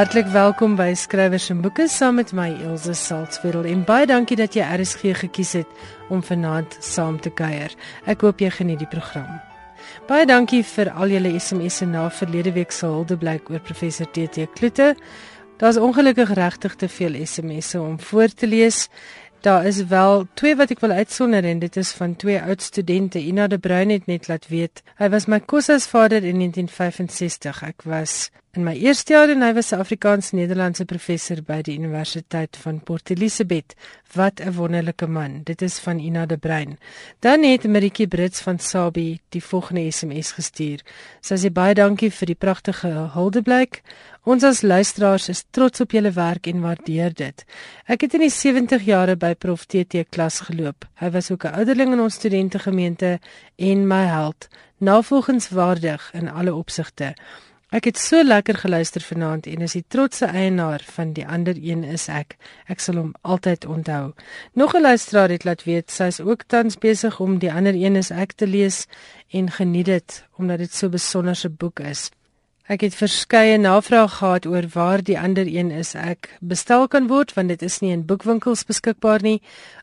Hartlik 0.00 0.30
welkom 0.32 0.78
by 0.78 0.94
Skrywers 0.96 1.50
en 1.52 1.58
Boeke 1.60 1.84
saam 1.92 2.14
met 2.16 2.30
my 2.32 2.46
Elsje 2.64 2.94
Salzwetel 2.96 3.66
en 3.68 3.82
baie 3.84 4.06
dankie 4.08 4.38
dat 4.40 4.54
jy 4.56 4.64
RSG 4.64 5.10
gekies 5.18 5.50
het 5.58 5.82
om 6.08 6.22
vanaand 6.24 6.78
saam 6.80 7.18
te 7.20 7.28
kuier. 7.28 7.74
Ek 8.08 8.24
hoop 8.24 8.40
jy 8.40 8.48
geniet 8.54 8.80
die 8.80 8.88
program. 8.88 9.28
Baie 10.08 10.24
dankie 10.24 10.62
vir 10.64 10.88
al 10.94 11.12
julle 11.12 11.34
SMS'e 11.36 11.90
na 11.90 12.06
verlede 12.16 12.54
week 12.56 12.72
se 12.72 12.88
huldeblyk 12.88 13.52
oor 13.52 13.60
professor 13.60 14.08
TT 14.08 14.48
Kloete. 14.56 14.94
Daar's 15.60 15.76
ongelukkig 15.76 16.32
regtig 16.32 16.80
te 16.80 16.88
veel 16.88 17.20
SMS'e 17.20 17.84
om 17.84 18.00
voor 18.00 18.32
te 18.32 18.48
lees. 18.48 18.86
Daar 19.44 19.68
is 19.68 19.84
wel 19.84 20.26
twee 20.34 20.56
wat 20.56 20.72
ek 20.72 20.80
wil 20.80 20.96
uitsonder 20.96 21.44
en 21.44 21.60
dit 21.60 21.76
is 21.76 21.92
van 21.96 22.16
twee 22.16 22.40
oud 22.40 22.62
studente. 22.62 23.20
Ina 23.20 23.46
de 23.52 23.58
Bruin 23.58 23.92
het 23.92 24.08
net 24.08 24.32
laat 24.32 24.48
weet. 24.48 24.80
Hy 24.96 25.12
was 25.12 25.28
my 25.28 25.40
kosas 25.40 25.86
vader 25.92 26.24
in 26.24 26.40
1965. 26.40 27.62
Ek 27.68 27.84
was 27.84 28.30
In 28.50 28.64
my 28.66 28.72
eerste 28.74 29.14
jaar 29.14 29.30
en 29.30 29.44
hy 29.46 29.52
was 29.54 29.68
'n 29.70 29.78
Afrikaans-Nederlandse 29.78 30.84
professor 30.84 31.38
by 31.46 31.60
die 31.62 31.76
Universiteit 31.78 32.56
van 32.56 32.80
Port 32.82 33.10
Elizabeth. 33.10 33.76
Wat 34.14 34.40
'n 34.40 34.52
wonderlike 34.52 35.06
man. 35.06 35.42
Dit 35.44 35.62
is 35.62 35.78
van 35.78 35.98
Ina 35.98 36.26
de 36.26 36.36
Bruin. 36.36 36.78
Dan 37.20 37.42
het 37.42 37.68
Maritjie 37.68 38.08
Brits 38.08 38.40
van 38.40 38.58
Sabi 38.58 39.20
die 39.28 39.44
volgende 39.44 39.90
SMS 39.90 40.32
gestuur. 40.32 40.80
Sy 41.20 41.34
sê 41.36 41.52
baie 41.52 41.74
dankie 41.74 42.10
vir 42.10 42.26
die 42.26 42.34
pragtige 42.34 43.10
huldeblyk. 43.14 43.82
Ons 44.24 44.42
as 44.42 44.62
luisteraars 44.62 45.28
is 45.28 45.44
trots 45.50 45.80
op 45.80 45.90
julle 45.90 46.10
werk 46.10 46.46
en 46.46 46.60
waardeer 46.60 47.14
dit. 47.14 47.44
Ek 47.86 48.00
het 48.00 48.14
in 48.14 48.20
die 48.20 48.30
70 48.30 48.82
jare 48.82 49.16
by 49.16 49.34
Prof 49.34 49.64
TT 49.64 50.08
klas 50.10 50.40
geloop. 50.40 50.84
Hy 50.94 51.10
was 51.10 51.30
ook 51.30 51.44
'n 51.44 51.54
ouderling 51.54 51.92
in 51.92 52.00
ons 52.00 52.14
studentegemeente 52.14 53.20
en 53.56 53.86
my 53.86 54.04
held. 54.04 54.48
Navolgingswaardig 54.78 56.10
in 56.12 56.28
alle 56.28 56.54
opsigte. 56.54 57.14
Ek 57.70 57.84
het 57.86 57.98
so 58.02 58.18
lekker 58.26 58.56
geluister 58.58 59.02
vanaand 59.06 59.44
en 59.46 59.60
is 59.62 59.76
die 59.76 59.84
trotse 59.86 60.26
eienaar 60.26 60.82
van 60.90 61.12
die 61.14 61.22
ander 61.22 61.54
een 61.54 61.84
is 61.86 62.08
ek. 62.10 62.34
Ek 62.66 62.82
sal 62.82 62.98
hom 62.98 63.12
altyd 63.22 63.62
onthou. 63.62 64.10
Nog 64.58 64.74
'n 64.74 64.82
luisteraar 64.82 65.30
het 65.30 65.44
laat 65.44 65.62
weet 65.64 65.90
sy 65.90 66.08
is 66.10 66.20
ook 66.20 66.42
tans 66.42 66.78
besig 66.78 67.20
om 67.20 67.38
die 67.38 67.52
ander 67.52 67.74
een 67.74 67.96
is 67.96 68.10
ek 68.10 68.32
te 68.32 68.46
lees 68.46 68.86
en 69.30 69.50
geniet 69.50 69.86
dit 69.86 70.24
omdat 70.38 70.58
dit 70.58 70.74
so 70.74 70.86
'n 70.86 70.90
besonderse 70.90 71.48
boek 71.48 71.80
is. 71.80 72.10
Ek 72.66 72.80
het 72.80 72.94
verskeie 72.94 73.58
navrae 73.58 74.08
gehad 74.08 74.46
oor 74.46 74.66
waar 74.74 75.02
die 75.02 75.18
ander 75.18 75.46
een 75.46 75.70
is 75.70 75.94
ek 75.94 76.36
bestel 76.40 76.88
kan 76.88 77.06
word 77.06 77.34
want 77.34 77.48
dit 77.48 77.62
is 77.62 77.80
nie 77.80 77.92
in 77.92 78.06
boekwinkels 78.06 78.64
beskikbaar 78.64 79.22
nie. 79.22 79.42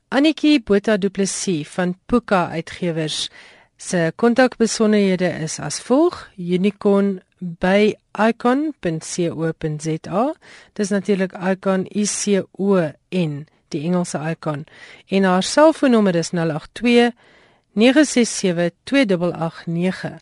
Annetjie 0.10 0.60
Botha 0.60 0.98
Du 0.98 1.10
Plessis 1.10 1.68
van 1.68 1.96
Puka 2.06 2.50
Uitgewers 2.50 3.30
se 3.78 4.12
kontakbesonderhede 4.16 5.30
is 5.44 5.60
as 5.60 5.80
volg: 5.80 6.30
unicorn 6.38 7.22
by 7.40 7.94
icon.co.za. 8.30 10.24
Dis 10.74 10.90
natuurlik 10.90 11.34
icon 11.34 11.88
I 11.96 12.06
C 12.06 12.42
O 12.58 12.92
N, 13.12 13.48
die 13.68 13.84
Engelse 13.86 14.20
icon. 14.32 14.66
En 15.08 15.24
haar 15.24 15.44
selfoonnommer 15.44 16.16
is 16.16 16.32
082 16.32 17.12
967 17.72 18.72
2889. 18.84 20.20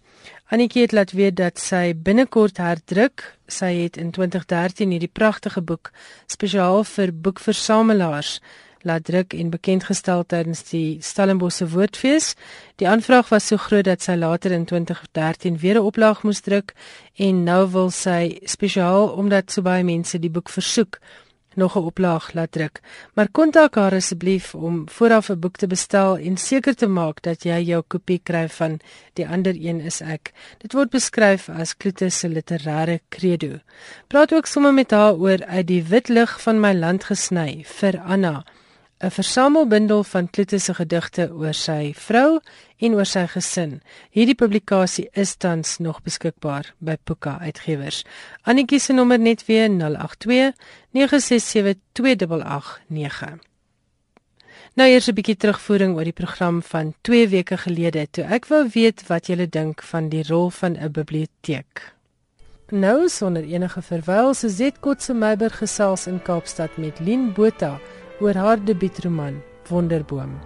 Annetjie 0.47 0.81
het 0.81 0.91
laat 0.91 1.11
weet 1.11 1.35
dat 1.35 1.59
sy 1.59 1.95
binnekort 1.97 2.57
herdruk. 2.61 3.23
Sy 3.47 3.71
het 3.79 3.97
in 3.97 4.11
2013 4.11 4.91
hierdie 4.93 5.09
pragtige 5.11 5.61
boek 5.61 5.91
spesiaal 6.27 6.83
vir 6.83 7.13
boekversamelaars 7.13 8.41
laat 8.85 9.03
druk 9.03 9.33
en 9.33 9.49
bekend 9.49 9.83
gestel 9.89 10.23
tydens 10.29 10.63
die 10.69 10.97
Stellenbosse 11.01 11.67
Woordfees. 11.73 12.35
Die 12.81 12.87
aanvraag 12.87 13.29
was 13.33 13.47
so 13.49 13.57
groot 13.57 13.85
dat 13.89 14.05
sy 14.05 14.15
later 14.15 14.53
in 14.55 14.65
2013 14.65 15.57
weer 15.57 15.81
'n 15.81 15.87
oplaag 15.89 16.23
moes 16.23 16.41
druk 16.41 16.73
en 17.17 17.43
nou 17.43 17.71
wil 17.71 17.89
sy 17.89 18.37
spesiaal 18.45 19.09
omdat 19.09 19.51
so 19.51 19.61
baie 19.61 19.83
mense 19.83 20.19
die 20.19 20.29
boek 20.29 20.49
versoek 20.49 20.99
nog 21.55 21.75
'n 21.75 21.85
oplaag 21.91 22.33
laat 22.33 22.51
druk. 22.51 22.79
Maar 23.13 23.29
kontak 23.31 23.75
haar 23.75 23.93
asseblief 23.93 24.55
om 24.55 24.89
vooraf 24.89 25.29
'n 25.29 25.39
boek 25.39 25.55
te 25.55 25.67
bestel 25.67 26.17
en 26.17 26.37
seker 26.37 26.75
te 26.75 26.87
maak 26.87 27.21
dat 27.21 27.43
jy 27.43 27.59
jou 27.59 27.83
kopie 27.87 28.19
kry 28.23 28.49
van 28.49 28.79
Die 29.13 29.27
ander 29.27 29.55
een 29.55 29.79
is 29.79 30.01
ek. 30.01 30.33
Dit 30.57 30.73
word 30.73 30.89
beskryf 30.89 31.49
as 31.49 31.77
Kloete 31.77 32.09
se 32.09 32.27
literêre 32.27 32.99
credo. 33.09 33.59
Praat 34.07 34.33
ook 34.33 34.45
sommer 34.45 34.73
met 34.73 34.91
haar 34.91 35.15
oor 35.15 35.45
uit 35.45 35.67
die 35.67 35.83
wit 35.83 36.09
lig 36.09 36.41
van 36.41 36.59
my 36.59 36.73
land 36.73 37.03
gesny 37.03 37.63
vir 37.63 37.99
Anna. 37.99 38.43
'n 39.05 39.11
versamelbundel 39.11 40.03
van 40.03 40.29
Kloete 40.29 40.57
se 40.57 40.73
gedigte 40.73 41.29
oor 41.31 41.53
sy 41.53 41.93
vrou 41.93 42.39
en 42.77 42.93
oor 42.97 43.05
sy 43.05 43.27
gesin. 43.29 43.81
Hierdie 44.09 44.35
publikasie 44.35 45.09
is 45.13 45.35
tans 45.35 45.77
nog 45.77 46.01
beskikbaar 46.01 46.73
by 46.79 46.95
Puka 47.03 47.37
Uitgewers. 47.39 48.03
Annetjie 48.41 48.79
se 48.79 48.93
nommer 48.93 49.19
net 49.19 49.45
weer 49.45 49.69
082 49.69 50.53
967 50.91 51.77
2889. 51.91 53.39
Nou 54.73 54.89
eers 54.89 55.07
'n 55.07 55.13
bietjie 55.13 55.37
terugvoering 55.37 55.95
oor 55.95 56.03
die 56.03 56.19
program 56.21 56.63
van 56.63 56.93
2 57.01 57.27
weke 57.27 57.57
gelede 57.57 58.07
toe 58.11 58.23
ek 58.23 58.45
wou 58.45 58.69
weet 58.73 59.07
wat 59.07 59.27
julle 59.27 59.47
dink 59.49 59.83
van 59.83 60.09
die 60.09 60.23
rol 60.27 60.49
van 60.49 60.77
'n 60.77 60.91
biblioteek. 60.91 61.93
Nou 62.69 63.09
sonder 63.09 63.43
enige 63.43 63.81
verwyl 63.81 64.33
se 64.33 64.49
Zetkotse 64.49 65.13
Meiberg 65.13 65.57
gesels 65.57 66.07
in 66.07 66.21
Kaapstad 66.21 66.77
met 66.77 66.99
Lien 66.99 67.33
Botha 67.33 67.79
oor 68.19 68.35
haar 68.35 68.63
debuutroman 68.63 69.41
Wonderboom. 69.67 70.39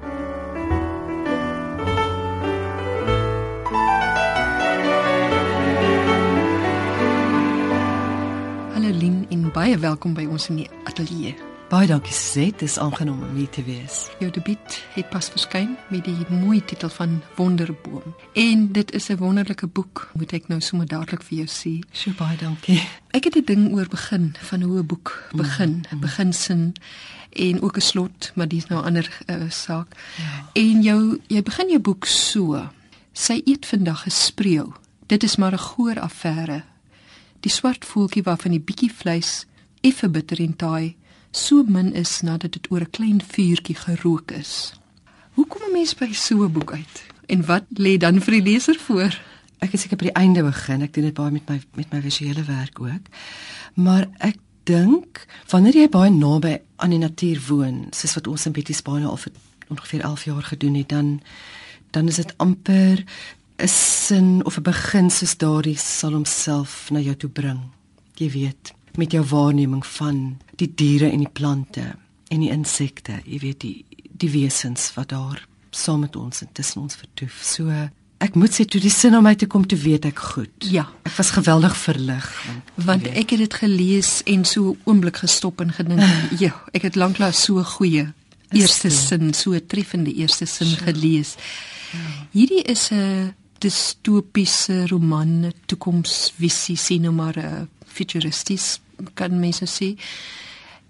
Hallo 8.74 8.90
Lien 8.90 9.26
en 9.30 9.52
baie 9.52 9.78
welkom 9.78 10.14
by 10.14 10.26
ons 10.26 10.50
in 10.50 10.64
die 10.64 10.70
ateljee. 10.84 11.36
Baie 11.70 11.86
dankie 11.86 12.14
Suzette, 12.14 12.64
dis 12.64 12.80
aangenaam 12.82 13.20
om 13.22 13.36
hier 13.38 13.50
te 13.54 13.62
wees. 13.62 14.08
Jou 14.18 14.32
debuut 14.34 14.78
het 14.96 15.10
pas 15.14 15.28
verskyn 15.30 15.76
met 15.94 16.08
die 16.08 16.26
mooi 16.32 16.64
titel 16.66 16.90
van 16.90 17.20
Wonderboom. 17.38 18.16
En 18.34 18.72
dit 18.74 18.92
is 18.92 19.10
'n 19.10 19.18
wonderlike 19.18 19.68
boek, 19.68 20.10
moet 20.14 20.34
ek 20.34 20.48
nou 20.48 20.60
sommer 20.62 20.88
dadelik 20.88 21.22
vir 21.24 21.38
jou 21.38 21.48
sê. 21.48 21.86
So 21.92 22.12
baie 22.18 22.38
dankie. 22.38 22.82
Ek 23.12 23.24
het 23.24 23.36
'n 23.36 23.46
ding 23.46 23.74
oor 23.74 23.88
begin 23.90 24.36
van 24.40 24.62
hoe 24.62 24.80
'n 24.80 24.86
boek 24.86 25.30
begin, 25.36 25.70
mm 25.70 25.84
-hmm. 25.90 26.00
beginsin 26.00 26.74
en 27.30 27.62
ook 27.62 27.76
'n 27.76 27.82
slot, 27.82 28.32
maar 28.36 28.48
dis 28.48 28.68
nou 28.68 28.82
'n 28.82 28.86
ander 28.86 29.20
uh, 29.26 29.50
saak. 29.50 29.88
Ja. 30.18 30.50
En 30.54 30.82
jou 30.82 31.20
jy 31.28 31.42
begin 31.42 31.70
jou 31.70 31.80
boek 31.80 32.06
so. 32.06 32.70
Sy 33.12 33.42
eet 33.46 33.66
vandag 33.66 34.02
gespreeu. 34.02 34.72
Dit 35.06 35.24
is 35.24 35.36
maar 35.36 35.54
'n 35.54 35.58
goeie 35.58 36.00
affære. 36.00 36.64
Die 37.40 37.52
swart 37.52 37.86
voeltjie 37.86 38.24
waarvan 38.24 38.52
die 38.52 38.60
bietjie 38.60 38.92
vleis 38.92 39.46
effe 39.82 40.10
bitter 40.10 40.40
en 40.40 40.56
taai 40.56 40.96
so 41.32 41.64
min 41.68 41.94
is 41.94 42.22
nadat 42.22 42.52
dit 42.52 42.72
oor 42.72 42.82
'n 42.82 42.90
klein 42.90 43.22
vuurtjie 43.22 43.76
gerook 43.76 44.32
is. 44.32 44.74
Hoe 45.32 45.48
kom 45.48 45.62
'n 45.62 45.72
mens 45.72 45.96
by 45.96 46.14
so 46.14 46.44
'n 46.44 46.52
boek 46.52 46.72
uit? 46.72 47.06
En 47.26 47.46
wat 47.46 47.64
lê 47.78 47.98
dan 47.98 48.22
vir 48.22 48.34
die 48.34 48.52
leser 48.52 48.76
voor? 48.76 49.22
Ek 49.60 49.72
het 49.72 49.80
seker 49.80 49.98
by 49.98 50.04
die 50.04 50.20
einde 50.20 50.44
begin. 50.44 50.82
Ek 50.82 50.94
doen 50.94 51.04
dit 51.04 51.14
baie 51.14 51.32
met 51.32 51.50
my 51.50 51.62
met 51.76 51.92
my 51.92 52.02
visuele 52.02 52.44
werk 52.44 52.80
ook. 52.80 53.06
Maar 53.74 54.08
ek 54.18 54.36
dink 54.70 55.26
wanneer 55.52 55.78
jy 55.82 55.90
baie 55.92 56.12
naby 56.14 56.58
aan 56.84 56.94
die 56.94 57.02
natuur 57.02 57.42
woon, 57.48 57.88
soos 57.96 58.16
wat 58.18 58.30
ons 58.32 58.46
in 58.46 58.56
Betty 58.56 58.76
Spane 58.78 59.08
al 59.10 59.18
vir 59.18 59.34
ongeveer 59.70 60.06
11 60.08 60.24
jaar 60.30 60.46
gedoen 60.52 60.80
het, 60.80 60.90
dan 60.90 61.20
dan 61.90 62.08
is 62.08 62.20
dit 62.22 62.34
amper 62.38 63.04
'n 63.58 63.68
sin 63.68 64.46
of 64.46 64.58
'n 64.58 64.62
begin 64.64 65.10
soos 65.10 65.38
daardie 65.38 65.78
sal 65.78 66.12
homself 66.12 66.92
na 66.92 67.00
jou 67.00 67.16
toe 67.16 67.30
bring. 67.30 67.60
Jy 68.16 68.30
weet, 68.32 68.74
met 68.96 69.12
jou 69.12 69.24
waarneming 69.24 69.86
van 69.86 70.38
die 70.56 70.72
diere 70.76 71.10
en 71.10 71.18
die 71.18 71.34
plante 71.34 71.96
en 72.28 72.40
die 72.40 72.52
insekte, 72.52 73.22
jy 73.26 73.40
weet 73.40 73.60
die 73.60 73.86
die 74.20 74.30
wesens 74.30 74.94
wat 74.94 75.10
daar 75.10 75.48
saam 75.70 76.00
met 76.00 76.16
ons 76.16 76.42
en 76.42 76.50
tussen 76.52 76.82
ons 76.82 76.96
vertoef. 76.96 77.40
So 77.44 77.90
Ek 78.20 78.36
moet 78.36 78.52
sê 78.52 78.66
toe 78.68 78.82
die 78.84 78.92
sin 78.92 79.16
om 79.16 79.24
my 79.24 79.32
te 79.40 79.48
kom 79.48 79.64
te 79.68 79.78
weet 79.80 80.06
ek 80.10 80.20
goed. 80.34 80.52
Ja, 80.68 80.90
ek 81.08 81.16
was 81.16 81.32
geweldig 81.32 81.76
verlig 81.80 82.28
want, 82.46 82.74
want 82.88 83.08
ek 83.08 83.32
het 83.36 83.44
dit 83.46 83.54
gelees 83.62 84.10
en 84.28 84.44
so 84.46 84.76
oomblik 84.84 85.22
gestop 85.24 85.62
en 85.64 85.72
gedink, 85.72 86.04
ja, 86.44 86.52
ek 86.76 86.90
het 86.90 87.00
lanklaas 87.00 87.46
so 87.48 87.64
goeie 87.78 88.10
eerste 88.52 88.90
sin, 88.90 89.34
so 89.34 89.54
'n 89.54 89.66
treffende 89.68 90.14
eerste 90.14 90.46
sin 90.46 90.68
sure. 90.68 90.84
gelees. 90.84 91.36
Ja. 91.94 92.00
Hierdie 92.32 92.64
is 92.64 92.90
'n 92.92 93.36
distopiese 93.60 94.88
roman, 94.88 95.54
toekomsvisie, 95.66 96.78
sien 96.78 97.02
nou 97.02 97.14
maar 97.14 97.38
'n 97.38 97.70
futuristies 97.86 98.80
kan 99.14 99.40
mense 99.40 99.66
sê. 99.66 99.96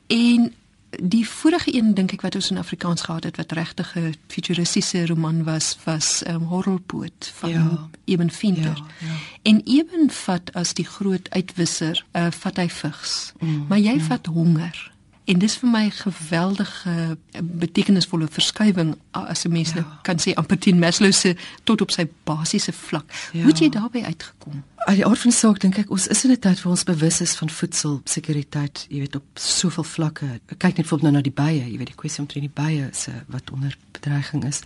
En 0.07 0.53
die 0.97 1.27
vorige 1.27 1.75
een 1.75 1.93
dink 1.93 2.11
ek 2.13 2.21
wat 2.21 2.35
ons 2.35 2.49
in 2.49 2.57
Afrikaans 2.57 3.01
gehad 3.01 3.23
het 3.23 3.37
wat 3.37 3.51
regtig 3.51 3.95
'n 3.95 4.15
futuristiese 4.27 5.05
roman 5.05 5.43
was 5.43 5.77
was 5.83 6.23
um, 6.27 6.43
Horrelpoot 6.43 7.31
van 7.35 7.49
ja. 7.49 7.89
Eben 8.05 8.31
Finter. 8.31 8.77
Ja, 8.77 9.07
ja. 9.07 9.15
En 9.41 9.61
Eben 9.65 10.09
vat 10.09 10.53
as 10.53 10.73
die 10.73 10.85
groot 10.85 11.29
uitwisser, 11.29 12.05
uh, 12.13 12.27
vat 12.31 12.57
hy 12.57 12.69
vigs. 12.69 13.33
Mm, 13.39 13.65
maar 13.67 13.79
jy 13.79 13.93
mm. 13.93 14.01
vat 14.01 14.25
honger. 14.25 14.91
En 15.29 15.37
dis 15.37 15.55
vir 15.61 15.69
my 15.69 15.83
'n 15.85 15.91
geweldige 15.91 17.17
betekenisvolle 17.43 18.27
verskywing 18.27 18.95
as 19.11 19.43
'n 19.45 19.51
mens 19.51 19.69
ja. 19.69 19.75
nou 19.75 19.85
kan 20.01 20.17
sê 20.19 20.33
amper 20.33 20.57
teen 20.57 20.79
Maslow 20.79 21.11
se 21.11 21.35
tot 21.63 21.81
op 21.81 21.91
sy 21.91 22.07
basiese 22.23 22.73
vlak. 22.73 23.05
Ja. 23.31 23.41
Hoe 23.41 23.51
het 23.51 23.59
jy 23.59 23.69
daarbey 23.69 24.03
uitgekom? 24.03 24.63
Al 24.75 24.95
die 24.95 25.05
aard 25.05 25.19
van 25.19 25.31
saak 25.31 25.59
dink 25.59 25.77
ek 25.77 25.89
ons 25.89 26.07
is 26.07 26.23
in 26.23 26.31
'n 26.31 26.39
tyd 26.39 26.61
waar 26.61 26.71
ons 26.71 26.83
bewus 26.83 27.21
is 27.21 27.35
van 27.35 27.49
voedselsekuriteit, 27.49 28.85
jy 28.89 28.99
weet 28.99 29.15
op 29.15 29.25
soveel 29.33 29.83
vlakke. 29.83 30.39
Kyk 30.57 30.77
net 30.77 30.87
voorbeeld 30.87 31.11
nou 31.11 31.13
na 31.13 31.21
die 31.21 31.31
bye, 31.43 31.71
jy 31.71 31.77
weet 31.77 31.93
die 31.93 32.01
kwessie 32.01 32.21
omtrent 32.21 32.53
die 32.53 32.63
bye 32.63 32.89
se 32.91 33.11
wat 33.27 33.51
onder 33.51 33.77
bedreiging 33.91 34.45
is. 34.45 34.61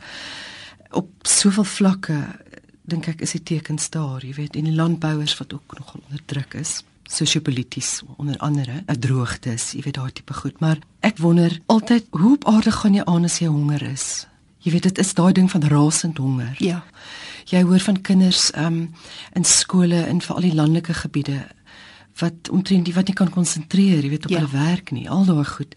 Op 0.91 1.09
soveel 1.21 1.63
vlakke 1.63 2.39
dink 2.81 3.07
ek 3.07 3.21
is 3.21 3.31
die 3.31 3.43
tekens 3.43 3.89
daar, 3.89 4.25
jy 4.25 4.33
weet, 4.33 4.55
en 4.55 4.63
die 4.63 4.75
landbouers 4.75 5.37
wat 5.37 5.53
ook 5.53 5.77
nogal 5.79 6.01
onder 6.07 6.21
druk 6.25 6.53
is 6.53 6.83
sosio-polities 7.13 8.01
onder 8.17 8.37
andere 8.37 8.83
'n 8.85 8.99
droogtes, 8.99 9.71
jy 9.71 9.81
weet 9.81 9.93
daai 9.93 10.11
tipe 10.11 10.33
goed, 10.33 10.59
maar 10.59 10.77
ek 10.99 11.17
wonder 11.17 11.59
altyd 11.65 12.05
hoe 12.09 12.33
op 12.33 12.45
aarde 12.45 12.71
gaan 12.71 12.93
jy 12.93 13.03
aan 13.05 13.23
as 13.23 13.39
jy 13.39 13.47
honger 13.47 13.81
is? 13.81 14.27
Jy 14.57 14.71
weet 14.71 14.83
dit 14.83 14.97
is 14.97 15.13
daai 15.13 15.33
ding 15.33 15.51
van 15.51 15.63
rasend 15.63 16.17
honger. 16.17 16.55
Ja. 16.57 16.83
Jy 17.45 17.61
hoor 17.63 17.79
van 17.79 18.01
kinders 18.01 18.51
um 18.55 18.93
in 19.33 19.43
skole 19.43 20.07
in 20.07 20.21
veral 20.21 20.41
die 20.41 20.55
landelike 20.55 20.93
gebiede 20.93 21.47
wat 22.19 22.49
omtrent 22.49 22.85
die 22.85 22.93
wat 22.93 23.07
nie 23.07 23.15
kan 23.15 23.29
konsentreer, 23.29 24.03
jy 24.03 24.09
weet 24.09 24.25
op 24.25 24.31
ja. 24.31 24.37
hulle 24.37 24.51
werk 24.51 24.91
nie, 24.91 25.09
al 25.09 25.25
daai 25.25 25.45
goed. 25.45 25.75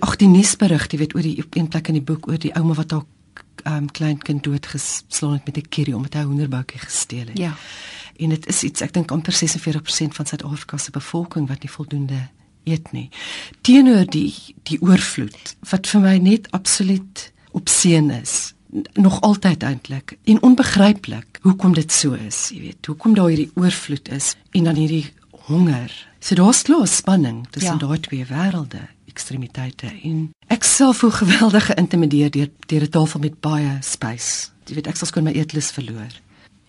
Ag 0.00 0.16
die 0.16 0.28
nuusberig, 0.28 0.88
jy 0.92 0.98
weet 0.98 1.14
oor 1.14 1.22
die 1.22 1.44
een 1.52 1.68
plek 1.68 1.88
in 1.88 1.94
die 1.94 2.02
boek 2.02 2.28
oor 2.28 2.38
die 2.38 2.54
ouma 2.54 2.74
wat 2.74 2.90
haar 2.90 3.04
um 3.66 3.90
klein 3.90 4.18
kind 4.18 4.44
doodgeslaan 4.44 5.32
het 5.32 5.46
met 5.46 5.56
'n 5.56 5.68
curry 5.68 5.92
omdat 5.92 6.14
hy 6.14 6.20
'n 6.20 6.26
hoenderboutjie 6.26 6.80
gesteel 6.80 7.26
het. 7.26 7.38
Ja 7.38 7.54
en 8.18 8.32
dit 8.34 8.46
is 8.46 8.62
iets 8.62 8.84
ek 8.84 8.94
dink 8.96 9.12
amper 9.14 9.34
46% 9.34 10.16
van 10.18 10.28
Suid-Afrika 10.28 10.78
se 10.80 10.94
bevolking 10.94 11.48
wat 11.50 11.64
nie 11.64 11.70
voldoende 11.70 12.20
eet 12.66 12.90
nie. 12.92 13.08
Teenoor 13.66 14.06
die 14.10 14.32
die 14.68 14.78
oorvloed 14.82 15.54
wat 15.70 15.86
vir 15.92 16.04
my 16.04 16.16
net 16.22 16.50
absoluut 16.56 17.28
opseën 17.56 18.10
is 18.16 18.54
nog 18.98 19.20
altyd 19.24 19.62
eintlik 19.62 20.16
en 20.24 20.42
onbegryplik 20.42 21.38
hoekom 21.46 21.76
dit 21.76 21.92
so 21.92 22.18
is 22.18 22.48
jy 22.52 22.64
weet 22.66 22.90
hoekom 22.90 23.14
daar 23.14 23.30
hierdie 23.30 23.52
oorvloed 23.54 24.10
is 24.12 24.34
en 24.52 24.66
dan 24.68 24.80
hierdie 24.80 25.06
honger. 25.46 25.92
So 26.18 26.34
daar's 26.34 26.64
klaar 26.66 26.88
spanning 26.90 27.46
tussen 27.54 27.78
ja. 27.78 27.86
daai 27.86 28.00
twee 28.02 28.26
wêrelde 28.26 28.82
ekstremiteite. 29.06 29.92
En 30.02 30.32
ek 30.52 30.66
self 30.66 31.04
voel 31.04 31.14
geweldig 31.22 31.70
geïntimideer 31.70 32.34
deur 32.34 32.50
deur 32.66 32.82
'n 32.82 32.94
tafel 32.98 33.20
met 33.20 33.40
baie 33.40 33.78
space 33.80 34.50
jy 34.70 34.80
weet 34.80 34.90
ek 34.90 34.98
sal 34.98 35.10
skoon 35.10 35.26
my 35.28 35.34
eetlus 35.36 35.70
verloor 35.74 36.14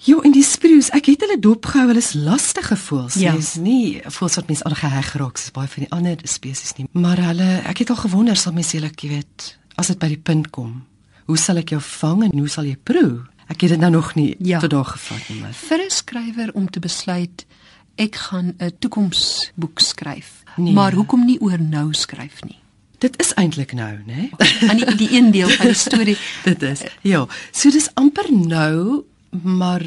Jo, 0.05 0.19
en 0.21 0.31
die 0.31 0.45
sprues, 0.45 0.91
ek 0.93 1.09
het 1.09 1.23
hulle 1.25 1.39
dopgehou, 1.41 1.87
hulle 1.89 2.01
is 2.03 2.13
lastige 2.13 2.75
voels. 2.77 3.15
Ja. 3.17 3.33
Dis 3.35 3.55
nie 3.61 4.01
voels 4.05 4.37
wat 4.37 4.51
mens 4.51 4.61
aangeheg 4.67 5.15
raak 5.17 5.41
soos 5.41 5.55
baie 5.55 5.67
van 5.67 5.87
die 5.87 5.91
ander 5.95 6.21
spesies 6.29 6.75
nie. 6.77 6.85
Maar 6.93 7.23
hulle, 7.31 7.47
ek 7.65 7.81
het 7.81 7.89
al 7.89 8.03
gewonder 8.03 8.37
sal 8.37 8.53
mens 8.53 8.75
julle, 8.75 8.91
jy 8.93 9.09
weet, 9.15 9.47
as 9.75 9.89
dit 9.93 9.99
by 9.99 10.11
die 10.13 10.21
punt 10.21 10.51
kom, 10.53 10.83
hoe 11.25 11.37
sal 11.37 11.57
ek 11.63 11.73
jou 11.73 11.81
vang 11.81 12.27
en 12.29 12.37
hoe 12.37 12.51
sal 12.51 12.69
jy 12.69 12.77
proe? 12.77 13.25
Ek 13.47 13.63
het 13.63 13.73
dit 13.73 13.81
nou 13.81 13.89
nog 13.95 14.13
nie 14.15 14.35
ja. 14.43 14.59
tot 14.59 14.75
daar 14.75 14.85
gevat 14.85 15.29
nie, 15.31 15.39
maar 15.41 15.55
vir 15.55 15.79
'n 15.85 15.89
skrywer 15.89 16.53
om 16.53 16.69
te 16.69 16.79
besluit 16.79 17.45
ek 17.95 18.15
gaan 18.15 18.53
'n 18.57 18.71
toekomsboek 18.79 19.79
skryf. 19.79 20.43
Nee. 20.55 20.73
Maar 20.73 20.93
hoekom 20.93 21.25
nie 21.25 21.41
oor 21.41 21.61
nou 21.61 21.93
skryf 21.93 22.43
nie? 22.43 22.59
Dit 22.97 23.19
is 23.21 23.33
eintlik 23.33 23.73
nou, 23.73 23.97
né? 24.05 24.29
Aan 24.69 24.77
die, 24.77 24.95
die 24.95 25.11
een 25.11 25.31
deel 25.31 25.49
van 25.49 25.65
die 25.65 25.75
storie. 25.75 26.17
dit 26.49 26.61
is. 26.61 26.81
Ja, 27.01 27.27
so 27.51 27.69
dis 27.69 27.89
amper 27.93 28.25
nou 28.33 29.05
maar 29.31 29.83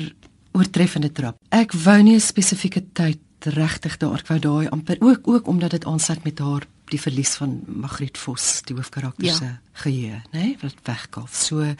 oortreffende 0.52 1.12
trap. 1.12 1.36
Ek 1.48 1.72
wou 1.72 2.02
nie 2.02 2.14
'n 2.14 2.20
spesifieke 2.20 2.82
tyd 2.92 3.18
regtig 3.48 3.96
daar, 3.96 4.18
ek 4.18 4.28
wou 4.28 4.38
daai 4.38 4.68
amper 4.68 4.96
ook 5.00 5.28
ook 5.28 5.46
omdat 5.46 5.70
dit 5.70 5.84
aansluit 5.84 6.24
met 6.24 6.38
haar 6.38 6.66
die 6.90 7.00
verlies 7.00 7.36
van 7.38 7.60
Magriet 7.66 8.18
Vos, 8.18 8.62
die 8.66 8.74
hoofkarakter 8.74 9.24
ja. 9.24 9.34
se 9.34 9.50
geheue, 9.84 10.22
nê, 10.32 10.40
nee, 10.40 10.56
wat 10.60 10.74
wegkalf. 10.84 11.34
So 11.34 11.74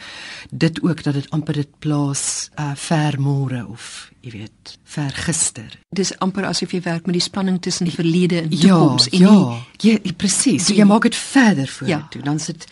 dit 0.49 0.81
ook 0.81 1.03
dat 1.03 1.13
dit 1.13 1.29
amper 1.35 1.53
dit 1.53 1.79
plaas 1.83 2.49
uh 2.59 2.71
ver 2.75 3.19
môre 3.19 3.65
of 3.67 4.11
jy 4.21 4.31
weet, 4.31 4.77
ver 4.83 5.11
gister. 5.11 5.79
Dis 5.89 6.13
amper 6.19 6.47
asof 6.49 6.71
jy 6.71 6.81
werk 6.81 7.05
met 7.05 7.19
die 7.19 7.25
spanning 7.27 7.59
tussen 7.61 7.89
die 7.89 7.95
verlede 7.95 8.41
en 8.41 8.49
die 8.49 8.61
toekoms 8.63 9.09
ja, 9.11 9.17
en 9.17 9.25
ja, 9.25 9.59
ja, 9.91 9.97
ja, 10.03 10.13
presies. 10.17 10.65
So 10.65 10.73
jy 10.73 10.87
maak 10.87 11.09
dit 11.09 11.15
verder 11.15 11.67
vorentoe. 11.67 12.23
Ja. 12.23 12.29
Dan 12.31 12.39
sit 12.39 12.67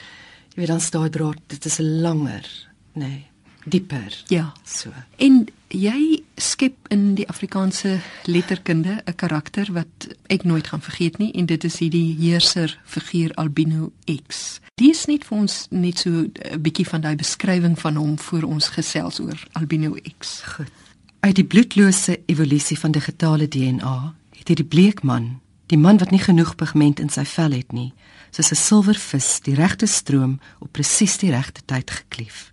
jy 0.53 0.63
weet 0.63 0.71
dan 0.71 0.81
staan 0.81 1.09
draad, 1.09 1.43
dit 1.47 1.65
is 1.65 1.79
'n 1.79 2.01
langer, 2.01 2.45
nê. 2.93 3.03
Nee 3.03 3.28
dieper. 3.69 4.23
Ja, 4.27 4.53
so. 4.65 4.91
En 5.17 5.47
jy 5.69 6.23
skep 6.41 6.87
in 6.89 7.13
die 7.15 7.27
Afrikaanse 7.29 7.99
letterkunde 8.25 9.01
'n 9.05 9.15
karakter 9.15 9.69
wat 9.73 10.07
ek 10.27 10.43
nooit 10.43 10.67
gaan 10.67 10.81
vergeet 10.81 11.17
nie 11.17 11.31
en 11.31 11.45
dit 11.45 11.63
is 11.63 11.77
hierdie 11.77 12.15
heerser 12.19 12.79
figuur 12.85 13.33
Albino 13.33 13.91
X. 14.27 14.59
Dis 14.75 15.05
net 15.05 15.25
vir 15.25 15.37
ons 15.37 15.67
net 15.69 15.99
so 15.99 16.09
'n 16.09 16.61
bietjie 16.61 16.87
van 16.87 17.01
daai 17.01 17.15
beskrywing 17.15 17.79
van 17.79 17.95
hom 17.95 18.19
voor 18.19 18.43
ons 18.43 18.67
gesels 18.67 19.19
oor 19.19 19.47
Albino 19.51 19.95
X. 20.19 20.41
Goed. 20.41 20.71
Uit 21.19 21.35
die 21.35 21.45
bloedlose 21.45 22.19
evolusie 22.25 22.79
van 22.79 22.91
digitale 22.91 23.47
DNA 23.47 24.15
het 24.37 24.47
hierdie 24.47 24.65
bleek 24.65 25.03
man, 25.03 25.39
die 25.67 25.77
man 25.77 25.97
wat 25.97 26.11
nie 26.11 26.19
genoeg 26.19 26.55
pigment 26.55 26.99
in 26.99 27.09
sy 27.09 27.25
vel 27.25 27.51
het 27.51 27.71
nie, 27.71 27.93
soos 28.31 28.51
'n 28.51 28.55
silwervis 28.55 29.39
die 29.41 29.55
regte 29.55 29.85
stroom 29.85 30.39
op 30.59 30.71
presies 30.71 31.17
die 31.17 31.31
regte 31.31 31.61
tyd 31.65 31.91
geklief 31.91 32.51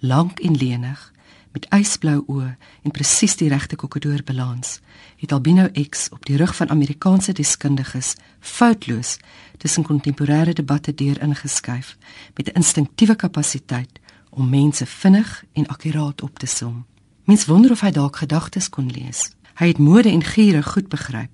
lank 0.00 0.38
en 0.38 0.56
lenig 0.56 1.12
met 1.52 1.66
ysblou 1.72 2.20
oë 2.28 2.50
en 2.82 2.92
presies 2.92 3.36
die 3.40 3.48
regte 3.48 3.76
kokodoorbalans 3.80 4.80
het 5.16 5.32
Albino 5.32 5.68
X 5.88 6.08
op 6.12 6.26
die 6.28 6.36
rug 6.36 6.52
van 6.56 6.68
Amerikaanse 6.68 7.32
deskundiges 7.32 8.14
foutloos 8.40 9.16
tussen 9.56 9.86
kontemporêre 9.88 10.52
debatte 10.52 10.94
deur 10.94 11.20
ingeskuif 11.22 11.96
met 12.34 12.48
'n 12.48 12.56
instinktiewe 12.60 13.16
kapasiteit 13.16 14.00
om 14.30 14.48
mense 14.48 14.86
vinnig 14.86 15.44
en 15.52 15.66
akkuraat 15.66 16.22
op 16.22 16.38
te 16.38 16.46
som. 16.46 16.84
Mens 17.24 17.46
wonder 17.46 17.70
of 17.70 17.80
hy 17.80 17.90
dalk 17.90 18.16
gedagtes 18.16 18.68
kon 18.68 18.90
lees. 18.90 19.30
Hy 19.54 19.66
het 19.66 19.78
mode 19.78 20.10
en 20.10 20.22
giere 20.22 20.62
goed 20.62 20.88
begryp 20.88 21.30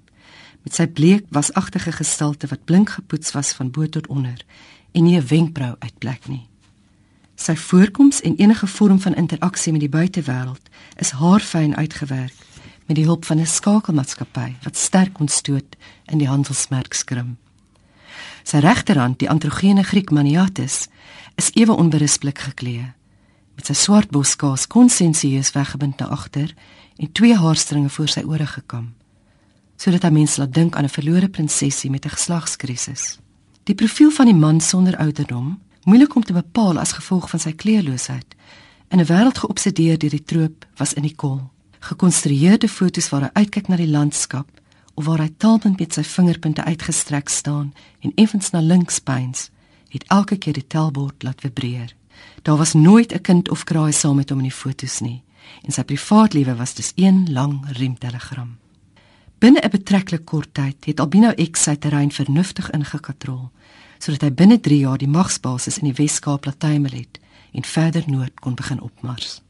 met 0.63 0.75
sy 0.75 0.87
bleek 0.87 1.27
wasagtige 1.35 1.93
gestalte 1.93 2.47
wat 2.47 2.65
blink 2.65 2.91
gepoets 2.91 3.33
was 3.33 3.53
van 3.53 3.71
bo 3.71 3.87
tot 3.87 4.07
onder 4.07 4.45
en 4.93 5.05
nie 5.05 5.19
'n 5.19 5.27
wenkbrau 5.27 5.75
uitplek 5.79 6.29
nie. 6.29 6.52
Sy 7.35 7.57
voorkoms 7.57 8.21
en 8.21 8.37
enige 8.37 8.67
vorm 8.67 9.01
van 9.01 9.15
interaksie 9.15 9.73
met 9.73 9.81
die 9.81 9.89
buitewêreld 9.89 10.69
is 10.97 11.11
haarfyn 11.11 11.77
uitgewerk 11.77 12.35
met 12.87 12.97
die 12.97 13.05
hulp 13.05 13.25
van 13.25 13.39
'n 13.41 13.47
skakelmaatskappy 13.47 14.55
wat 14.63 14.77
sterk 14.77 15.21
ontstoot 15.21 15.77
in 16.05 16.19
die 16.19 16.29
handelsmerk 16.29 16.95
skrim. 16.95 17.39
Sy 18.43 18.59
regterhand, 18.59 19.19
die 19.19 19.31
androgene 19.31 19.83
Griek 19.83 20.11
Maniatis, 20.11 20.89
is 21.35 21.51
ewe 21.55 21.77
onberispelik 21.77 22.39
geklee 22.39 22.93
met 23.55 23.67
sy 23.67 23.73
swart 23.73 24.11
boskaas 24.11 24.67
konsensieus 24.67 25.53
weggebind 25.53 25.99
na 26.01 26.07
agter 26.07 26.55
en 26.97 27.13
twee 27.13 27.37
haarstringe 27.37 27.89
voor 27.89 28.09
sy 28.09 28.23
ore 28.27 28.47
gekam 28.47 28.93
sodat 29.83 30.05
hy 30.07 30.13
mense 30.15 30.39
laat 30.39 30.55
dink 30.55 30.77
aan 30.77 30.85
'n 30.85 30.97
verlore 30.97 31.29
prinsesie 31.29 31.91
met 31.91 32.05
'n 32.05 32.15
geslagskrisis. 32.15 33.19
Die 33.65 33.75
profiel 33.75 34.11
van 34.11 34.27
die 34.27 34.35
man 34.35 34.61
sonder 34.61 34.97
ouderdom 34.97 35.59
moeilik 35.85 36.15
om 36.15 36.25
te 36.25 36.33
bepaal 36.33 36.79
as 36.79 36.93
gevolg 36.93 37.31
van 37.31 37.41
sy 37.41 37.53
kleurloosheid. 37.53 38.37
In 38.89 39.01
'n 39.01 39.07
wêreld 39.07 39.39
geobsedeer 39.39 39.99
deur 39.99 40.11
die 40.11 40.25
troop 40.25 40.67
was 40.77 40.93
in 40.93 41.03
die 41.03 41.15
kol. 41.15 41.51
Gekonstrueerde 41.81 42.69
fotos 42.69 43.09
waar 43.09 43.23
hy 43.23 43.31
uitkyk 43.33 43.69
na 43.69 43.77
die 43.77 43.91
landskap 43.91 44.49
of 44.95 45.05
waar 45.05 45.19
hy 45.19 45.31
taalpunt 45.37 45.79
met 45.79 45.93
sy 45.93 46.03
vingerpunte 46.03 46.65
uitgestrek 46.65 47.29
staan 47.29 47.75
en 48.01 48.13
effens 48.15 48.51
na 48.51 48.61
links 48.61 48.99
pyns, 48.99 49.51
het 49.89 50.05
elke 50.07 50.37
keer 50.37 50.53
die 50.53 50.67
telbord 50.67 51.23
laat 51.23 51.41
vibreer. 51.41 51.95
Daar 52.43 52.57
was 52.57 52.73
nooit 52.73 53.13
'n 53.13 53.21
kind 53.21 53.51
of 53.51 53.65
kraai 53.65 53.93
saam 53.93 54.17
met 54.17 54.29
hom 54.29 54.39
in 54.39 54.49
die 54.49 54.59
fotos 54.63 55.01
nie 55.01 55.23
en 55.63 55.73
sy 55.73 55.83
privaatlewe 55.83 56.55
was 56.55 56.75
dus 56.75 56.93
een 56.95 57.33
lang 57.33 57.67
riemtelegram. 57.79 58.57
Binne 59.39 59.61
'n 59.61 59.71
betreklik 59.71 60.25
kort 60.25 60.55
tyd 60.55 60.85
het 60.85 61.01
Albino 61.01 61.33
X 61.51 61.63
sy 61.63 61.77
terrein 61.77 62.11
vernuftig 62.11 62.71
ingekatrol 62.71 63.51
sodat 64.03 64.27
hy 64.27 64.33
binne 64.35 64.59
3 64.59 64.81
jaar 64.83 64.99
die 64.99 65.11
magsbasis 65.11 65.79
in 65.79 65.93
die 65.93 65.97
Wes-Kaap 66.01 66.49
laat 66.49 66.59
tuimel 66.65 66.97
het 66.97 67.21
en 67.55 67.67
verder 67.69 68.05
noord 68.11 68.41
kon 68.43 68.59
begin 68.59 68.81
opmars. 68.83 69.41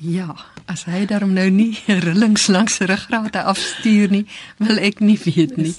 Ja, 0.00 0.32
as 0.64 0.86
hy 0.88 1.04
daarom 1.06 1.34
nou 1.36 1.46
nie 1.52 1.74
rillings 2.06 2.48
langs 2.48 2.78
sy 2.80 2.88
ruggraat 2.90 3.36
afstuur 3.36 4.10
nie, 4.10 4.24
wil 4.58 4.80
ek 4.80 5.02
nie 5.04 5.18
weet 5.20 5.58
nie. 5.60 5.74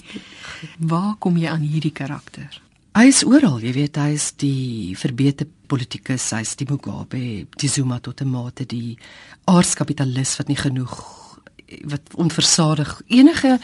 Waar 0.77 1.15
kom 1.19 1.39
jy 1.41 1.49
aan 1.49 1.65
hierdie 1.65 1.95
karakter? 1.95 2.61
Hy 2.91 3.07
is 3.07 3.23
oral, 3.23 3.61
jy 3.63 3.71
weet, 3.73 3.97
hy 3.97 4.13
is 4.17 4.29
die 4.39 4.93
verbeter 4.99 5.47
politikus, 5.71 6.25
hy 6.35 6.43
is 6.43 6.57
die 6.59 6.67
Mugabe, 6.67 7.23
die 7.55 7.71
Zuma 7.71 8.01
tot 8.03 8.21
'n 8.21 8.29
mate 8.29 8.67
die 8.67 8.97
aardskapitalis 9.47 10.37
wat 10.37 10.47
nie 10.47 10.59
genoeg 10.59 10.95
wat 11.87 12.01
onversadig 12.19 13.01
enige 13.07 13.59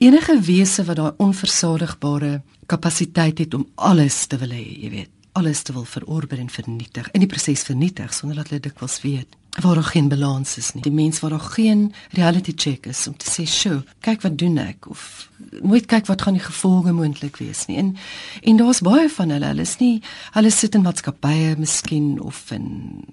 enige 0.00 0.36
wese 0.46 0.84
wat 0.88 0.96
daai 0.96 1.12
onversadigbare 1.20 2.40
kapasiteit 2.70 3.38
het 3.38 3.54
om 3.54 3.66
alles 3.74 4.24
te 4.26 4.38
wil 4.40 4.54
hê, 4.54 4.64
jy 4.84 4.90
weet, 4.90 5.10
alles 5.38 5.62
te 5.62 5.74
wil 5.76 5.84
verorber 5.84 6.40
en 6.40 6.50
vernietig, 6.50 7.10
in 7.12 7.22
die 7.22 7.30
proses 7.30 7.62
vernietig 7.68 8.14
sonder 8.14 8.40
dat 8.40 8.50
hulle 8.50 8.64
dikwels 8.64 9.00
weet. 9.04 9.36
waar 9.58 9.74
daar 9.74 9.84
geen 9.84 10.08
balans 10.08 10.56
is 10.56 10.72
nie. 10.72 10.82
Die 10.82 10.92
mens 10.92 11.20
waar 11.20 11.30
daar 11.30 11.40
geen 11.40 11.92
reality 12.10 12.52
check 12.56 12.86
is 12.86 13.06
om 13.06 13.16
te 13.16 13.30
sê, 13.30 13.46
"Sjoe, 13.46 13.84
kyk 14.00 14.20
wat 14.22 14.38
doen 14.38 14.58
ek?" 14.58 14.88
of 14.88 15.28
nooit 15.62 15.86
kyk 15.86 16.06
wat 16.06 16.22
gaan 16.22 16.34
die 16.34 16.42
gevolge 16.42 16.92
moontlik 16.92 17.36
wees 17.36 17.66
nie. 17.66 17.76
En 17.76 17.96
en 18.42 18.56
daar's 18.56 18.80
baie 18.80 19.08
van 19.08 19.30
hulle, 19.30 19.46
hulle 19.46 19.60
is 19.60 19.76
nie 19.76 20.02
hulle 20.30 20.50
sit 20.50 20.74
in 20.74 20.82
maatskappye 20.82 21.56
miskien 21.58 22.20
of 22.20 22.50
in 22.50 23.04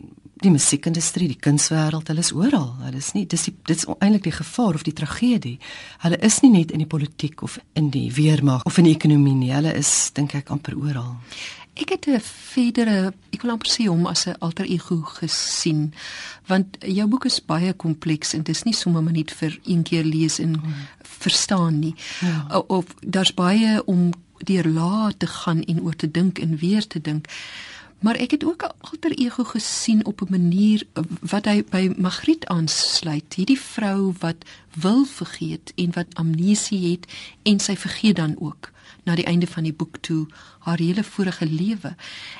die 0.41 0.51
musiekindustrie, 0.53 1.27
die 1.31 1.39
kunswêreld, 1.41 2.09
hulle 2.11 2.23
is 2.23 2.33
oral. 2.35 2.69
Hulle 2.83 2.99
is 3.01 3.11
nie 3.15 3.25
dis 3.29 3.47
die, 3.47 3.53
dit 3.67 3.77
is 3.77 3.87
eintlik 3.97 4.27
die 4.27 4.35
gevaar 4.35 4.77
of 4.77 4.85
die 4.85 4.95
tragedie. 4.95 5.57
Hulle 6.03 6.19
is 6.25 6.41
nie 6.43 6.51
net 6.53 6.73
in 6.75 6.83
die 6.83 6.89
politiek 6.89 7.43
of 7.45 7.57
in 7.77 7.89
die 7.93 8.09
weermag 8.13 8.65
of 8.69 8.77
in 8.77 8.89
die 8.89 8.95
ekonomie 8.95 9.35
nie. 9.37 9.53
Hulle 9.55 9.73
is 9.77 10.11
dink 10.17 10.35
ek 10.37 10.51
amper 10.53 10.77
oral. 10.77 11.15
Ek 11.77 11.91
het 11.93 12.07
'n 12.07 12.19
verdere, 12.19 13.13
ek 13.29 13.41
wil 13.41 13.51
amper 13.51 13.69
sê 13.69 13.85
hom 13.85 14.07
as 14.07 14.27
'n 14.27 14.35
alter 14.39 14.65
ego 14.65 15.01
gesien, 15.01 15.93
want 16.47 16.77
jou 16.81 17.07
boek 17.07 17.25
is 17.25 17.39
baie 17.39 17.73
kompleks 17.73 18.33
en 18.33 18.43
dit 18.43 18.55
is 18.55 18.63
nie 18.63 18.73
sommer 18.73 19.03
maar 19.03 19.13
net 19.13 19.31
vir 19.31 19.59
een 19.65 19.83
keer 19.83 20.03
lees 20.03 20.39
en 20.39 20.55
hmm. 20.55 20.73
verstaan 21.03 21.79
nie. 21.79 21.95
Ja. 22.21 22.45
Of, 22.57 22.65
of 22.67 22.85
daar's 23.01 23.33
baie 23.33 23.85
om 23.85 24.11
deur 24.37 24.67
lae 24.67 25.17
te 25.17 25.27
gaan 25.27 25.61
en 25.63 25.81
oor 25.81 25.95
te 25.95 26.11
dink 26.11 26.39
en 26.39 26.57
weer 26.57 26.87
te 26.87 27.01
dink. 27.01 27.27
Maar 27.99 28.15
ek 28.15 28.31
het 28.31 28.43
ook 28.45 28.63
'n 28.63 28.75
alter 28.79 29.11
ego 29.11 29.43
gesien 29.43 30.05
op 30.05 30.21
'n 30.21 30.31
manier 30.31 30.83
wat 31.21 31.45
hy 31.45 31.63
by 31.69 31.93
Magriet 31.97 32.45
aansluit. 32.45 33.33
Hierdie 33.33 33.59
vrou 33.59 34.13
wat 34.19 34.45
wil 34.73 35.05
vergeet 35.05 35.71
en 35.75 35.89
wat 35.93 36.13
amnesie 36.13 36.91
het 36.91 37.13
en 37.43 37.59
sy 37.59 37.75
vergeet 37.75 38.15
dan 38.15 38.35
ook 38.39 38.71
na 39.03 39.15
die 39.15 39.25
einde 39.25 39.47
van 39.47 39.63
die 39.63 39.73
boek 39.73 39.97
toe 40.03 40.27
haar 40.59 40.77
hele 40.77 41.03
vorige 41.03 41.45
lewe. 41.45 41.95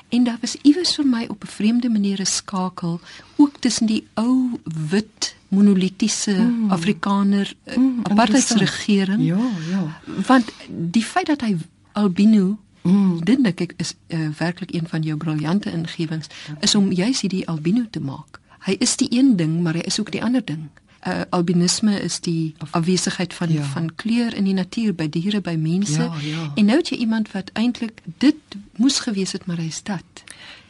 En 0.08 0.24
daar 0.24 0.38
was 0.40 0.56
iewers 0.62 0.94
vir 0.94 1.06
my 1.06 1.24
op 1.28 1.44
'n 1.44 1.46
vreemde 1.46 1.88
manier 1.88 2.20
'n 2.20 2.26
skakel 2.26 3.00
ook 3.36 3.56
tussen 3.58 3.86
die 3.86 4.06
ou 4.14 4.60
wit 4.90 5.36
monolitiese 5.48 6.32
mm. 6.32 6.70
Afrikaner 6.70 7.54
eh, 7.64 7.76
mm, 7.76 7.98
apartheidsregering. 8.02 9.22
Ja, 9.24 9.40
ja. 9.70 10.00
Want 10.26 10.52
die 10.68 11.04
feit 11.04 11.26
dat 11.26 11.40
hy 11.40 11.56
albino 11.92 12.58
Mm. 12.88 13.24
Dit 13.24 13.44
dink 13.44 13.60
ek 13.60 13.74
is 13.76 13.94
uh, 14.08 14.28
werklik 14.38 14.72
een 14.74 14.88
van 14.88 15.02
jou 15.02 15.16
briljante 15.16 15.70
ingewings 15.70 16.26
is 16.60 16.74
om 16.74 16.92
juis 16.92 17.20
hierdie 17.20 17.46
albino 17.48 17.84
te 17.90 18.00
maak. 18.00 18.40
Hy 18.64 18.76
is 18.78 18.96
die 18.96 19.08
een 19.12 19.36
ding, 19.36 19.60
maar 19.62 19.76
hy 19.76 19.84
is 19.86 20.00
ook 20.00 20.10
die 20.10 20.22
ander 20.24 20.44
ding 20.44 20.68
uh, 21.06 21.20
albinisme 21.30 22.00
is 22.00 22.20
die 22.20 22.54
afwesigheid 22.70 23.34
van 23.34 23.52
ja. 23.52 23.62
van 23.62 23.94
kleur 23.94 24.34
in 24.34 24.44
die 24.44 24.54
natuur 24.54 24.94
by 24.94 25.08
diere 25.08 25.40
by 25.40 25.54
mense 25.60 26.02
ja, 26.02 26.12
ja. 26.22 26.52
en 26.54 26.70
nou 26.70 26.78
het 26.80 26.92
jy 26.92 27.00
iemand 27.04 27.32
wat 27.32 27.50
eintlik 27.52 28.02
dit 28.18 28.58
moes 28.76 29.00
gewees 29.06 29.32
het 29.36 29.46
maar 29.46 29.60
hy's 29.62 29.82
dit 29.82 30.24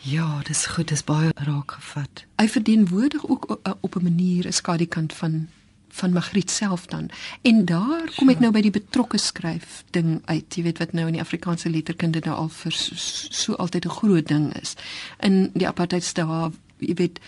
ja 0.07 0.41
dis 0.49 0.67
goed 0.75 0.89
dis 0.93 1.05
baie 1.05 1.33
raak 1.49 1.79
gevat 1.79 2.25
hy 2.41 2.49
verteenwoordig 2.49 3.29
ook 3.29 3.49
uh, 3.51 3.73
op 3.81 3.97
'n 3.97 4.03
manier 4.03 4.47
'n 4.47 4.53
skadukant 4.53 5.13
van 5.13 5.49
van 5.89 6.13
Magriet 6.13 6.51
self 6.51 6.87
dan. 6.87 7.11
En 7.43 7.65
daar 7.65 8.13
kom 8.17 8.29
ek 8.29 8.41
nou 8.41 8.53
by 8.53 8.61
die 8.61 8.75
betrokke 8.75 9.19
skryf 9.19 9.85
ding 9.91 10.21
uit. 10.25 10.55
Jy 10.55 10.63
weet 10.63 10.79
wat 10.79 10.93
nou 10.93 11.07
in 11.07 11.19
die 11.19 11.25
Afrikaanse 11.25 11.71
letterkunde 11.71 12.23
nou 12.25 12.37
al 12.37 12.49
vir 12.49 12.73
so, 12.73 12.95
so 13.31 13.55
altyd 13.55 13.85
'n 13.85 13.99
groot 14.01 14.29
ding 14.29 14.55
is. 14.61 14.75
In 15.21 15.51
die 15.55 15.69
apartheidstaat, 15.69 16.53
jy 16.79 16.95
weet, 16.95 17.21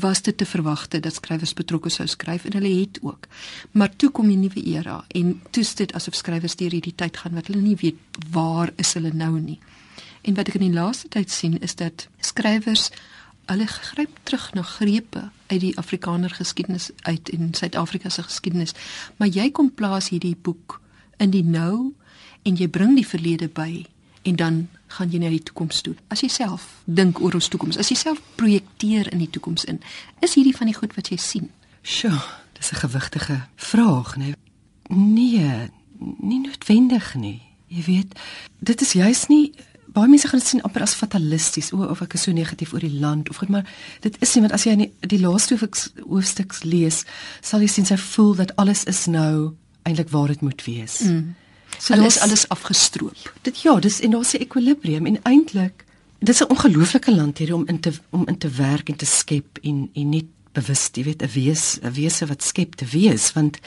was 0.00 0.22
dit 0.22 0.36
te 0.36 0.46
verwagte 0.46 1.00
dat 1.00 1.14
skrywers 1.14 1.54
betrokke 1.54 1.90
sou 1.92 2.06
skryf 2.06 2.44
en 2.44 2.52
hulle 2.52 2.80
het 2.80 2.98
ook. 3.02 3.26
Maar 3.70 3.96
toe 3.96 4.10
kom 4.10 4.28
die 4.28 4.36
nuwe 4.36 4.62
era 4.64 5.04
en 5.08 5.42
toe 5.50 5.62
is 5.62 5.74
dit 5.74 5.92
asof 5.92 6.14
skrywers 6.14 6.56
deur 6.56 6.70
hierdie 6.70 6.94
tyd 6.94 7.16
gaan 7.16 7.34
wat 7.34 7.46
hulle 7.46 7.60
nie 7.60 7.76
weet 7.80 7.98
waar 8.30 8.72
is 8.76 8.94
hulle 8.94 9.12
nou 9.12 9.40
nie. 9.40 9.58
En 10.22 10.34
wat 10.34 10.48
ek 10.48 10.54
in 10.54 10.70
die 10.70 10.78
laaste 10.78 11.08
tyd 11.08 11.30
sien 11.30 11.60
is 11.60 11.74
dat 11.74 12.08
skrywers 12.20 12.90
hulle 13.46 13.66
gryp 13.66 14.16
terug 14.24 14.52
na 14.54 14.62
grepe 14.62 15.28
uit 15.46 15.60
die 15.60 15.76
Afrikaner 15.78 16.30
geskiedenis 16.30 16.90
uit 17.02 17.28
in 17.28 17.54
Suid-Afrika 17.54 18.08
se 18.08 18.22
geskiedenis, 18.22 18.74
maar 19.16 19.28
jy 19.28 19.50
kom 19.50 19.70
plaas 19.74 20.08
hierdie 20.08 20.36
boek 20.36 20.80
in 21.16 21.30
die 21.30 21.44
nou 21.44 21.92
en 22.42 22.56
jy 22.56 22.68
bring 22.68 22.96
die 22.96 23.06
verlede 23.06 23.48
by 23.48 23.86
en 24.26 24.36
dan 24.36 24.66
gaan 24.96 25.10
jy 25.10 25.20
na 25.22 25.30
die 25.30 25.42
toekoms 25.42 25.82
toe. 25.86 25.94
As 26.10 26.22
jy 26.22 26.30
self 26.30 26.66
dink 26.84 27.20
oor 27.22 27.34
ons 27.38 27.48
toekoms, 27.50 27.78
as 27.78 27.90
jy 27.90 27.96
self 27.98 28.20
projekteer 28.38 29.10
in 29.12 29.22
die 29.22 29.30
toekoms 29.30 29.66
in, 29.70 29.80
is 30.24 30.34
hierdie 30.38 30.54
van 30.56 30.70
die 30.70 30.76
goed 30.76 30.94
wat 30.98 31.10
jy 31.10 31.18
sien. 31.20 31.50
Sjoe, 31.82 32.18
dis 32.58 32.72
'n 32.72 32.82
gewigtige 32.82 33.46
vraag, 33.56 34.16
nee. 34.16 34.34
Nee, 34.88 35.70
nie 36.20 36.40
noodwendig 36.40 37.14
nie. 37.14 37.42
Jy 37.66 37.82
weet, 37.82 38.18
dit 38.58 38.80
is 38.80 38.92
juis 38.92 39.26
nie 39.26 39.52
baie 39.96 40.10
mense 40.12 40.28
gaan 40.28 40.42
dit 40.42 40.48
sien 40.48 40.64
amper 40.68 40.84
as 40.84 40.96
fatalisties 40.98 41.72
o 41.72 41.84
of 41.88 42.02
ek 42.04 42.16
is 42.18 42.26
so 42.28 42.32
negatief 42.36 42.74
oor 42.76 42.84
die 42.84 43.00
land 43.00 43.30
of 43.32 43.40
goed 43.42 43.52
maar 43.52 43.64
dit 44.04 44.16
is 44.20 44.34
nie 44.34 44.44
want 44.44 44.56
as 44.56 44.66
jy 44.68 44.76
die, 44.82 44.90
die 45.14 45.22
laaste 45.22 45.56
hoofstuks 45.58 46.64
lees 46.64 47.04
sal 47.40 47.64
jy 47.64 47.70
sien 47.72 47.88
sy 47.88 47.96
voel 47.96 48.34
dat 48.42 48.54
alles 48.62 48.84
is 48.84 49.06
nou 49.06 49.56
eintlik 49.86 50.10
waar 50.10 50.32
dit 50.32 50.40
moet 50.40 50.64
wees. 50.66 51.00
Mm. 51.06 51.34
So 51.78 51.94
hulle 51.94 52.06
is 52.06 52.18
alles 52.24 52.48
afgestroop. 52.48 53.32
Dit 53.46 53.60
ja, 53.62 53.78
dis 53.80 54.00
en 54.00 54.10
daar's 54.10 54.34
'n 54.34 54.42
ekwilibrium 54.46 55.06
en 55.06 55.22
eintlik 55.22 55.84
dis 56.18 56.40
'n 56.40 56.50
ongelooflike 56.54 57.14
land 57.14 57.38
hierdie 57.38 57.56
om 57.56 57.66
in 57.66 57.80
te 57.80 57.92
om 58.10 58.26
in 58.26 58.38
te 58.38 58.48
werk 58.48 58.88
en 58.88 58.96
te 58.96 59.06
skep 59.06 59.58
en 59.62 59.90
en 59.92 60.08
net 60.08 60.24
bewus, 60.56 60.88
jy 60.94 61.04
weet, 61.04 61.22
'n 61.22 61.32
wees, 61.34 61.78
'n 61.82 61.92
wese 61.92 62.26
wat 62.26 62.42
skep 62.42 62.74
te 62.74 62.86
wees 62.90 63.32
want 63.32 63.58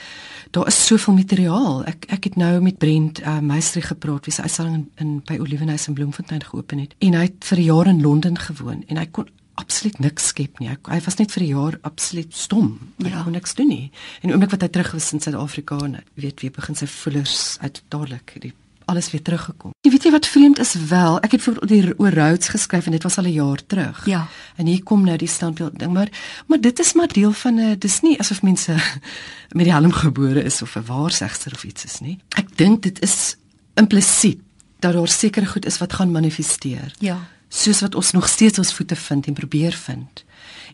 daar 0.52 0.68
is 0.68 0.86
soveel 0.86 1.14
materiaal. 1.14 1.86
Ek 1.86 2.06
ek 2.10 2.24
het 2.24 2.36
nou 2.36 2.62
met 2.62 2.78
Brent 2.78 3.22
uh, 3.22 3.40
Meistrie 3.40 3.84
gepraat 3.84 4.26
wie 4.26 4.34
se 4.34 4.42
uitstalling 4.42 4.76
in, 4.76 4.92
in 4.96 5.22
by 5.26 5.38
Olivenhuis 5.40 5.88
in 5.88 5.94
Bloemfontein 5.94 6.44
geopen 6.44 6.80
het 6.80 6.96
en 7.00 7.14
hy 7.14 7.28
het 7.28 7.46
vir 7.52 7.60
jare 7.60 7.90
in 7.90 8.02
Londen 8.02 8.38
gewoon 8.38 8.84
en 8.88 8.98
hy 8.98 9.06
kon 9.12 9.30
absoluut 9.60 10.00
niks 10.00 10.28
skep 10.32 10.60
nie. 10.60 10.70
Hy, 10.70 10.78
hy 10.88 11.00
was 11.06 11.20
net 11.20 11.32
vir 11.36 11.44
'n 11.44 11.48
jaar 11.48 11.78
absoluut 11.82 12.34
stom. 12.34 12.80
Hy 13.04 13.10
ja. 13.10 13.24
kon 13.24 13.36
niks 13.36 13.54
doen 13.56 13.68
nie. 13.68 13.92
En 14.22 14.32
oomblik 14.32 14.52
wat 14.52 14.62
hy 14.62 14.70
terug 14.70 14.92
was 14.92 15.14
in 15.14 15.20
Suid-Afrika 15.20 15.78
en 15.84 16.04
weet 16.16 16.42
wie 16.42 16.52
begin 16.52 16.76
sy 16.76 16.88
voelers 16.88 17.58
uit 17.60 17.82
dadelik 17.90 18.38
die 18.40 18.54
alles 18.90 19.12
weer 19.14 19.22
teruggekom. 19.22 19.74
Jy 19.86 19.92
weet 19.94 20.08
jy 20.08 20.12
wat 20.12 20.28
vreemd 20.28 20.60
is 20.60 20.74
wel, 20.90 21.20
ek 21.26 21.38
het 21.38 21.46
vir 21.46 21.60
die 21.70 21.82
oor 21.98 22.14
Rhodes 22.14 22.52
geskryf 22.54 22.90
en 22.90 22.98
dit 22.98 23.06
was 23.08 23.18
al 23.18 23.30
'n 23.30 23.38
jaar 23.38 23.62
terug. 23.66 24.06
Ja. 24.06 24.28
En 24.56 24.66
hier 24.66 24.84
kom 24.84 25.04
nou 25.04 25.18
die 25.18 25.28
standbeeld 25.28 25.80
ding, 25.80 25.94
maar 25.94 26.10
maar 26.48 26.62
dit 26.62 26.80
is 26.80 26.94
maar 26.94 27.08
deel 27.08 27.32
van 27.32 27.60
'n 27.60 27.80
dis 27.80 28.02
nie 28.02 28.20
asof 28.20 28.42
mense 28.42 28.74
met 29.58 29.66
die 29.66 29.74
helm 29.74 29.92
gebore 29.92 30.44
is 30.44 30.62
of 30.62 30.76
'n 30.76 30.86
waarsegster 30.86 31.54
of 31.54 31.64
iets 31.64 31.86
is 31.86 32.00
nie. 32.00 32.20
Ek 32.36 32.58
dink 32.58 32.84
dit 32.84 33.02
is 33.02 33.38
implisiet 33.74 34.40
dat 34.80 34.94
daar 34.94 35.08
seker 35.08 35.48
goed 35.48 35.66
is 35.66 35.78
wat 35.78 35.94
gaan 35.94 36.12
manifesteer. 36.12 36.96
Ja 37.00 37.20
soos 37.50 37.82
wat 37.82 37.96
ons 37.96 38.12
nog 38.12 38.28
steeds 38.30 38.58
ons 38.58 38.74
voete 38.74 38.96
vind 38.96 39.28
en 39.28 39.34
probeer 39.34 39.74
vind. 39.74 40.24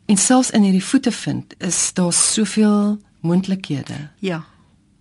En 0.05 0.17
selfs 0.17 0.49
in 0.49 0.61
hierdie 0.67 0.83
voete 0.83 1.11
vind 1.11 1.55
is 1.57 1.93
daar 1.93 2.13
soveel 2.13 2.99
moontlikhede. 3.19 4.09
Ja. 4.19 4.43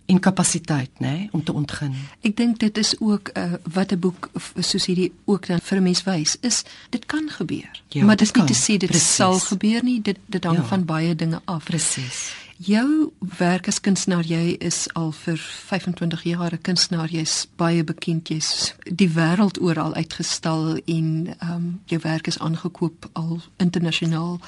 En 0.05 0.19
kapasiteit, 0.19 0.89
nê, 0.97 1.07
nee, 1.07 1.29
om 1.31 1.43
te 1.43 1.53
ontgin. 1.53 1.95
Ek 2.21 2.35
dink 2.37 2.59
dit 2.61 2.77
is 2.77 2.93
ook 2.99 3.31
uh, 3.33 3.53
wat 3.73 3.91
'n 3.91 3.99
boek 3.99 4.29
soos 4.59 4.85
hierdie 4.85 5.11
ook 5.25 5.47
dan 5.47 5.59
vir 5.59 5.77
'n 5.77 5.83
mens 5.83 6.03
wys, 6.03 6.37
is 6.41 6.63
dit 6.89 7.05
kan 7.05 7.29
gebeur. 7.29 7.81
Ja, 7.87 8.05
maar 8.05 8.15
dit 8.15 8.27
is 8.27 8.33
nie 8.33 8.45
te 8.45 8.53
sê 8.53 8.77
dit 8.77 8.89
Precies. 8.89 9.15
sal 9.15 9.39
gebeur 9.39 9.83
nie, 9.83 10.01
dit 10.01 10.17
dit 10.25 10.43
hang 10.43 10.57
ja. 10.57 10.63
van 10.63 10.85
baie 10.85 11.15
dinge 11.15 11.41
af. 11.45 11.63
Presies. 11.63 12.33
Jou 12.57 13.11
werk 13.19 13.67
as 13.67 13.81
kunstenaar, 13.81 14.23
jy 14.23 14.55
is 14.63 14.85
al 14.93 15.11
vir 15.11 15.37
25 15.37 16.23
jaar 16.23 16.53
'n 16.53 16.61
kunstenaar, 16.61 17.09
jy's 17.09 17.47
baie 17.55 17.83
bekend, 17.83 18.27
jy's 18.27 18.73
die 18.83 19.09
wêreld 19.09 19.61
oral 19.61 19.93
uitgestal 19.93 20.77
en 20.85 21.35
ehm 21.39 21.51
um, 21.51 21.81
jou 21.85 21.99
werk 22.01 22.27
is 22.27 22.39
aangekoop 22.39 23.09
al 23.13 23.41
internasionaal. 23.57 24.39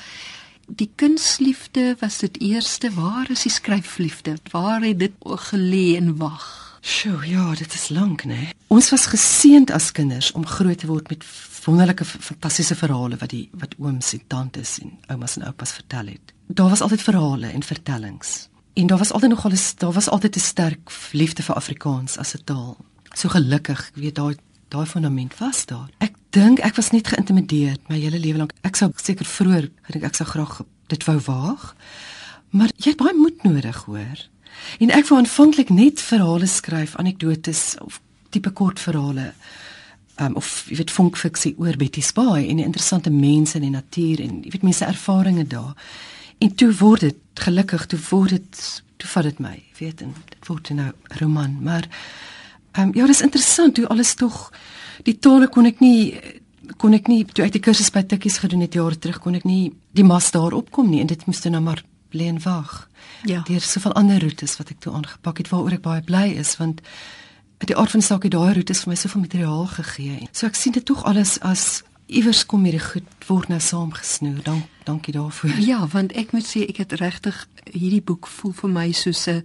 Die 0.68 0.92
kunsliefde 0.96 1.96
was 2.00 2.18
dit 2.18 2.40
eerste, 2.42 2.92
waar 2.92 3.32
is 3.32 3.42
die 3.42 3.52
skryfliefde? 3.52 4.38
Waar 4.52 4.82
het 4.82 5.00
dit 5.00 5.14
gelê 5.24 5.96
en 5.96 6.18
wag? 6.18 6.80
Sjoe, 6.82 7.28
ja, 7.28 7.54
dit 7.56 7.74
is 7.74 7.90
lank, 7.90 8.24
né? 8.24 8.52
Ons 8.68 8.90
was 8.90 9.08
geseënd 9.12 9.72
as 9.72 9.92
kinders 9.92 10.32
om 10.32 10.46
groot 10.46 10.78
te 10.78 10.88
word 10.88 11.10
met 11.10 11.24
wonderlike 11.66 12.06
fantastiese 12.06 12.76
verhale 12.76 13.18
wat 13.20 13.30
die 13.30 13.50
wat 13.52 13.76
ooms 13.80 14.14
en 14.14 14.22
tantes 14.28 14.80
en 14.80 14.94
oumas 15.08 15.36
en 15.36 15.44
oupas 15.50 15.72
vertel 15.72 16.14
het 16.16 16.36
daar 16.48 16.70
was 16.70 16.82
altyd 16.82 17.02
verhale 17.02 17.48
en 17.48 17.64
vertellings. 17.64 18.50
En 18.74 18.88
daar 18.88 18.98
was 18.98 19.12
altyd 19.12 19.30
nog 19.30 19.46
alles, 19.46 19.76
daar 19.76 19.92
was 19.92 20.10
altyd 20.10 20.36
'n 20.36 20.40
sterk 20.40 20.92
liefde 21.12 21.44
vir 21.44 21.56
Afrikaans 21.56 22.18
as 22.18 22.34
'n 22.34 22.44
taal. 22.44 22.78
So 23.14 23.30
gelukkig, 23.30 23.92
weet 23.94 24.16
daai 24.16 24.36
daai 24.74 24.86
fundament 24.86 25.38
was 25.38 25.66
daar. 25.66 25.90
Ek 26.04 26.16
dink 26.36 26.60
ek 26.60 26.76
was 26.76 26.92
net 26.92 27.08
geïntimideer 27.08 27.78
my 27.88 28.00
hele 28.00 28.20
lewe 28.20 28.38
lank. 28.38 28.54
Ek 28.68 28.76
sou 28.76 28.92
seker 28.96 29.26
vroeër 29.26 29.70
gedink 29.88 30.04
ek 30.10 30.16
sou 30.16 30.28
graag 30.28 30.62
dit 30.88 31.04
wou 31.08 31.20
waag. 31.28 31.76
Maar 32.50 32.72
jy 32.76 32.94
het 32.94 33.00
baie 33.02 33.16
moed 33.16 33.44
nodig, 33.44 33.84
hoor. 33.84 34.28
En 34.80 34.92
ek 34.96 35.08
wou 35.10 35.20
aanvanklik 35.20 35.70
net 35.70 36.02
verhale 36.02 36.48
skryf, 36.48 36.96
anekdotes 36.96 37.76
of 37.84 38.00
tipe 38.30 38.52
kort 38.52 38.80
verhale. 38.80 39.34
Um, 40.18 40.36
of 40.36 40.66
jy 40.66 40.80
weet 40.80 40.92
funkfiksie 40.92 41.54
oor 41.62 41.78
Betty 41.78 42.02
Spy 42.02 42.48
en 42.48 42.64
interessante 42.64 43.12
mense 43.14 43.58
in 43.60 43.68
die 43.68 43.76
natuur 43.76 44.24
en 44.24 44.40
jy 44.42 44.56
weet 44.56 44.66
mense 44.66 44.86
ervarings 44.86 45.50
daar. 45.52 45.76
En 46.42 46.56
toe 46.56 46.72
word 46.80 47.06
dit 47.06 47.44
gelukkig, 47.46 47.86
toe 47.86 48.00
word 48.10 48.34
dit 48.34 48.64
toe 48.98 49.10
vat 49.12 49.28
dit 49.28 49.40
my, 49.40 49.56
weet 49.78 50.02
en 50.02 50.16
dit 50.32 50.48
word 50.50 50.70
nou 50.74 50.88
'n 50.90 51.20
roman, 51.20 51.58
maar 51.62 51.86
ehm 52.78 52.90
um, 52.90 52.96
ja, 52.96 53.06
dis 53.10 53.22
interessant 53.26 53.78
hoe 53.78 53.88
alles 53.88 54.14
tog 54.16 54.52
die 55.04 55.18
tale 55.20 55.48
kon 55.50 55.66
ek 55.66 55.80
nie 55.82 56.14
kon 56.78 56.94
ek 56.94 57.08
nie 57.08 57.24
toe 57.26 57.46
ek 57.46 57.56
die 57.56 57.64
kursus 57.64 57.92
by 57.94 58.04
Tikkies 58.04 58.42
gedoen 58.44 58.66
het 58.66 58.76
jare 58.78 58.98
terug 59.00 59.22
kon 59.24 59.36
ek 59.36 59.46
nie 59.48 59.72
die 59.98 60.06
mas 60.06 60.32
daar 60.32 60.54
opkom 60.54 60.90
nie 60.92 61.02
en 61.02 61.10
dit 61.10 61.26
moes 61.26 61.44
nou 61.48 61.62
maar 61.62 61.84
lê 62.16 62.28
en 62.28 62.40
wag. 62.44 62.90
Ja. 63.24 63.44
Daar 63.48 63.56
is 63.56 63.72
soveel 63.72 63.94
ander 63.94 64.22
roetes 64.22 64.58
wat 64.58 64.70
ek 64.72 64.80
toe 64.80 64.94
aangepak 64.94 65.42
het 65.42 65.50
waaroor 65.52 65.78
ek 65.78 65.86
baie 65.86 66.04
bly 66.06 66.28
is 66.40 66.56
want 66.62 66.82
die 67.66 67.76
aard 67.76 67.92
van 67.92 68.04
die 68.04 68.08
saak 68.08 68.24
het 68.28 68.36
daai 68.36 68.54
roetes 68.54 68.84
vir 68.84 68.94
my 68.94 68.98
soveel 69.00 69.24
materiaal 69.26 69.68
gegee. 69.74 70.28
So 70.32 70.48
ek 70.48 70.56
sien 70.56 70.76
dit 70.78 70.86
tog 70.86 71.04
alles 71.10 71.38
as 71.42 71.84
iewers 72.08 72.46
kom 72.46 72.64
hierdie 72.64 72.84
goed 72.84 73.28
word 73.28 73.50
nou 73.52 73.60
saamgesnoer. 73.60 74.44
Dank 74.46 74.70
dankie 74.88 75.14
daarvoor. 75.16 75.58
Ja, 75.60 75.82
want 75.92 76.14
ek 76.16 76.32
moet 76.32 76.48
sê 76.48 76.64
ek 76.64 76.80
het 76.86 76.94
regtig 77.02 77.42
hierdie 77.74 78.04
boek 78.04 78.30
voel 78.32 78.54
vir 78.56 78.72
my 78.72 78.92
soos 78.96 79.28
'n 79.28 79.44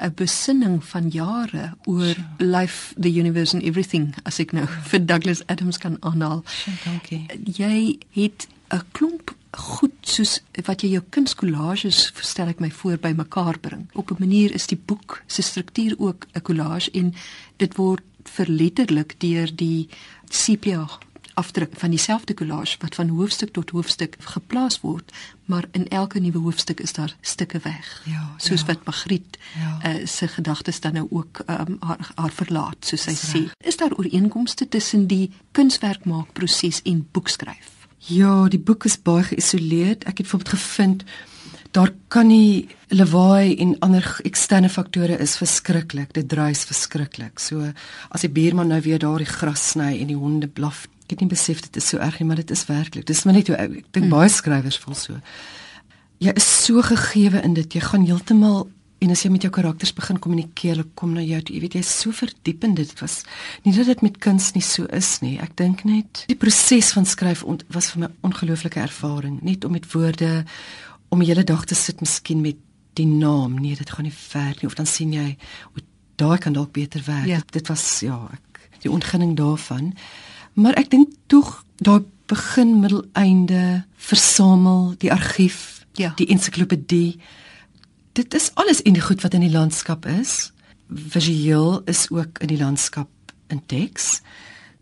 'n 0.00 0.14
besinning 0.14 0.84
van 0.84 1.08
jare 1.08 1.74
oor 1.84 2.16
life, 2.38 2.94
the 3.00 3.12
universe 3.12 3.54
and 3.54 3.62
everything 3.62 4.14
as 4.24 4.38
ek 4.38 4.52
nou 4.52 4.66
vir 4.90 5.06
Douglas 5.06 5.46
Adams 5.46 5.78
kan 5.78 5.96
aanhaal. 6.00 6.44
Dankie. 6.84 7.26
Jy 7.44 7.98
het 8.10 8.48
'n 8.72 8.82
klomp 8.92 9.34
goed 9.50 9.94
soos 10.00 10.40
wat 10.64 10.82
jy 10.82 10.92
jou 10.94 11.02
kunskollages 11.10 12.12
stel 12.22 12.52
ek 12.52 12.60
my 12.60 12.70
voor 12.70 12.98
by 13.02 13.12
mekaar 13.16 13.58
bring. 13.58 13.88
Op 13.94 14.10
'n 14.10 14.22
manier 14.22 14.54
is 14.54 14.66
die 14.66 14.78
boek 14.78 15.22
se 15.26 15.42
struktuur 15.42 15.94
ook 15.98 16.26
'n 16.34 16.42
collage 16.42 16.90
en 16.90 17.14
dit 17.56 17.76
word 17.76 18.02
verletterlik 18.24 19.14
deur 19.18 19.50
die 19.56 19.88
sepia 20.28 20.86
afdruk 21.40 21.72
van 21.80 21.90
dieselfde 21.94 22.34
collage 22.36 22.76
wat 22.84 22.94
van 22.98 23.08
hoofstuk 23.16 23.52
tot 23.56 23.72
hoofstuk 23.74 24.16
geplaas 24.34 24.80
word, 24.84 25.12
maar 25.50 25.64
in 25.72 25.88
elke 25.88 26.20
nuwe 26.20 26.38
hoofstuk 26.44 26.80
is 26.84 26.92
daar 26.92 27.16
stukke 27.20 27.58
weg. 27.64 27.88
Ja, 28.06 28.34
soos 28.36 28.60
ja. 28.60 28.66
wat 28.72 28.84
Magriet 28.86 29.38
Ja. 29.58 29.70
uh, 29.86 30.06
se 30.06 30.28
gedagtes 30.28 30.80
dan 30.80 30.92
nou 30.92 31.06
ook 31.10 31.42
um, 31.46 31.76
haar, 31.80 32.10
haar 32.14 32.34
verlaat, 32.36 32.86
soos 32.86 33.02
sy 33.08 33.16
sê. 33.18 33.42
Is 33.64 33.76
daar 33.80 33.96
ooreenkomste 33.96 34.68
tussen 34.68 35.06
die 35.10 35.30
kunswerkmaakproses 35.52 36.82
en 36.84 37.08
boekskryf? 37.12 37.68
Ja, 38.08 38.48
die 38.48 38.60
boek 38.60 38.84
is 38.88 38.96
baie 39.02 39.26
geïsoleerd. 39.32 40.04
Ek 40.08 40.22
het 40.22 40.26
byvoorbeeld 40.28 40.54
gevind 40.56 41.04
daar 41.70 41.92
kan 42.10 42.26
nie 42.26 42.68
lawaai 42.90 43.54
en 43.62 43.76
ander 43.86 44.06
eksterne 44.26 44.68
faktore 44.68 45.18
is 45.22 45.36
verskriklik. 45.38 46.12
Dit 46.16 46.28
druis 46.28 46.64
verskriklik. 46.66 47.38
So 47.38 47.68
as 48.10 48.24
die 48.26 48.32
buurman 48.34 48.72
nou 48.72 48.80
weer 48.82 48.98
daar 48.98 49.22
die 49.22 49.28
gras 49.30 49.68
sny 49.74 49.92
en 50.00 50.10
die 50.10 50.18
honde 50.18 50.48
blaf, 50.50 50.86
ek 51.10 51.16
het 51.18 51.24
nie 51.26 51.32
besef 51.32 51.58
dit 51.64 51.76
is 51.80 51.88
so 51.90 51.98
erg 51.98 52.20
nie, 52.20 52.28
maar 52.28 52.38
dit 52.38 52.50
is 52.54 52.62
werklik. 52.68 53.06
Dis 53.08 53.24
maar 53.26 53.34
net 53.34 53.48
hoe 53.50 53.56
ek, 53.58 53.72
ek 53.82 53.86
dink 53.96 54.10
baie 54.12 54.28
skrywers 54.30 54.78
voel 54.78 54.94
so. 54.94 55.16
Jy 56.22 56.34
is 56.38 56.46
so 56.46 56.82
gegeewe 56.86 57.40
in 57.42 57.56
dit. 57.56 57.74
Jy 57.74 57.82
gaan 57.82 58.06
heeltemal 58.06 58.68
en 59.00 59.14
as 59.14 59.24
jy 59.24 59.30
met 59.32 59.42
jou 59.46 59.50
karakters 59.50 59.94
begin 59.96 60.20
kommunikeer, 60.20 60.76
hulle 60.76 60.86
kom 60.94 61.14
na 61.16 61.24
jou 61.24 61.40
toe. 61.42 61.56
Jy 61.56 61.62
weet 61.64 61.76
jy 61.78 61.82
is 61.82 61.92
so 62.04 62.14
verdiep 62.14 62.66
in 62.68 62.76
dit. 62.78 62.92
Dit 62.92 63.00
was 63.02 63.22
nie 63.64 63.72
dat 63.74 63.88
dit 63.88 64.04
met 64.06 64.20
kuns 64.22 64.52
nie 64.54 64.62
so 64.62 64.86
is 64.94 65.14
nie. 65.24 65.38
Ek 65.42 65.56
dink 65.58 65.82
net 65.88 66.24
die 66.30 66.38
proses 66.38 66.92
van 66.94 67.08
skryf 67.08 67.42
ont, 67.42 67.64
was 67.74 67.90
vir 67.90 68.04
my 68.04 68.06
'n 68.06 68.30
ongelooflike 68.30 68.78
ervaring, 68.78 69.40
net 69.42 69.64
om 69.64 69.72
met 69.72 69.90
woorde 69.92 70.44
om 71.10 71.18
die 71.18 71.28
hele 71.32 71.44
dag 71.44 71.64
te 71.64 71.74
sit 71.74 72.00
miskien 72.00 72.40
met 72.40 72.56
die 72.94 73.06
naam. 73.06 73.58
Nee, 73.58 73.74
dit 73.74 73.90
gaan 73.90 74.04
nie 74.04 74.14
ver 74.14 74.54
nie 74.60 74.68
of 74.68 74.74
dan 74.74 74.86
sien 74.86 75.12
jy 75.12 75.36
o, 75.74 75.80
daai 76.16 76.38
kan 76.38 76.52
dalk 76.52 76.72
beter 76.72 77.02
werk. 77.06 77.26
Ja. 77.26 77.36
Dit, 77.36 77.52
dit 77.52 77.68
was 77.68 78.00
ja, 78.00 78.28
ek 78.32 78.50
die 78.84 78.90
ontginning 78.90 79.36
daarvan. 79.36 79.94
Maar 80.54 80.74
ek 80.80 80.90
dink 80.90 81.08
tog 81.26 81.64
daai 81.76 82.02
begin 82.30 82.80
middel 82.80 83.04
einde 83.12 83.84
versamel 83.96 84.94
die 84.98 85.12
argief, 85.12 85.84
Ja. 85.98 86.12
die 86.16 86.26
ensiklopedie. 86.30 87.18
Dit 88.12 88.34
is 88.34 88.50
alles 88.54 88.80
in 88.82 88.92
die 88.92 89.02
goed 89.02 89.20
wat 89.22 89.34
in 89.34 89.40
die 89.40 89.50
landskap 89.50 90.06
is. 90.06 90.52
Visueel 90.88 91.82
is 91.86 92.06
ook 92.10 92.38
in 92.38 92.48
die 92.48 92.58
landskap 92.58 93.08
in 93.48 93.62
teks. 93.66 94.20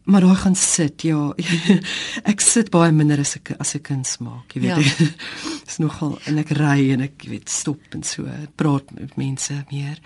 Maar 0.09 0.21
daar 0.21 0.37
gaan 0.37 0.55
sit, 0.57 1.03
ja. 1.03 1.33
ek 2.33 2.41
sit 2.41 2.71
baie 2.71 2.93
minder 2.93 3.19
as 3.21 3.35
ek 3.37 3.51
as 3.61 3.75
ek 3.77 3.83
kuns 3.91 4.17
maak, 4.25 4.53
jy 4.57 4.61
weet. 4.61 4.85
Ja. 4.99 5.09
Dis 5.69 5.77
nogal 5.79 6.19
en 6.27 6.39
ek 6.39 6.51
ry 6.57 6.91
en 6.95 7.01
ek 7.05 7.27
weet 7.29 7.49
stop 7.53 7.81
en 7.93 8.03
so, 8.03 8.25
praat 8.57 8.89
met 8.97 9.17
mense 9.21 9.65
meer. 9.71 9.99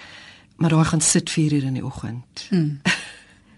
Maar 0.56 0.70
daar 0.70 0.84
gaan 0.90 1.00
sit 1.00 1.30
4 1.30 1.52
uur 1.52 1.64
in 1.70 1.74
die 1.78 1.84
oggend. 1.86 2.46
Hmm. 2.50 2.80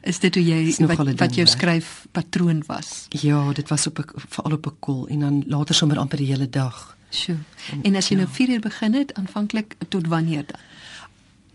Is 0.05 0.19
dit 0.21 0.35
hoe 0.35 0.45
jy 0.45 0.65
wat, 0.65 0.79
een 0.79 1.17
wat 1.17 1.19
ding, 1.19 1.35
jou 1.35 1.47
hè? 1.47 1.53
skryfpatroon 1.53 2.63
was? 2.67 3.07
Ja, 3.09 3.53
dit 3.53 3.69
was 3.69 3.87
op 3.87 4.03
veral 4.29 4.53
op 4.53 4.67
'n 4.67 4.77
kol 4.79 5.07
en 5.09 5.21
dan 5.21 5.45
later 5.47 5.75
sommer 5.75 5.99
amper 5.99 6.19
die 6.19 6.27
hele 6.27 6.49
dag. 6.49 6.97
Sjoe. 7.11 7.37
En 7.83 7.95
as 7.97 8.09
jy 8.09 8.17
nou 8.17 8.29
4 8.29 8.49
uur 8.49 8.61
begin 8.61 8.95
het, 8.95 9.14
aanvanklik 9.14 9.77
tot 9.88 10.07
wanneer 10.07 10.45
dan? 10.47 10.61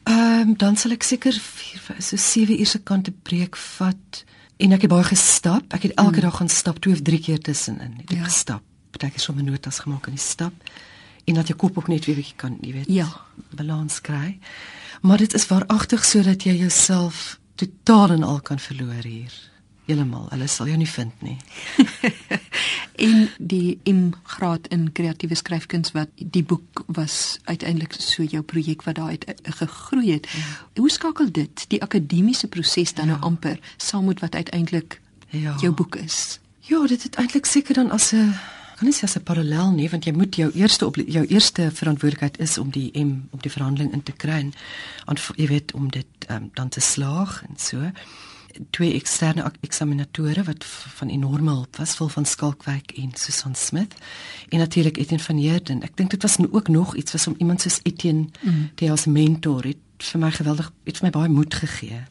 Ehm 0.04 0.48
um, 0.50 0.58
dan 0.58 0.78
sal 0.78 0.92
ek 0.92 1.04
seker 1.04 1.34
4 1.34 2.02
so 2.02 2.16
7 2.16 2.60
uur 2.60 2.66
se 2.66 2.80
kant 2.80 3.08
'n 3.08 3.20
breek 3.22 3.56
vat 3.56 4.24
en 4.58 4.72
ek 4.72 4.82
het 4.82 4.90
baie 4.90 5.04
gestap. 5.04 5.74
Ek 5.74 5.84
het 5.84 5.94
elke 5.94 6.16
mm. 6.16 6.22
dag 6.22 6.36
gaan 6.38 6.50
stap 6.50 6.80
twee 6.80 6.94
of 6.94 7.02
drie 7.02 7.20
keer 7.20 7.40
tussenin. 7.40 7.94
Het 7.98 8.02
ek 8.02 8.12
Ja. 8.12 8.18
ja. 8.18 8.24
gestap. 8.24 8.62
Partykeer 8.92 9.20
sommer 9.20 9.44
notas 9.44 9.80
gemaak 9.80 10.08
in 10.08 10.14
die 10.14 10.22
stap 10.22 10.54
en 11.26 11.34
dat 11.34 11.48
jou 11.48 11.58
kop 11.60 11.78
ook 11.78 11.88
net 11.88 12.06
weer 12.06 12.16
bietjie 12.16 12.36
kan, 12.36 12.58
jy 12.62 12.72
weet, 12.74 12.86
Ja. 12.88 13.08
balans 13.56 14.02
kry. 14.02 14.40
Maar 15.02 15.18
dit 15.18 15.34
is 15.34 15.48
waaragtig 15.48 16.06
sodat 16.06 16.44
jy 16.44 16.56
jouself 16.56 17.38
totaal 17.60 18.10
en 18.15 18.24
al 18.24 18.39
kan 18.41 18.60
verloor 18.60 19.04
hier. 19.04 19.34
Heeltemal. 19.89 20.28
Hulle 20.30 20.48
sal 20.48 20.69
jou 20.69 20.78
nie 20.78 20.89
vind 20.89 21.22
nie. 21.26 21.38
En 23.00 23.30
die 23.39 23.80
M 23.88 24.10
graad 24.28 24.67
in 24.76 24.89
kreatiewe 24.91 25.36
skryfkuns 25.39 25.93
wat 25.95 26.10
die 26.19 26.43
boek 26.43 26.84
was 26.91 27.39
uiteindelik 27.48 27.95
so 27.95 28.24
jou 28.28 28.41
projek 28.43 28.84
wat 28.84 28.95
daaruit 29.00 29.24
eh, 29.24 29.54
gegroei 29.62 30.12
het. 30.12 30.28
Ja. 30.36 30.82
Hoe 30.82 30.91
skakel 30.91 31.32
dit 31.32 31.63
die 31.72 31.80
akademiese 31.82 32.48
proses 32.52 32.93
dan 32.93 33.08
ja. 33.08 33.12
nou 33.15 33.24
amper 33.32 33.60
saam 33.78 34.06
met 34.12 34.19
wat 34.19 34.36
uiteindelik 34.36 35.00
Ja. 35.30 35.56
jou 35.62 35.72
boek 35.74 35.95
is? 35.95 36.39
Ja, 36.60 36.88
dit 36.88 37.04
het 37.04 37.15
eintlik 37.15 37.45
seker 37.45 37.74
dan 37.74 37.91
as 37.91 38.12
'n 38.12 38.34
kan 38.80 38.88
nie 38.88 38.96
sê 38.96 39.04
as 39.04 39.18
'n 39.18 39.24
parallel 39.24 39.72
nie, 39.72 39.89
want 39.89 40.06
jy 40.06 40.13
moet 40.13 40.36
jou 40.36 40.52
eerste 40.56 40.86
op 40.86 40.96
jou 40.96 41.26
eerste 41.26 41.70
verantwoordelikheid 41.72 42.39
is 42.39 42.58
om 42.58 42.70
die 42.72 42.92
M 42.96 43.28
op 43.32 43.44
die 43.44 43.52
verhandeling 43.52 43.92
in 43.94 44.04
te 44.04 44.12
kry 44.12 44.39
en 44.39 44.54
jy 45.36 45.48
weet 45.48 45.74
om 45.74 45.89
dit 45.92 46.06
um, 46.30 46.50
dan 46.54 46.70
te 46.70 46.80
slaag 46.80 47.44
en 47.48 47.58
so. 47.58 47.92
Twee 48.72 48.94
eksterne 48.94 49.44
ek- 49.44 49.58
eksaminatore 49.62 50.44
wat 50.44 50.63
van 50.98 51.10
enorme 51.10 51.52
hulp 51.52 51.76
was, 51.78 51.96
vol 51.96 52.08
van 52.10 52.26
Skalkwyk 52.26 52.92
en 52.98 53.12
Susan 53.15 53.56
Smith 53.56 53.96
en 54.50 54.60
natuurlik 54.60 54.98
Etienne 54.98 55.24
van 55.24 55.38
Heerden. 55.38 55.84
Ek 55.84 55.98
dink 55.98 56.10
dit 56.10 56.22
was 56.22 56.38
ook 56.52 56.68
nog 56.68 56.96
iets 56.96 57.12
was 57.12 57.28
om 57.28 57.36
iemand 57.38 57.62
soos 57.62 57.80
Etienne 57.84 58.28
mm. 58.42 58.70
die 58.76 58.92
as 58.92 59.06
mentor 59.06 59.63
het 59.63 59.78
vir 59.98 60.20
my 60.20 60.32
geweldig 60.32 60.72
het 60.86 60.98
vir 60.98 61.06
my 61.06 61.12
baie 61.12 61.30
moed 61.30 61.54
gegee. 61.54 62.04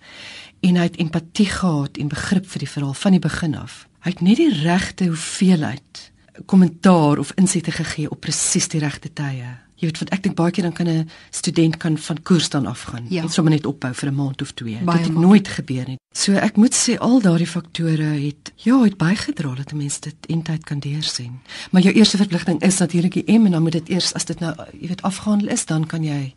En 0.60 0.76
hy 0.76 0.82
het 0.82 0.96
empatie 0.96 1.46
gehad 1.46 1.96
en 1.96 2.08
begrip 2.08 2.46
vir 2.46 2.58
die 2.58 2.68
verhaal 2.68 2.94
van 2.94 3.12
die 3.12 3.20
begin 3.20 3.54
af. 3.54 3.88
Hy 4.00 4.10
het 4.10 4.20
net 4.20 4.36
die 4.36 4.52
regte 4.62 5.06
hoeveelheid 5.06 6.12
kommentaar 6.46 7.18
of 7.18 7.32
insette 7.36 7.70
gegee 7.72 8.10
op 8.10 8.20
presies 8.20 8.68
die 8.68 8.80
regte 8.80 9.12
tye. 9.12 9.56
Jy 9.78 9.86
weet 9.86 9.98
wat 9.98 10.10
ek 10.10 10.22
dink 10.22 10.34
baie 10.34 10.50
keer 10.50 10.64
dan 10.64 10.72
kan 10.72 10.88
'n 10.88 11.08
student 11.30 11.76
kan 11.76 11.98
van 11.98 12.22
koers 12.22 12.48
dan 12.48 12.66
afgaan 12.66 13.06
Ja. 13.08 13.22
en 13.22 13.28
sommer 13.28 13.52
net 13.52 13.66
ophou 13.66 13.94
vir 13.94 14.08
'n 14.10 14.14
maand 14.14 14.42
of 14.42 14.50
twee. 14.52 14.76
Baie 14.84 14.98
Dit 14.98 15.06
het 15.06 15.16
nooit 15.16 15.48
gebeur 15.48 15.86
nie. 15.86 15.96
So 16.16 16.32
ek 16.32 16.56
moet 16.56 16.74
sê 16.74 16.98
al 16.98 17.20
daardie 17.20 17.46
faktore 17.46 18.18
het 18.26 18.52
ja, 18.56 18.82
het 18.82 18.96
bygedra 18.96 19.54
dat 19.54 19.72
'n 19.72 19.76
mens 19.76 20.00
dit 20.00 20.14
eintlik 20.26 20.64
kan 20.64 20.78
deursien. 20.80 21.40
Maar 21.70 21.82
jou 21.82 21.94
eerste 21.94 22.16
verpligting 22.16 22.60
is 22.62 22.78
natuurlik 22.78 23.12
die 23.12 23.38
M 23.38 23.44
en 23.46 23.52
dan 23.52 23.62
moet 23.62 23.72
dit 23.72 23.88
eers 23.88 24.12
as 24.14 24.24
dit 24.24 24.40
nou 24.40 24.54
jy 24.80 24.88
weet 24.88 25.02
afgehandel 25.02 25.48
is, 25.48 25.64
dan 25.66 25.86
kan 25.86 26.02
jy 26.02 26.34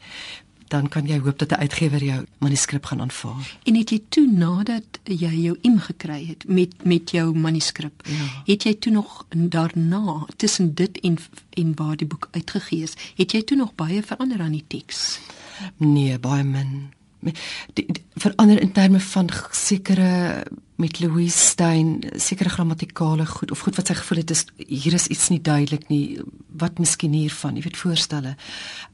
dan 0.72 0.88
kan 0.88 1.08
jy 1.08 1.20
hoop 1.20 1.38
dat 1.40 1.52
'n 1.52 1.62
uitgewer 1.66 2.04
jou 2.04 2.26
manuskrip 2.38 2.86
gaan 2.86 3.02
aanvaar. 3.02 3.58
En 3.64 3.76
het 3.76 3.90
jy 3.90 4.02
toe 4.10 4.28
nadat 4.32 5.00
jy 5.04 5.34
jou 5.48 5.58
M 5.62 5.78
gekry 5.78 6.26
het 6.28 6.48
met 6.48 6.84
met 6.84 7.12
jou 7.12 7.36
manuskrip, 7.36 8.04
Ja. 8.08 8.44
het 8.46 8.64
jy 8.64 8.74
toe 8.74 8.92
nog 8.92 9.26
daarna 9.30 10.26
tussen 10.36 10.74
dit 10.76 11.00
en 11.00 11.18
en 11.50 11.72
waar 11.76 11.98
die 11.98 12.08
boek 12.08 12.28
uitgegee 12.32 12.82
is, 12.82 12.94
het 13.16 13.32
jy 13.32 13.42
toe 13.44 13.58
nog 13.58 13.76
baie 13.76 14.04
verander 14.04 14.40
aan 14.42 14.52
die 14.52 14.64
teks? 14.68 15.20
Nee, 15.78 16.20
baie 16.20 16.44
min. 16.44 16.90
Die, 17.22 17.34
die, 17.74 18.04
verander 18.16 18.62
in 18.62 18.72
terme 18.72 19.00
van 19.00 19.30
sekere 19.52 20.44
met 20.82 21.00
Louise 21.00 21.38
Stein 21.38 22.00
sekere 22.18 22.50
grammatikale 22.50 23.26
goed 23.30 23.52
of 23.54 23.60
goed 23.66 23.76
wat 23.78 23.88
sy 23.92 23.96
gevoel 24.00 24.22
het 24.24 24.32
is 24.34 24.46
hier 24.68 24.94
is 24.98 25.08
iets 25.14 25.30
nie 25.30 25.42
duidelik 25.42 25.88
nie 25.92 26.20
wat 26.62 26.80
miskien 26.82 27.14
hiervan 27.16 27.56
jy 27.58 27.64
weet 27.68 27.78
voorstelle 27.80 28.36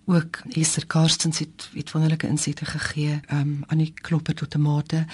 ook 0.07 0.41
Esther 0.55 0.85
Karstens 0.87 1.39
het 1.43 1.69
het 1.73 1.91
wonderlike 1.91 2.27
insette 2.31 2.65
gegee 2.65 3.17
um, 3.33 3.63
aan 3.67 3.81
die 3.83 3.89
kloppe 4.01 4.33
tot 4.39 4.51
tomate 4.55 5.05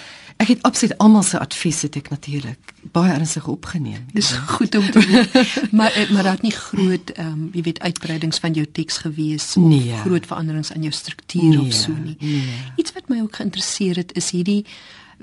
ek 0.42 0.48
het 0.52 0.62
absoluut 0.68 0.96
almal 1.02 1.22
se 1.26 1.38
advies 1.42 1.82
het 1.86 1.96
ek 1.98 2.10
natuurlik 2.14 2.74
baie 2.94 3.12
ernstig 3.14 3.46
opgeneem 3.50 4.04
Dis 4.14 4.32
goed 4.56 4.74
om 4.78 4.90
te 4.90 5.02
weet. 5.06 5.38
maar 5.78 5.92
eh, 5.94 6.10
maar 6.14 6.22
daar 6.26 6.38
het 6.38 6.42
nie 6.46 6.54
groot 6.58 7.14
um, 7.18 7.48
jy 7.54 7.62
weet 7.70 7.80
uitbreidings 7.86 8.38
van 8.42 8.52
jou 8.58 8.66
teks 8.66 8.98
gewees 9.06 9.52
of 9.56 9.68
Nee. 9.70 9.94
groot 10.04 10.26
veranderings 10.26 10.72
aan 10.74 10.82
jou 10.82 10.92
struktuur 10.94 11.48
Nee, 11.54 11.66
of 11.66 11.72
so 11.72 11.92
nie. 11.92 12.16
nee. 12.20 12.44
Iets 12.76 12.92
wat 12.92 13.08
my 13.08 13.20
ook 13.22 13.36
geïnteresseer 13.40 13.96
het 14.04 14.14
is 14.18 14.30
hierdie 14.30 14.62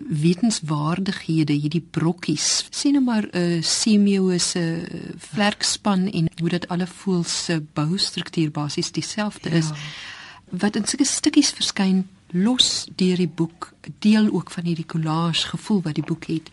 wetenswaardighede, 0.10 1.54
hierdie 1.54 1.88
brokkies. 1.92 2.66
Sien 2.70 2.94
nou 2.94 3.04
maar 3.04 3.28
'n 3.32 3.38
uh, 3.38 3.62
semio 3.62 4.38
se 4.38 4.60
uh, 4.60 5.00
vlerkspan 5.18 6.10
en 6.12 6.30
hoe 6.40 6.50
dit 6.50 6.68
alle 6.68 6.88
voels 6.88 7.44
se 7.46 7.62
boustruktuur 7.74 8.52
basies 8.52 8.92
dieselfde 8.92 9.50
ja. 9.50 9.56
is. 9.56 9.70
Wat 10.50 10.76
in 10.76 10.86
sulke 10.86 11.06
stukkies 11.06 11.52
verskyn 11.52 12.08
los 12.32 12.88
deur 12.96 13.18
die 13.18 13.28
boek 13.28 13.74
deel 14.00 14.32
ook 14.32 14.52
van 14.52 14.64
hierdie 14.64 14.86
collage 14.86 15.48
gevoel 15.48 15.82
wat 15.82 15.96
die 15.96 16.06
boek 16.06 16.26
het. 16.26 16.50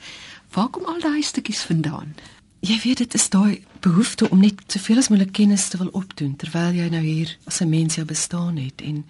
Waar 0.55 0.69
kom 0.69 0.85
al 0.85 1.01
daai 1.01 1.23
stukkies 1.23 1.63
vandaan? 1.63 2.15
Jy 2.61 2.81
weet 2.83 2.99
dit 2.99 3.15
is 3.15 3.29
daai 3.31 3.63
behoefte 3.81 4.31
om 4.31 4.41
net 4.43 4.65
soveel 4.67 4.99
as 4.99 5.09
moontlik 5.09 5.33
kennis 5.33 5.69
te 5.69 5.79
wil 5.79 5.93
opdoen 5.95 6.35
terwyl 6.37 6.75
jy 6.75 6.89
nou 6.91 7.03
hier 7.05 7.37
as 7.47 7.61
'n 7.61 7.69
mens 7.69 7.95
jou 7.95 8.07
bestaan 8.07 8.57
het 8.57 8.83
en 8.83 9.05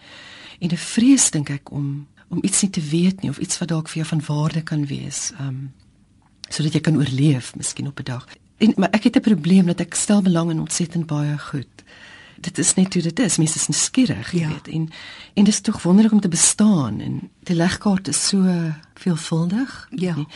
en 0.61 0.71
'n 0.71 0.77
vrees 0.77 1.31
dink 1.31 1.51
ek 1.51 1.71
om 1.71 2.07
om 2.29 2.39
iets 2.43 2.63
nie 2.63 2.71
te 2.71 2.81
weet 2.81 3.23
nie 3.23 3.31
of 3.31 3.39
iets 3.39 3.59
wat 3.59 3.69
dalk 3.69 3.89
vir 3.89 4.03
jou 4.03 4.07
van 4.07 4.25
waarde 4.27 4.63
kan 4.63 4.87
wees. 4.87 5.33
Um 5.41 5.73
sodat 6.49 6.73
jy 6.73 6.81
kan 6.81 6.97
oorleef 6.97 7.55
miskien 7.57 7.87
op 7.87 7.99
'n 8.01 8.05
dag. 8.05 8.27
En 8.57 8.73
maar 8.77 8.91
ek 8.91 9.05
het 9.05 9.17
'n 9.17 9.21
probleem 9.21 9.67
dat 9.67 9.81
ek 9.81 9.95
stel 9.95 10.23
belang 10.23 10.51
in 10.51 10.61
ontsettend 10.61 11.07
baie 11.07 11.39
goed 11.39 11.85
dit 12.41 12.59
is 12.59 12.75
net 12.75 12.95
hoe 12.95 13.03
dit 13.03 13.19
is. 13.19 13.37
Mense 13.37 13.59
is 13.59 13.67
nuuskierig, 13.69 14.33
jy 14.33 14.41
ja. 14.41 14.49
weet. 14.49 14.69
En 14.69 14.89
en 15.35 15.45
dit 15.45 15.55
is 15.55 15.61
tog 15.61 15.83
wonderlik 15.83 16.13
om 16.13 16.21
te 16.21 16.29
bestaan 16.29 17.01
en 17.01 17.31
die 17.47 17.55
legkaart 17.55 18.09
is 18.09 18.21
so 18.29 18.43
veelvuldig. 18.95 19.89
Ja. 19.91 20.15
Nie? 20.15 20.27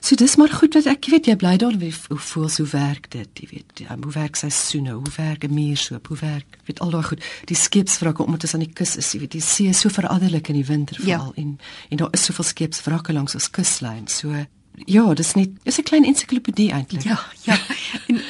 So 0.00 0.14
dis 0.14 0.36
maar 0.36 0.52
goed 0.52 0.72
dat 0.72 0.86
ek 0.86 1.08
weet 1.10 1.26
jy 1.26 1.36
bly 1.36 1.56
daar 1.58 1.74
hoe 1.74 2.18
voel 2.28 2.48
so 2.48 2.66
werk 2.70 3.10
dit, 3.10 3.28
jy 3.40 3.48
weet. 3.50 3.84
Ja, 3.86 3.96
hoe 4.00 4.12
werk 4.12 4.36
seisoene? 4.36 4.92
Hoe 4.92 5.12
werk 5.16 5.44
'n 5.44 5.54
muursoop? 5.54 6.06
Hoe 6.06 6.18
werk 6.20 6.58
weet 6.64 6.80
al 6.80 6.90
daai 6.90 7.02
goed. 7.02 7.24
Die 7.44 7.56
skeepswrakke 7.56 8.22
omdat 8.22 8.40
dit 8.40 8.54
aan 8.54 8.66
die 8.66 8.72
kus 8.72 8.96
is, 8.96 9.12
jy 9.12 9.20
weet. 9.20 9.32
Die 9.32 9.40
see 9.40 9.68
is 9.68 9.80
so 9.80 9.88
veranderlik 9.88 10.48
in 10.48 10.54
die 10.54 10.66
winter 10.66 10.96
veral 10.96 11.32
ja. 11.34 11.42
en 11.42 11.58
en 11.88 11.96
daar 11.96 12.12
is 12.12 12.24
soveel 12.24 12.44
skeepswrakke 12.44 13.12
langs 13.12 13.34
ons 13.34 13.50
kuslyn. 13.50 14.06
So 14.06 14.46
Ja, 14.86 15.14
dis 15.14 15.34
net 15.34 15.50
is 15.62 15.78
'n 15.78 15.82
klein 15.82 16.04
ensiklopedie 16.04 16.72
eintlik. 16.72 17.02
Ja, 17.02 17.18
ja. 17.42 17.58
En, 18.08 18.20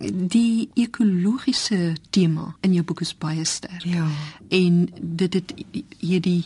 die 0.00 0.68
ekologiese 0.74 1.94
tema 2.10 2.54
in 2.60 2.72
jou 2.72 2.84
boek 2.84 3.00
is 3.00 3.14
baie 3.18 3.44
sterk. 3.44 3.84
Ja. 3.84 4.06
En 4.48 4.88
dit 5.00 5.32
dit 5.32 5.54
hierdie 5.98 6.44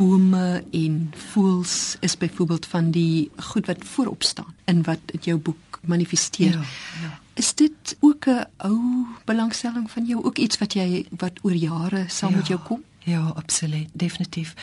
bome 0.00 0.64
en 0.72 1.12
voels 1.32 1.96
is 2.00 2.16
byvoorbeeld 2.16 2.66
van 2.66 2.90
die 2.90 3.30
goed 3.52 3.66
wat 3.66 3.84
voorop 3.84 4.22
staan 4.22 4.54
in 4.64 4.82
wat 4.82 5.00
in 5.12 5.20
jou 5.22 5.38
boek 5.38 5.80
manifesteer. 5.80 6.52
Ja, 6.52 6.64
ja. 7.02 7.18
Is 7.34 7.54
dit 7.54 7.96
ook 8.00 8.26
'n 8.26 8.46
ou 8.56 9.06
belangstelling 9.24 9.90
van 9.90 10.06
jou 10.06 10.24
ook 10.24 10.38
iets 10.38 10.58
wat 10.58 10.72
jy 10.72 11.06
wat 11.16 11.38
oor 11.42 11.54
jare 11.54 12.04
saam 12.08 12.30
ja, 12.30 12.36
met 12.36 12.46
jou 12.46 12.60
kom? 12.60 12.82
Ja, 12.98 13.20
absoluut, 13.28 13.88
definitief. 13.92 14.54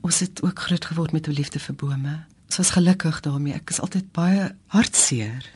Ons 0.00 0.18
het 0.18 0.42
ook 0.42 0.58
groot 0.58 0.84
geword 0.84 1.12
met 1.12 1.26
'n 1.26 1.30
liefde 1.32 1.58
vir 1.58 1.74
bome. 1.74 2.24
Ons 2.46 2.56
was 2.56 2.70
gelukkig 2.70 3.20
daarmee. 3.20 3.52
Ek 3.52 3.70
is 3.70 3.80
altyd 3.80 4.12
baie 4.12 4.54
hartseer 4.66 5.50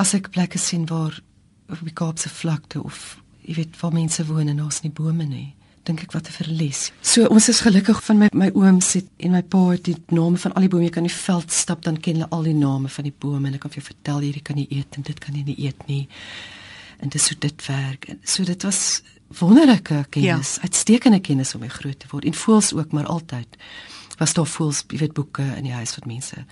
as 0.00 0.14
ek 0.16 0.30
plekke 0.34 0.58
sien 0.58 0.86
waar 0.90 1.20
op 1.70 1.80
die 1.84 1.94
Kaapse 1.94 2.28
vlakte 2.32 2.82
of 2.82 3.18
jy 3.44 3.60
weet 3.60 3.80
waar 3.80 3.92
mense 3.92 4.24
woon 4.26 4.48
en 4.48 4.62
daar's 4.62 4.82
nie 4.82 4.92
bome 4.94 5.26
nie 5.28 5.50
dink 5.88 6.02
ek 6.04 6.12
wat 6.12 6.28
'n 6.28 6.36
verlies. 6.44 6.92
So 7.00 7.26
ons 7.26 7.48
is 7.48 7.60
gelukkig 7.60 8.04
van 8.04 8.18
my 8.18 8.28
my 8.32 8.50
ooms 8.54 8.92
het 8.92 9.06
en 9.16 9.30
my 9.30 9.42
pa 9.42 9.70
het 9.70 9.84
die 9.84 9.96
name 10.08 10.36
van 10.36 10.52
al 10.52 10.60
die 10.60 10.68
bome. 10.68 10.84
Jy 10.84 10.90
kan 10.90 11.04
in 11.04 11.08
die 11.08 11.22
veld 11.24 11.52
stap 11.52 11.82
dan 11.82 12.00
ken 12.00 12.14
hulle 12.14 12.28
al 12.30 12.42
die 12.42 12.54
name 12.54 12.88
van 12.88 13.04
die 13.04 13.14
bome 13.18 13.48
en 13.48 13.54
ek 13.54 13.60
kan 13.60 13.70
vir 13.70 13.82
jou 13.82 13.94
vertel 13.94 14.20
hierdie 14.20 14.42
kan 14.42 14.56
jy 14.56 14.66
eet 14.70 14.96
en 14.96 15.02
dit 15.02 15.18
kan 15.18 15.34
jy 15.34 15.42
nie 15.42 15.58
eet 15.66 15.86
nie. 15.86 16.08
En 17.00 17.08
dis 17.08 17.24
so 17.24 17.34
dit 17.38 17.66
werk. 17.66 18.08
En 18.08 18.20
so 18.24 18.44
dit 18.44 18.62
was 18.62 19.02
wonderlike 19.38 20.06
kennis, 20.10 20.54
ja. 20.54 20.62
uitstekende 20.62 21.20
kennis 21.20 21.54
om 21.54 21.68
groot 21.68 21.98
te 21.98 22.06
word. 22.10 22.24
En 22.24 22.34
voels 22.34 22.72
ook 22.74 22.92
maar 22.92 23.06
altyd 23.06 23.56
was 24.20 24.34
daar 24.36 24.46
voels, 24.46 24.82
jy 24.92 24.98
weet 25.00 25.14
boeke 25.16 25.44
in 25.56 25.64
die 25.64 25.72
huis 25.72 25.94
wat 25.96 26.06
mense 26.08 26.42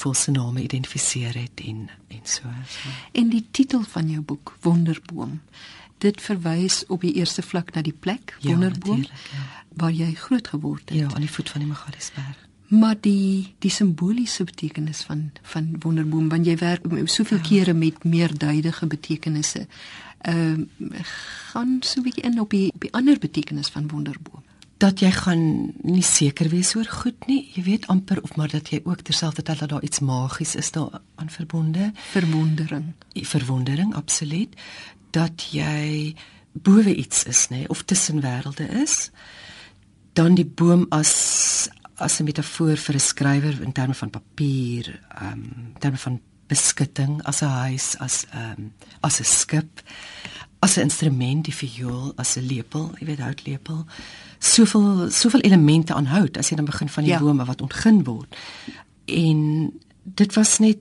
voels 0.00 0.24
se 0.26 0.32
name 0.34 0.64
identifiseer 0.64 1.36
het 1.38 1.62
en 1.62 1.86
en 2.10 2.24
so. 2.24 2.50
so. 2.66 2.94
En 3.18 3.30
die 3.30 3.44
titel 3.50 3.84
van 3.94 4.10
jou 4.10 4.22
boek 4.26 4.56
Wonderboom. 4.66 5.38
Dit 6.02 6.18
verwys 6.20 6.82
op 6.90 7.06
die 7.06 7.14
eerste 7.20 7.44
vlak 7.46 7.70
na 7.76 7.84
die 7.86 7.94
plek 7.94 8.34
ja, 8.40 8.50
Wonderboom 8.50 9.04
ja, 9.06 9.46
waar 9.78 9.94
jy 9.94 10.10
groot 10.18 10.50
geword 10.50 10.90
het. 10.90 10.98
Ja, 10.98 11.14
aan 11.14 11.22
die 11.22 11.30
voet 11.30 11.50
van 11.50 11.62
die 11.62 11.70
Magaliesberg. 11.70 12.48
Maar 12.72 12.98
die 13.00 13.54
die 13.62 13.70
simboliese 13.70 14.44
betekenis 14.44 15.06
van 15.06 15.28
van 15.54 15.74
Wonderboom, 15.78 16.28
want 16.28 16.46
jy 16.46 16.56
werk 16.58 16.88
soveel 17.04 17.38
ja. 17.38 17.48
kere 17.48 17.74
met 17.74 18.04
meerduidige 18.04 18.86
betekenisse. 18.86 19.66
Ehm 20.26 20.66
uh, 20.78 21.10
gaan 21.52 21.78
so 21.80 22.00
'n 22.00 22.02
bietjie 22.02 22.24
in 22.26 22.40
op 22.40 22.50
die 22.50 22.72
op 22.74 22.80
die 22.80 22.92
ander 22.92 23.18
betekenis 23.18 23.68
van 23.68 23.88
Wonderboom 23.88 24.42
dat 24.82 24.98
jy 25.02 25.10
gaan 25.14 25.42
nie 25.86 26.02
seker 26.02 26.48
wees 26.50 26.72
oor 26.74 26.88
goed 26.90 27.28
nie, 27.30 27.44
jy 27.54 27.62
weet 27.68 27.86
amper 27.92 28.18
of 28.26 28.34
maar 28.38 28.50
dat 28.50 28.72
jy 28.72 28.80
ook 28.82 29.04
terselfdertyd 29.06 29.62
dat 29.62 29.70
daar 29.70 29.84
iets 29.86 30.02
magies 30.02 30.56
is 30.58 30.72
daar 30.74 30.98
aan 31.22 31.30
verbonde, 31.30 31.92
verwondering. 32.10 32.90
Verwondering 33.14 33.94
absoluut 33.94 34.56
dat 35.14 35.50
jy 35.52 36.14
bowe 36.52 36.94
iets 36.94 37.24
is, 37.28 37.46
nê, 37.52 37.66
of 37.68 37.84
tussen 37.84 38.22
wêrelde 38.24 38.66
is. 38.82 39.10
Dan 40.18 40.34
die 40.34 40.48
boom 40.48 40.86
as 40.90 41.68
as 42.02 42.18
'n 42.18 42.24
metafoor 42.24 42.76
vir 42.76 42.94
'n 42.94 43.00
skrywer 43.00 43.62
in 43.62 43.72
terme 43.72 43.94
van 43.94 44.10
papier, 44.10 45.00
ehm 45.14 45.32
um, 45.32 45.72
terme 45.78 45.98
van 45.98 46.20
beskutting 46.48 47.22
as 47.22 47.42
'n 47.42 47.46
huis, 47.46 47.98
as 47.98 48.26
ehm 48.30 48.58
um, 48.58 48.72
as 49.00 49.20
'n 49.20 49.24
skip, 49.24 49.82
as 50.62 50.76
'n 50.76 50.86
instrument, 50.88 51.44
die 51.44 51.54
viool, 51.54 52.12
as 52.16 52.36
'n 52.36 52.46
lepel, 52.46 52.90
jy 52.98 53.06
weet 53.06 53.18
houtlepel 53.20 53.84
soveel 54.42 55.10
soveel 55.10 55.40
elemente 55.40 55.94
aanhoud 55.94 56.38
as 56.38 56.50
jy 56.50 56.56
dan 56.58 56.66
begin 56.66 56.88
van 56.88 57.06
die 57.06 57.12
ja. 57.12 57.18
bome 57.18 57.44
wat 57.44 57.62
ontgin 57.62 58.02
word. 58.04 58.36
En 59.04 59.70
dit 60.02 60.34
was 60.34 60.58
net 60.58 60.78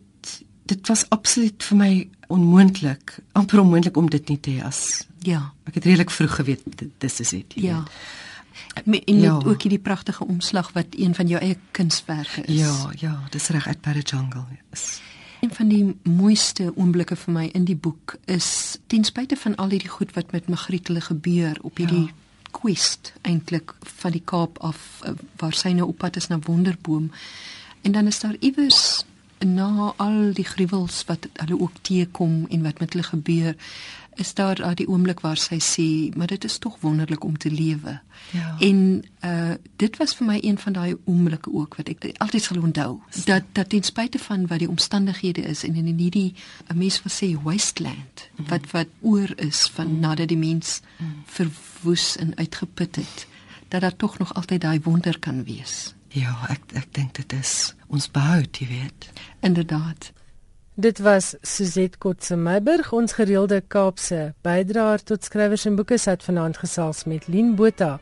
dit 0.66 0.88
was 0.88 1.06
absoluut 1.10 1.64
vir 1.64 1.78
my 1.78 1.92
onmoontlik, 2.28 3.18
amper 3.32 3.60
onmoontlik 3.60 3.98
om 3.98 4.10
dit 4.10 4.30
nie 4.30 4.40
te 4.40 4.56
hê 4.56 4.64
as 4.66 5.06
ja. 5.22 5.52
Ek 5.70 5.78
het 5.78 5.86
redelik 5.86 6.10
vroeg 6.10 6.36
geweet 6.36 6.64
dis 6.98 7.20
is 7.20 7.30
dit. 7.30 7.54
Ja. 7.62 7.84
Met 8.86 9.04
en 9.06 9.20
ja. 9.20 9.34
ook 9.46 9.62
hierdie 9.62 9.82
pragtige 9.82 10.26
omslag 10.26 10.72
wat 10.74 10.86
een 10.98 11.16
van 11.16 11.28
jou 11.28 11.42
eie 11.42 11.58
kunswerke 11.72 12.42
is. 12.42 12.60
Ja, 12.60 12.90
ja, 12.98 13.14
dis 13.30 13.48
reg 13.54 13.68
uit 13.68 13.82
by 13.82 13.94
die 14.00 14.04
jungle. 14.04 14.46
Is. 14.72 15.02
Een 15.42 15.54
van 15.54 15.68
die 15.68 15.84
mooiste 16.06 16.72
oomblikke 16.76 17.16
vir 17.18 17.34
my 17.34 17.46
in 17.58 17.66
die 17.66 17.76
boek 17.76 18.16
is 18.30 18.78
ten 18.88 19.04
spyte 19.04 19.36
van 19.36 19.56
al 19.58 19.74
hierdie 19.74 19.90
goed 19.90 20.14
wat 20.14 20.32
met 20.32 20.50
Magriet 20.50 20.88
hulle 20.88 21.02
gebeur 21.02 21.58
op 21.66 21.82
hierdie 21.82 22.08
ja 22.08 22.20
quest 22.52 23.14
eintlik 23.22 23.74
van 24.02 24.12
die 24.12 24.24
Kaap 24.26 24.60
af 24.60 25.02
uh, 25.06 25.16
waar 25.42 25.56
sy 25.58 25.74
nou 25.76 25.88
op 25.92 26.02
pad 26.04 26.20
is 26.20 26.28
na 26.28 26.40
Wonderboom. 26.46 27.10
En 27.82 27.92
dan 27.92 28.08
is 28.08 28.20
daar 28.20 28.36
iewers 28.40 29.04
na 29.42 29.94
al 29.98 30.34
die 30.38 30.46
gruwels 30.46 31.02
wat 31.10 31.26
hulle 31.34 31.58
ook 31.60 31.82
teekom 31.82 32.46
en 32.50 32.64
wat 32.64 32.80
met 32.80 32.94
hulle 32.94 33.08
gebeur, 33.08 33.56
is 34.22 34.34
daar 34.38 34.60
uh, 34.62 34.72
die 34.78 34.88
oomblik 34.88 35.24
waar 35.26 35.40
sy 35.40 35.58
sê, 35.64 35.88
maar 36.18 36.30
dit 36.32 36.44
is 36.48 36.58
tog 36.62 36.78
wonderlik 36.82 37.24
om 37.26 37.38
te 37.38 37.52
lewe. 37.52 37.98
Ja. 38.32 38.56
En 38.60 39.04
uh 39.26 39.54
dit 39.82 39.98
was 39.98 40.14
vir 40.16 40.28
my 40.28 40.38
een 40.42 40.58
van 40.62 40.74
daai 40.78 40.96
oomblikke 41.10 41.52
ook 41.54 41.76
wat 41.80 41.90
ek 41.90 42.06
altyd 42.22 42.44
sal 42.44 42.62
onthou. 42.62 43.00
Dat 43.26 43.50
dat 43.58 43.70
ten 43.70 43.84
spyte 43.84 44.20
van 44.22 44.46
wat 44.48 44.62
die 44.62 44.70
omstandighede 44.70 45.42
is 45.42 45.64
en 45.66 45.76
in 45.76 45.90
hierdie 45.98 46.34
'n 46.68 46.78
mens 46.78 47.02
wil 47.04 47.14
sê 47.14 47.34
wasteland 47.44 48.30
mm 48.38 48.50
wat 48.52 48.72
wat 48.72 48.88
oor 49.02 49.34
is 49.36 49.70
van 49.74 49.88
mm 49.88 50.00
nadat 50.00 50.28
die 50.28 50.38
mens 50.38 50.82
mm 51.00 51.24
verwoes 51.26 52.16
en 52.18 52.36
uitgeput 52.36 52.96
het, 52.96 53.28
dat 53.68 53.82
daar 53.82 53.96
tog 53.96 54.18
nog 54.18 54.34
altyd 54.34 54.62
daai 54.62 54.80
wonder 54.84 55.20
kan 55.20 55.44
wees. 55.44 55.94
Ja, 56.08 56.46
ek 56.50 56.62
ek 56.74 56.94
dink 56.94 57.16
dit 57.16 57.34
is 57.34 57.74
ons 57.88 58.12
behou, 58.12 58.44
jy 58.52 58.68
weet. 58.68 59.10
Inderdaad. 59.40 60.12
Dit 60.76 61.00
was 61.00 61.36
Suzette 61.42 61.98
Kotse 61.98 62.36
Meiburg, 62.36 62.94
ons 62.96 63.12
gereelde 63.12 63.58
Kaapse 63.68 64.34
bydraer 64.42 65.02
tot 65.04 65.26
skrywers 65.28 65.66
en 65.68 65.76
boeke 65.76 65.98
sit 66.00 66.24
vanaand 66.24 66.56
gesels 66.62 67.04
met 67.12 67.28
Lien 67.28 67.58
Botha 67.60 67.98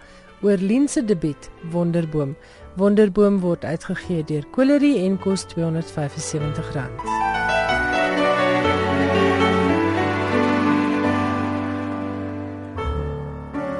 oor 0.45 0.62
Lien 0.62 0.86
se 0.88 1.01
debuut 1.01 1.49
Wonderboom. 1.73 2.36
Wonderboom 2.77 3.39
word 3.41 3.65
uitgegee 3.65 4.21
deur 4.23 4.45
Colerie 4.53 4.99
en 5.01 5.17
kos 5.17 5.47
R275. 5.49 7.10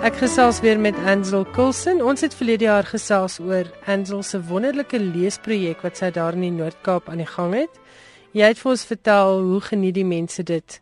Ek 0.02 0.18
gesels 0.18 0.64
weer 0.66 0.80
met 0.82 0.98
Ansel 1.06 1.46
Coulson. 1.54 2.02
Ons 2.02 2.26
het 2.26 2.34
verlede 2.34 2.66
jaar 2.66 2.90
gesels 2.90 3.38
oor 3.38 3.70
Ansel 3.86 4.26
se 4.26 4.42
wonderlike 4.50 4.98
leesprojek 4.98 5.86
wat 5.86 6.02
sy 6.02 6.10
daar 6.10 6.34
in 6.34 6.48
die 6.48 6.56
Noord-Kaap 6.58 7.14
aan 7.14 7.22
die 7.22 7.30
gang 7.30 7.54
het. 7.54 7.78
Jy 8.30 8.46
het 8.46 8.60
vir 8.62 8.70
ons 8.70 8.86
vertel 8.86 9.40
hoe 9.42 9.60
geniet 9.66 9.96
die 9.98 10.06
mense 10.06 10.44
dit 10.46 10.76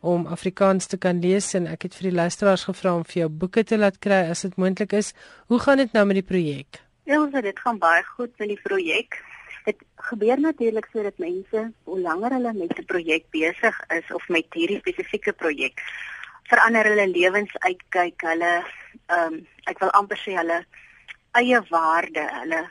om 0.00 0.22
Afrikaans 0.32 0.86
te 0.88 0.96
kan 0.96 1.18
lees 1.20 1.50
en 1.58 1.66
ek 1.68 1.82
het 1.84 1.96
vir 1.98 2.08
die 2.08 2.16
luisteraars 2.16 2.64
gevra 2.70 2.94
om 2.96 3.02
vir 3.04 3.18
jou 3.20 3.28
boeke 3.42 3.64
te 3.68 3.76
laat 3.76 3.98
kry 4.00 4.22
as 4.32 4.46
dit 4.46 4.56
moontlik 4.56 4.94
is. 4.96 5.12
Hoe 5.52 5.58
gaan 5.60 5.82
dit 5.82 5.92
nou 5.92 6.06
met 6.08 6.16
die 6.16 6.24
projek? 6.24 6.80
Ja, 7.04 7.18
ons 7.20 7.36
dit 7.36 7.60
gaan 7.60 7.80
baie 7.82 8.00
goed 8.16 8.32
met 8.40 8.48
die 8.48 8.60
projek. 8.62 9.20
Dit 9.66 9.84
gebeur 10.08 10.40
natuurlik 10.40 10.88
sodat 10.92 11.20
mense 11.20 11.66
hoe 11.84 11.98
langer 12.00 12.32
hulle 12.38 12.52
met 12.54 12.78
'n 12.78 12.88
projek 12.88 13.28
besig 13.30 13.76
is 13.92 14.08
of 14.14 14.28
met 14.28 14.46
hierdie 14.54 14.78
spesifieke 14.78 15.32
projek 15.32 15.82
verander 16.48 16.86
hulle 16.86 17.06
lewens 17.10 17.52
uitkyk, 17.58 18.22
hulle 18.22 18.64
ehm 19.06 19.34
um, 19.34 19.46
ek 19.66 19.78
wil 19.82 19.90
amper 19.90 20.16
sê 20.16 20.32
hulle 20.38 20.64
eie 21.32 21.60
waarde, 21.68 22.24
hulle 22.40 22.68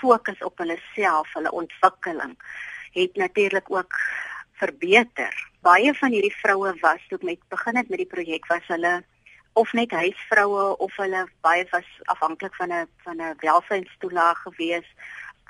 fokus 0.00 0.42
op 0.42 0.58
hulle 0.58 0.76
self, 0.94 1.32
hulle 1.34 1.50
ontwikkeling 1.50 2.36
het 2.94 3.16
natuurlik 3.16 3.70
ook 3.70 3.98
verbeter. 4.52 5.34
Baie 5.60 5.94
van 5.94 6.12
hierdie 6.12 6.36
vroue 6.36 6.74
was 6.80 7.02
toe 7.08 7.18
met 7.22 7.42
begin 7.48 7.76
het 7.76 7.88
met 7.88 7.98
die 7.98 8.12
projek 8.14 8.46
was 8.46 8.66
hulle 8.66 9.02
of 9.54 9.72
net 9.72 9.90
huisvroue 9.90 10.76
of 10.76 10.96
hulle 10.96 11.26
baie 11.46 11.66
was 11.70 11.90
afhanklik 12.14 12.54
van 12.54 12.72
'n 12.72 12.88
van 13.04 13.22
'n 13.22 13.36
welsynstoelaag 13.38 14.42
gewees 14.42 14.88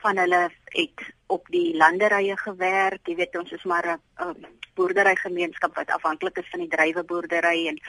van 0.05 0.17
hulle 0.17 0.51
het 0.65 1.01
op 1.27 1.47
die 1.49 1.77
landerye 1.77 2.37
gewerk. 2.37 3.07
Jy 3.09 3.15
weet 3.15 3.39
ons 3.39 3.53
is 3.53 3.65
maar 3.65 3.87
'n 4.21 4.47
boerderygemeenskap 4.75 5.75
wat 5.75 5.91
afhanklik 5.91 6.37
is 6.39 6.51
van 6.51 6.61
die 6.61 6.69
druiweboerdery 6.69 7.67
en 7.69 7.81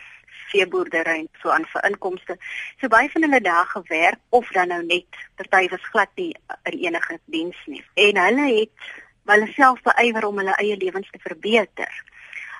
veeboerdery 0.51 1.17
en 1.19 1.29
so 1.41 1.49
aan 1.49 1.65
vir 1.65 1.85
inkomste. 1.89 2.37
So 2.79 2.87
baie 2.87 3.09
van 3.11 3.21
hulle 3.21 3.41
daar 3.41 3.65
gewerk 3.65 4.19
of 4.29 4.47
dan 4.47 4.67
nou 4.67 4.83
net 4.85 5.05
party 5.35 5.67
was 5.69 5.89
glad 5.91 6.09
nie 6.15 6.35
in 6.63 6.77
enige 6.79 7.19
diens 7.25 7.57
nie. 7.65 7.83
En 7.93 8.17
hulle 8.17 8.47
het 8.59 9.04
hulle 9.33 9.49
self 9.55 9.81
beywer 9.85 10.27
om 10.27 10.39
hulle 10.41 10.55
eie 10.61 10.77
lewens 10.77 11.09
te 11.11 11.19
verbeter. 11.23 11.91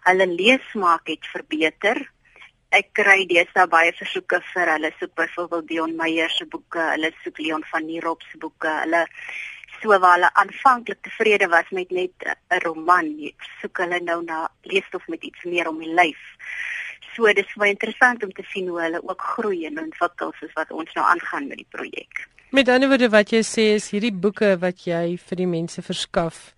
Hulle 0.05 0.27
leesmaak 0.27 1.09
het 1.09 1.25
verbeter. 1.33 2.01
Ek 2.75 2.91
kry 2.97 3.25
deesdae 3.29 3.67
baie 3.71 3.93
versoeke 3.95 4.41
vir 4.51 4.71
hulle 4.73 4.91
soek 4.99 5.13
byvoorbeeld 5.15 5.67
Dion 5.69 5.95
Meyer 5.97 6.31
se 6.33 6.45
boeke, 6.45 6.81
hulle 6.93 7.11
soek 7.23 7.39
Leon 7.39 7.63
van 7.71 7.85
Nierop 7.85 8.25
se 8.31 8.39
boeke. 8.41 8.71
Hulle 8.83 9.05
so 9.81 9.99
waar 9.99 10.17
hulle 10.17 10.31
aanvanklik 10.33 11.01
tevrede 11.05 11.47
was 11.47 11.69
met 11.71 11.91
net 11.91 12.15
'n 12.25 12.59
roman, 12.65 13.31
soek 13.61 13.77
hulle 13.77 13.99
nou 13.99 14.23
na 14.23 14.49
leesstof 14.61 15.07
met 15.07 15.23
iets 15.23 15.43
meer 15.43 15.67
om 15.67 15.79
die 15.79 15.93
lyf. 15.93 16.23
So 17.15 17.33
dis 17.33 17.53
baie 17.55 17.71
interessant 17.71 18.23
om 18.23 18.31
te 18.31 18.43
sien 18.51 18.67
hoe 18.67 18.81
hulle 18.81 19.01
ook 19.03 19.21
groei 19.21 19.65
en 19.65 19.79
ontwikkel 19.79 20.33
soos 20.39 20.53
wat 20.53 20.71
ons 20.71 20.93
nou 20.93 21.05
aangaan 21.05 21.47
met 21.47 21.57
die 21.57 21.69
projek. 21.69 22.27
Met 22.49 22.69
ander 22.69 22.89
woorde 22.89 23.09
wat 23.09 23.29
jy 23.29 23.41
sê 23.43 23.73
is 23.75 23.89
hierdie 23.91 24.13
boeke 24.13 24.57
wat 24.59 24.85
jy 24.85 25.17
vir 25.17 25.37
die 25.37 25.47
mense 25.47 25.81
verskaf 25.81 26.54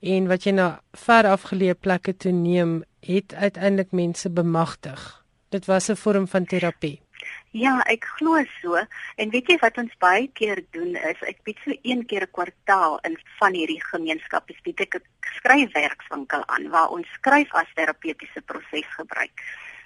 en 0.00 0.28
wat 0.28 0.44
jy 0.44 0.52
na 0.52 0.80
ver 1.06 1.26
afgeleë 1.26 1.74
plekke 1.74 2.16
toe 2.16 2.32
neem, 2.32 2.82
het 3.00 3.34
uiteindelik 3.34 3.92
mense 3.92 4.30
bemagtig. 4.30 5.24
Dit 5.50 5.66
was 5.66 5.90
'n 5.90 5.96
vorm 5.96 6.26
van 6.28 6.44
terapie. 6.44 7.00
Ja, 7.50 7.80
ek 7.90 8.04
glo 8.16 8.38
so. 8.60 8.78
En 9.16 9.30
weet 9.30 9.48
jy 9.50 9.56
wat 9.58 9.78
ons 9.78 9.94
baie 9.98 10.28
keer 10.38 10.62
doen 10.70 10.94
is, 10.94 11.22
ek 11.26 11.42
bied 11.42 11.58
so 11.64 11.74
een 11.82 12.06
keer 12.06 12.22
'n 12.22 12.30
kwartaal 12.30 12.98
in 13.08 13.18
van 13.38 13.52
hierdie 13.58 13.82
gemeenskappe 13.92 14.54
bied 14.62 14.80
ek 14.80 14.94
'n 14.94 15.04
skryfwerkswinkel 15.38 16.46
aan 16.46 16.70
waar 16.70 16.90
ons 16.90 17.08
skryf 17.18 17.52
as 17.54 17.74
terapeutiese 17.74 18.40
proses 18.46 18.86
gebruik. 18.96 19.42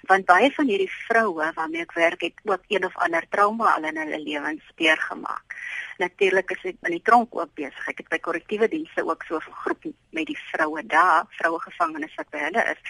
Want 0.07 0.25
baie 0.25 0.51
van 0.51 0.67
hierdie 0.67 0.91
vroue 1.07 1.51
waarmee 1.55 1.81
ek 1.81 1.93
werk 1.93 2.21
het 2.21 2.37
ook 2.43 2.63
een 2.67 2.85
of 2.85 2.97
ander 2.97 3.25
trauma 3.29 3.73
al 3.73 3.83
in 3.83 3.97
hulle 3.97 4.19
lewens 4.19 4.63
deurgemaak. 4.75 5.55
Natuurlik 5.97 6.51
is 6.51 6.63
ek 6.63 6.87
in 6.89 6.97
die 6.97 7.03
tronk 7.03 7.35
ook 7.35 7.53
besig. 7.55 7.87
Ek 7.87 8.01
het 8.03 8.09
by 8.09 8.19
korrektiewe 8.19 8.67
dienste 8.67 9.05
ook 9.05 9.23
so 9.27 9.37
'n 9.37 9.59
groep 9.63 9.83
met 10.11 10.25
die 10.27 10.39
vroue 10.51 10.85
daar, 10.85 11.25
vroue 11.39 11.59
gevangenes 11.59 12.15
wat 12.15 12.29
by 12.29 12.37
hulle 12.47 12.63
is. 12.73 12.81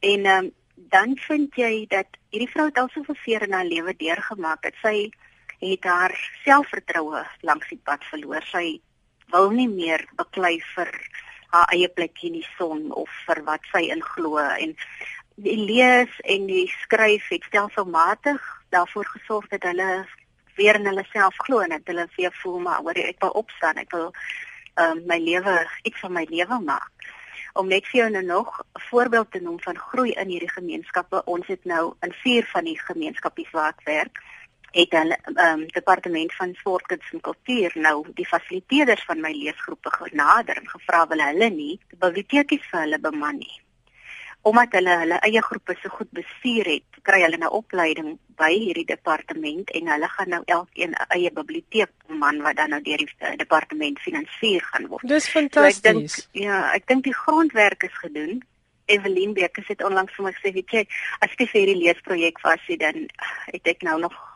En 0.00 0.26
ehm 0.26 0.44
um, 0.44 0.52
dan 0.74 1.16
vind 1.16 1.54
jy 1.54 1.86
dat 1.88 2.08
hierdie 2.30 2.50
vrou 2.50 2.66
het 2.66 2.78
al 2.78 2.88
soveel 2.88 3.16
seer 3.24 3.42
in 3.42 3.52
haar 3.52 3.64
lewe 3.64 3.94
deurgemaak 3.96 4.62
dat 4.62 4.74
sy 4.82 5.10
het 5.58 5.84
haar 5.84 6.14
selfvertroue 6.44 7.22
langs 7.40 7.68
die 7.68 7.80
pad 7.84 8.04
verloor. 8.04 8.42
Sy 8.42 8.80
wil 9.32 9.50
nie 9.50 9.68
meer 9.68 10.04
beklei 10.16 10.60
vir 10.74 10.90
haar 11.52 11.68
eie 11.72 11.88
plek 11.88 12.22
in 12.22 12.32
die 12.40 12.48
son 12.56 12.90
of 12.92 13.10
vir 13.26 13.42
wat 13.44 13.64
sy 13.72 13.84
inglo 13.94 14.38
en 14.38 14.74
die 15.36 15.58
lees 15.60 16.12
en 16.24 16.46
die 16.46 16.66
skryf 16.82 17.28
het 17.32 17.44
stelselmatig 17.48 18.42
daarvoor 18.74 19.08
gesorg 19.16 19.48
dat 19.52 19.64
hulle 19.68 20.04
weer 20.56 20.74
in 20.74 20.86
hulle 20.86 21.04
self 21.12 21.36
glo 21.36 21.60
en 21.60 21.74
dat 21.74 21.90
hulle 21.90 22.08
weer 22.16 22.32
voel 22.42 22.58
maar 22.58 22.80
hoor 22.84 22.98
ek 23.02 23.20
wil 23.20 23.34
opstaan. 23.42 23.80
Ek 23.82 23.90
wil 23.90 24.12
um, 24.80 25.02
my 25.06 25.18
lewe 25.18 25.56
iets 25.82 26.00
van 26.00 26.12
my 26.12 26.26
lewe 26.30 26.60
maak. 26.60 26.90
Om 27.52 27.68
net 27.68 27.86
vir 27.90 28.00
jou 28.00 28.10
nou 28.10 28.24
nog 28.24 28.60
'n 28.60 28.80
voorbeeld 28.90 29.30
te 29.30 29.40
noem 29.40 29.60
van 29.60 29.78
groei 29.78 30.12
in 30.12 30.28
hierdie 30.28 30.52
gemeenskappe. 30.52 31.24
Ons 31.24 31.46
het 31.46 31.64
nou 31.64 31.94
in 32.00 32.12
vier 32.12 32.46
van 32.52 32.64
die 32.64 32.78
gemeenskappies 32.80 33.50
waar 33.50 33.74
ek 33.76 33.84
werk, 33.84 34.22
het 34.72 34.92
hulle 34.96 35.18
um, 35.24 35.66
departement 35.66 36.34
van 36.34 36.54
sportkuns 36.54 37.10
en 37.12 37.20
kultuur 37.20 37.72
nou 37.74 38.06
die 38.14 38.26
fasiliteerders 38.26 39.04
van 39.04 39.20
my 39.20 39.32
leesgroepe 39.32 39.90
genader 39.90 40.56
en 40.56 40.68
gevra 40.68 41.06
wil 41.08 41.20
hulle 41.20 41.50
nie 41.50 41.74
die 41.90 41.98
biblioteekies 41.98 42.64
vir 42.70 42.80
hulle 42.80 42.98
beman 42.98 43.36
nie 43.42 43.58
omdat 44.42 44.74
hulle 44.78 44.94
hulle 45.02 45.18
eie 45.26 45.42
groepe 45.42 45.74
so 45.80 45.88
goed 45.96 46.10
bestuur 46.10 46.66
het, 46.66 47.00
kry 47.06 47.20
hulle 47.22 47.38
nou 47.38 47.50
opleiding 47.58 48.16
by 48.38 48.50
hierdie 48.50 48.86
departement 48.88 49.70
en 49.78 49.90
hulle 49.94 50.08
gaan 50.14 50.32
nou 50.34 50.42
elkeen 50.46 50.94
'n 50.94 51.06
eie 51.16 51.30
biblioteek 51.30 51.90
man 52.06 52.42
wat 52.42 52.56
dan 52.56 52.70
nou 52.70 52.82
deur 52.82 52.98
die 52.98 53.10
uh, 53.20 53.36
departement 53.36 53.98
finansier 53.98 54.62
gaan 54.72 54.88
word. 54.88 55.06
Dis 55.08 55.28
fantasties. 55.28 55.82
So 55.82 55.88
ek 55.88 56.32
dink 56.34 56.44
ja, 56.44 56.72
ek 56.74 56.86
dink 56.86 57.04
die 57.04 57.14
grondwerk 57.14 57.82
is 57.82 57.98
gedoen. 58.02 58.42
Evelien 58.86 59.32
Bekker 59.34 59.64
het 59.66 59.82
onlangs 59.82 60.12
vir 60.16 60.24
my 60.24 60.32
gesê, 60.32 60.52
weet 60.52 60.70
jy, 60.70 60.86
as 61.20 61.36
dit 61.38 61.48
vir 61.48 61.60
hierdie 61.60 61.82
leesprojek 61.84 62.40
was, 62.42 62.60
dan 62.78 63.06
het 63.46 63.66
ek 63.66 63.82
nou 63.82 64.00
nog 64.00 64.31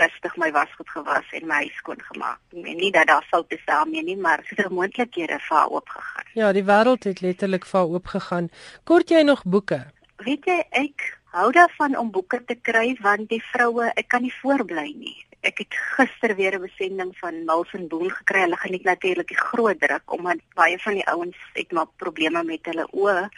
rustig 0.00 0.36
my 0.36 0.50
wasgoed 0.52 0.88
gewas 0.94 1.34
en 1.38 1.46
my 1.46 1.60
huis 1.64 1.76
skoon 1.80 2.00
gemaak. 2.10 2.38
Meen 2.52 2.76
nie 2.76 2.92
dat 2.94 3.06
daar 3.10 3.26
foute 3.30 3.54
is 3.54 3.64
daarmee 3.64 4.02
nie, 4.02 4.16
maar 4.16 4.42
het 4.44 4.70
moontlikhede 4.70 5.38
vir 5.48 5.56
haar 5.56 5.68
oopgegaan. 5.68 6.30
Ja, 6.34 6.52
die 6.52 6.64
wêreld 6.64 7.04
het 7.08 7.20
letterlik 7.20 7.66
vir 7.66 7.80
haar 7.80 7.92
oopgegaan. 7.98 8.50
Kort 8.84 9.10
jy 9.10 9.22
nog 9.22 9.44
boeke? 9.44 9.84
Weet 10.24 10.48
jy, 10.48 10.58
ek 10.70 11.12
hou 11.36 11.50
daarvan 11.52 11.96
om 12.00 12.10
boeke 12.10 12.40
te 12.44 12.56
kry 12.68 12.96
want 13.04 13.28
die 13.28 13.42
vroue, 13.52 13.90
ek 13.94 14.08
kan 14.08 14.24
nie 14.24 14.34
voorbly 14.40 14.88
nie. 14.96 15.16
Ek 15.46 15.60
het 15.62 15.74
gister 15.96 16.34
weer 16.34 16.56
'n 16.56 16.64
besending 16.64 17.12
van 17.18 17.44
Milton 17.44 17.88
Boone 17.88 18.10
gekry. 18.10 18.40
Hulle 18.40 18.56
geniet 18.56 18.84
natuurlik 18.84 19.28
die 19.28 19.42
groot 19.48 19.80
druk 19.80 20.12
omdat 20.12 20.40
baie 20.54 20.78
van 20.78 20.94
die 20.94 21.06
ouens 21.06 21.36
het 21.52 21.72
maar 21.72 21.86
probleme 21.96 22.42
met 22.44 22.66
hulle 22.66 22.86
oë 22.92 23.28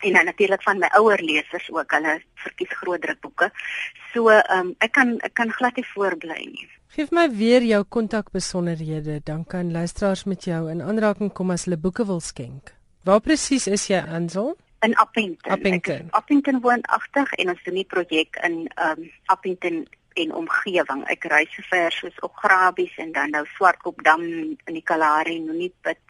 en 0.00 0.12
dan 0.12 0.24
natuurlik 0.24 0.62
van 0.62 0.78
my 0.78 0.88
ouer 0.98 1.22
lesers 1.22 1.70
ook 1.70 1.90
hulle 1.96 2.18
verkies 2.34 2.74
groot 2.80 3.02
drukboeke. 3.02 3.50
So 4.12 4.28
ehm 4.28 4.58
um, 4.58 4.74
ek 4.78 4.92
kan 4.92 5.18
ek 5.26 5.34
kan 5.34 5.52
glad 5.52 5.76
nie 5.76 5.86
voorbly 5.94 6.40
nie. 6.52 6.68
Geef 6.96 7.10
my 7.10 7.28
weer 7.30 7.62
jou 7.62 7.82
kontakbesonderhede 7.84 9.20
dan 9.24 9.44
kan 9.44 9.72
luisteraars 9.72 10.24
met 10.24 10.44
jou 10.44 10.70
in 10.70 10.82
aanraking 10.82 11.32
kom 11.32 11.50
as 11.50 11.64
hulle 11.64 11.76
boeke 11.76 12.06
wil 12.06 12.20
skenk. 12.20 12.74
Waar 13.04 13.20
presies 13.20 13.66
is 13.66 13.86
jy 13.86 14.00
Ansel? 14.00 14.56
In 14.80 14.94
Appington. 14.96 15.52
Appington. 15.52 16.08
Appington 16.10 16.60
woonagtig 16.60 17.32
en 17.32 17.48
ons 17.48 17.62
doen 17.64 17.74
die 17.74 17.86
projek 17.86 18.40
in 18.42 18.66
ehm 18.74 19.00
um, 19.00 19.10
Appington 19.26 19.86
en 20.18 20.34
omgewing. 20.34 21.04
Ek 21.12 21.26
ry 21.30 21.44
so 21.52 21.64
ver 21.70 21.94
soos 21.94 22.16
op 22.26 22.36
Grabies 22.42 22.94
en 23.02 23.12
dan 23.12 23.34
nou 23.36 23.44
Swartkopdam 23.54 24.24
in 24.24 24.74
die 24.74 24.84
Kalahari, 24.84 25.38
Nonipit. 25.44 26.00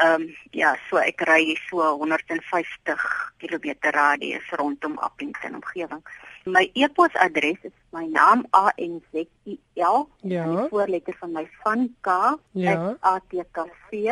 Ehm 0.00 0.22
um, 0.22 0.28
ja, 0.56 0.76
so 0.88 0.96
ek 0.96 1.20
ry 1.28 1.56
so 1.68 1.76
150 1.76 2.96
km 3.36 3.66
radius 3.92 4.46
rondom 4.56 4.94
Appington 4.98 5.54
omgewing. 5.58 6.00
My 6.44 6.70
e-posadres 6.74 7.58
is 7.68 7.72
my 7.92 8.06
naam 8.08 8.46
A 8.56 8.72
N 8.80 9.02
Z 9.12 9.28
I 9.44 9.58
L. 9.76 10.08
Ja. 10.22 10.44
Die 10.48 10.68
voorletter 10.70 11.16
van 11.20 11.32
my 11.32 11.44
van 11.62 11.94
K 12.00 12.08
ja. 12.52 12.96
@atkv.org.za. 13.00 14.08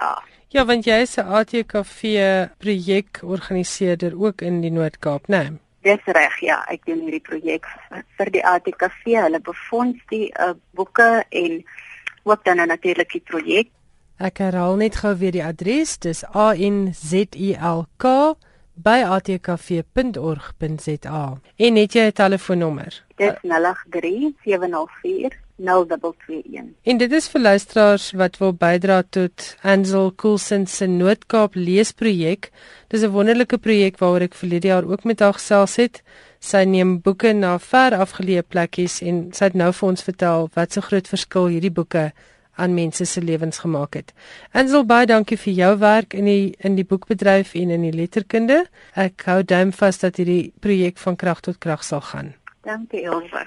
Ja. 0.00 0.22
ja, 0.48 0.64
want 0.64 0.84
jy 0.84 1.00
is 1.00 1.16
'n 1.16 1.20
ATKV 1.38 2.00
projek 2.58 3.20
organiseerder 3.22 4.20
ook 4.20 4.40
in 4.40 4.60
die 4.60 4.70
Noord-Kaap, 4.70 5.26
né? 5.26 5.42
Nee? 5.48 5.58
Dis 5.80 6.04
reg, 6.04 6.40
ja, 6.40 6.64
ek 6.68 6.84
doen 6.84 7.00
hierdie 7.00 7.22
projek 7.22 7.66
vir 8.18 8.30
die 8.30 8.44
ATKV. 8.44 9.02
Hulle 9.22 9.40
befonds 9.40 9.98
die 10.08 10.28
uh, 10.40 10.52
boeke 10.74 11.24
en 11.28 11.64
ook 12.26 12.44
dan 12.44 12.56
natuurlik 12.56 13.12
die 13.12 13.22
projek 13.24 13.68
Ek 14.16 14.38
herhaal 14.40 14.76
net 14.80 14.96
gou 15.02 15.12
weer 15.20 15.32
die 15.32 15.44
adres. 15.44 15.98
Dis 16.00 16.24
A 16.32 16.54
N 16.56 16.94
Z 16.96 17.36
I 17.36 17.52
L 17.60 17.84
K 18.00 18.34
by 18.76 19.04
atkv.org.za. 19.04 19.90
En 21.56 21.76
het 21.76 21.92
jy 21.92 22.06
'n 22.06 22.12
telefoonnommer? 22.12 23.04
Dis 23.16 23.34
083 23.42 24.32
704 24.44 25.36
0221. 25.56 26.64
En 26.82 26.96
dit 26.96 27.12
is 27.12 27.28
vir 27.28 27.40
luisteraars 27.40 28.10
wat 28.12 28.38
wil 28.38 28.52
bydra 28.52 29.02
tot 29.08 29.56
Ansel 29.62 30.14
Coulson 30.14 30.66
se 30.66 30.86
Noord-Kaap 30.86 31.54
leesprojek. 31.54 32.50
Dis 32.88 33.02
'n 33.02 33.10
wonderlike 33.10 33.58
projek 33.58 33.98
waaroor 33.98 34.20
ek 34.20 34.34
verlede 34.34 34.66
jaar 34.66 34.84
ook 34.84 35.04
met 35.04 35.20
haar 35.20 35.32
gesels 35.32 35.76
het. 35.76 36.02
Sy 36.38 36.64
neem 36.64 37.00
boeke 37.00 37.32
na 37.32 37.58
ver 37.58 37.92
afgeleë 37.94 38.42
plekkies 38.48 39.00
en 39.02 39.28
sy 39.32 39.44
het 39.44 39.54
nou 39.54 39.72
vir 39.72 39.88
ons 39.88 40.02
vertel 40.02 40.50
wat 40.54 40.72
so 40.72 40.80
groot 40.80 41.08
verskil 41.08 41.46
hierdie 41.46 41.72
boeke 41.72 42.12
aan 42.56 42.74
mense 42.74 43.04
se 43.04 43.20
lewens 43.22 43.58
gemaak 43.58 43.94
het. 43.94 44.12
Ansel 44.52 44.86
baie 44.88 45.06
dankie 45.06 45.38
vir 45.38 45.52
jou 45.52 45.72
werk 45.78 46.14
in 46.14 46.24
die 46.24 46.54
in 46.64 46.76
die 46.76 46.84
boekbedryf 46.84 47.54
en 47.54 47.70
in 47.70 47.82
die 47.88 47.92
letterkunde. 47.92 48.64
Ek 48.94 49.22
hou 49.28 49.42
duim 49.42 49.72
vas 49.72 49.98
dat 50.02 50.16
hierdie 50.16 50.52
projek 50.60 50.98
van 50.98 51.16
krag 51.16 51.40
tot 51.40 51.58
krag 51.58 51.84
sal 51.84 52.00
gaan. 52.00 52.34
Dankie 52.64 53.04
Elsa. 53.04 53.46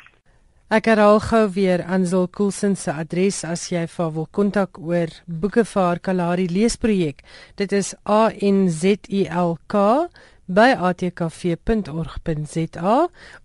Ek 0.70 0.86
herhaal 0.86 1.18
gou 1.26 1.50
weer 1.56 1.82
Ansel 1.90 2.28
Coulson 2.30 2.76
se 2.78 2.94
adres 2.94 3.44
as 3.44 3.72
jy 3.72 3.88
vir 3.90 4.12
wil 4.14 4.28
kontak 4.30 4.78
oor 4.78 5.10
boeke 5.26 5.64
vir 5.66 5.82
haar 5.82 6.00
Kalahari 6.00 6.46
leesprojek. 6.46 7.24
Dit 7.58 7.74
is 7.74 7.96
A 8.06 8.30
N 8.30 8.70
Z 8.70 9.10
I 9.10 9.26
L 9.34 9.58
K 9.66 10.06
by 10.46 10.74
atkv.org.za 10.90 12.30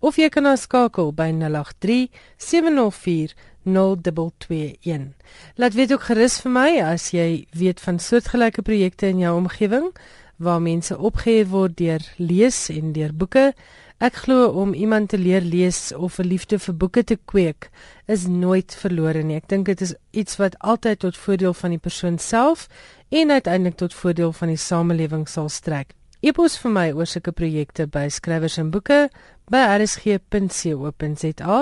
of 0.01 0.17
jy 0.21 0.29
kan 0.33 0.45
ons 0.49 0.61
skakel 0.65 1.11
by 1.17 1.29
083 1.33 2.09
704 2.37 3.33
0221. 3.65 5.13
Laat 5.55 5.73
weet 5.73 5.93
ook 5.93 6.07
gerus 6.09 6.39
vir 6.41 6.51
my 6.51 6.69
as 6.85 7.09
jy 7.11 7.45
weet 7.51 7.81
van 7.81 7.99
soortgelyke 7.99 8.61
projekte 8.61 9.09
in 9.11 9.19
jou 9.19 9.35
omgewing 9.37 9.91
waar 10.37 10.61
mense 10.61 10.97
opgehef 10.97 11.49
word 11.49 11.77
deur 11.77 12.03
lees 12.17 12.69
en 12.69 12.93
deur 12.93 13.13
boeke. 13.13 13.53
Ek 14.03 14.17
glo 14.25 14.49
om 14.51 14.73
iemand 14.73 15.09
te 15.09 15.17
leer 15.17 15.41
lees 15.41 15.93
of 15.95 16.19
'n 16.19 16.27
liefde 16.27 16.59
vir 16.59 16.75
boeke 16.75 17.03
te 17.03 17.17
kweek 17.25 17.69
is 18.07 18.27
nooit 18.27 18.75
verlore 18.75 19.23
nie. 19.23 19.35
Ek 19.35 19.47
dink 19.47 19.65
dit 19.65 19.81
is 19.81 19.95
iets 20.11 20.35
wat 20.37 20.59
altyd 20.59 20.99
tot 20.99 21.17
voordeel 21.17 21.53
van 21.53 21.69
die 21.69 21.79
persoon 21.79 22.19
self 22.19 22.67
en 23.09 23.31
uiteindelik 23.31 23.77
tot 23.77 23.93
voordeel 23.93 24.33
van 24.33 24.47
die 24.47 24.57
samelewing 24.57 25.27
sal 25.27 25.49
strek. 25.49 25.93
E-pos 26.21 26.57
vir 26.57 26.71
my 26.71 26.91
oor 26.91 27.05
sulke 27.05 27.31
projekte 27.31 27.87
by 27.87 28.07
skrywers 28.09 28.57
en 28.57 28.71
boeke 28.71 29.09
by 29.51 29.61
rsg.co.za. 29.77 31.57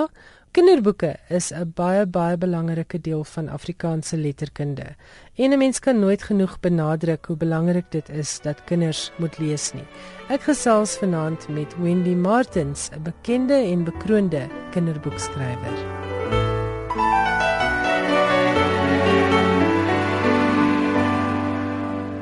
Kinderboeke 0.54 1.16
is 1.34 1.50
'n 1.50 1.72
baie 1.74 2.06
baie 2.06 2.36
belangrike 2.38 3.00
deel 3.00 3.24
van 3.24 3.48
Afrikaanse 3.48 4.16
letterkunde. 4.16 4.94
En 5.34 5.50
'n 5.50 5.58
mens 5.58 5.78
kan 5.78 5.98
nooit 5.98 6.22
genoeg 6.22 6.60
benadruk 6.60 7.26
hoe 7.26 7.36
belangrik 7.36 7.90
dit 7.90 8.08
is 8.08 8.40
dat 8.40 8.64
kinders 8.64 9.10
moet 9.16 9.38
lees 9.38 9.72
nie. 9.72 9.86
Ek 10.28 10.40
gesels 10.40 10.96
vanaand 10.96 11.48
met 11.48 11.74
Wendy 11.76 12.14
Martins, 12.14 12.88
'n 12.90 13.02
bekende 13.02 13.54
en 13.54 13.84
bekroonde 13.84 14.46
kinderboekskrywer. 14.70 15.76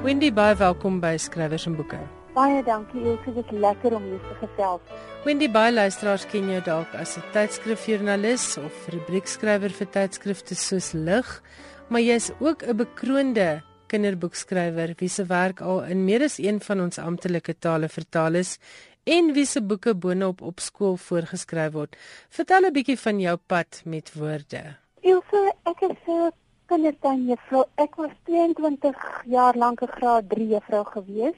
Wendy, 0.02 0.32
baie 0.32 0.56
welkom 0.56 1.00
by 1.00 1.16
Skrywers 1.16 1.66
en 1.66 1.76
Boeke. 1.76 2.21
Baie 2.32 2.62
dankie 2.64 3.02
Elsie, 3.04 3.34
dit 3.36 3.50
is 3.52 3.58
lekker 3.60 3.92
om 3.92 4.04
hier 4.08 4.20
te 4.24 4.34
gesels. 4.40 4.92
Wendy 5.26 5.50
baie 5.52 5.72
luisteraars 5.72 6.22
ken 6.30 6.46
jou 6.48 6.62
dalk 6.64 6.94
as 6.96 7.18
'n 7.18 7.24
tydskrifjoernalis 7.34 8.56
of 8.56 8.88
rubriekskrywer 8.88 9.68
vir 9.68 9.88
tydskrifte 9.96 10.54
soos 10.54 10.94
Lig, 10.94 11.42
maar 11.90 12.00
jy 12.00 12.14
is 12.14 12.30
ook 12.40 12.64
'n 12.64 12.76
bekroonde 12.76 13.62
kinderboekskrywer 13.88 14.94
wie 14.96 15.08
se 15.08 15.24
werk 15.24 15.60
al 15.60 15.84
in 15.84 16.04
meer 16.04 16.22
as 16.22 16.38
een 16.38 16.60
van 16.60 16.80
ons 16.80 16.98
amptelike 16.98 17.54
tale 17.58 17.88
vertaal 17.88 18.34
is 18.34 18.58
en 19.04 19.34
wie 19.34 19.46
se 19.46 19.60
boeke 19.60 19.94
boonop 19.94 20.40
op 20.40 20.60
skool 20.60 20.96
voorgeskryf 20.96 21.72
word. 21.72 21.96
Vertel 22.30 22.64
'n 22.64 22.72
bietjie 22.72 22.98
van 22.98 23.20
jou 23.20 23.36
pad 23.36 23.82
met 23.84 24.10
woorde. 24.14 24.76
Elsie, 25.02 25.52
ek 25.64 25.80
is 25.82 25.98
'n 26.06 26.32
kindertuinjuffrou. 26.66 27.64
Ek 27.76 27.94
was 27.96 28.10
22 28.24 28.96
jaar 29.26 29.54
lank 29.54 29.82
'n 29.82 29.86
graad 29.86 30.28
3 30.28 30.48
juffrou 30.48 30.84
gewees 30.84 31.36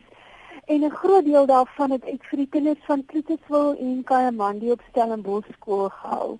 en 0.66 0.84
'n 0.84 0.90
groot 0.90 1.24
deel 1.24 1.46
daarvan 1.46 1.90
het 1.90 2.04
ek 2.04 2.24
vir 2.28 2.36
die 2.36 2.48
kinders 2.54 2.84
van 2.86 3.04
Kloetiswil 3.06 3.76
en 3.78 4.04
Kayamandi 4.04 4.70
op 4.70 4.80
Stellenbosch 4.88 5.52
skool 5.52 5.88
gehou. 5.88 6.38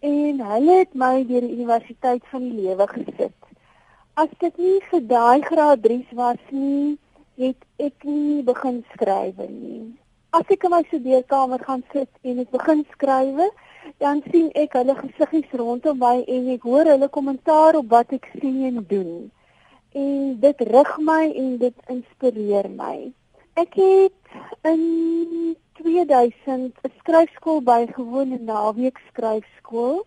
En 0.00 0.40
hulle 0.40 0.78
het 0.78 0.94
my 0.94 1.24
deur 1.26 1.40
die 1.40 1.56
universiteit 1.58 2.22
van 2.30 2.42
die 2.42 2.60
lewe 2.62 2.86
gesit. 2.86 3.40
As 4.14 4.28
dit 4.38 4.56
nie 4.58 4.80
vir 4.90 5.00
daai 5.06 5.40
graad 5.42 5.80
3's 5.86 6.12
was 6.12 6.42
nie, 6.50 6.98
het 7.36 7.64
ek 7.76 8.04
nie 8.04 8.42
begin 8.42 8.84
skryf 8.92 9.36
nie. 9.48 9.96
As 10.30 10.44
ek 10.48 10.64
in 10.64 10.70
my 10.70 10.82
studeerkamer 10.88 11.64
gaan 11.64 11.82
sit 11.92 12.08
en 12.22 12.38
ek 12.38 12.50
begin 12.50 12.84
skryf, 12.92 13.40
dan 13.98 14.22
sien 14.30 14.50
ek 14.54 14.72
hulle 14.72 14.94
gesiggies 14.94 15.52
rondom 15.52 15.98
my 15.98 16.24
en 16.28 16.48
ek 16.54 16.64
hoor 16.68 16.84
hulle 16.84 17.08
kommentaar 17.08 17.76
op 17.80 17.88
wat 17.88 18.12
ek 18.12 18.26
sê 18.40 18.52
en 18.68 18.82
doen. 18.88 19.30
En 19.92 20.40
dit 20.40 20.60
rig 20.60 20.98
my 20.98 21.22
en 21.30 21.56
dit 21.58 21.92
inspireer 21.94 22.68
my. 22.68 23.12
Ek 23.56 23.72
het 23.74 24.24
in 24.68 25.56
2000 25.72 26.74
'n 26.84 26.92
skryfskool 26.98 27.62
bygewoon, 27.62 28.32
'n 28.32 28.44
naweek 28.44 28.98
skryfskool. 29.08 30.06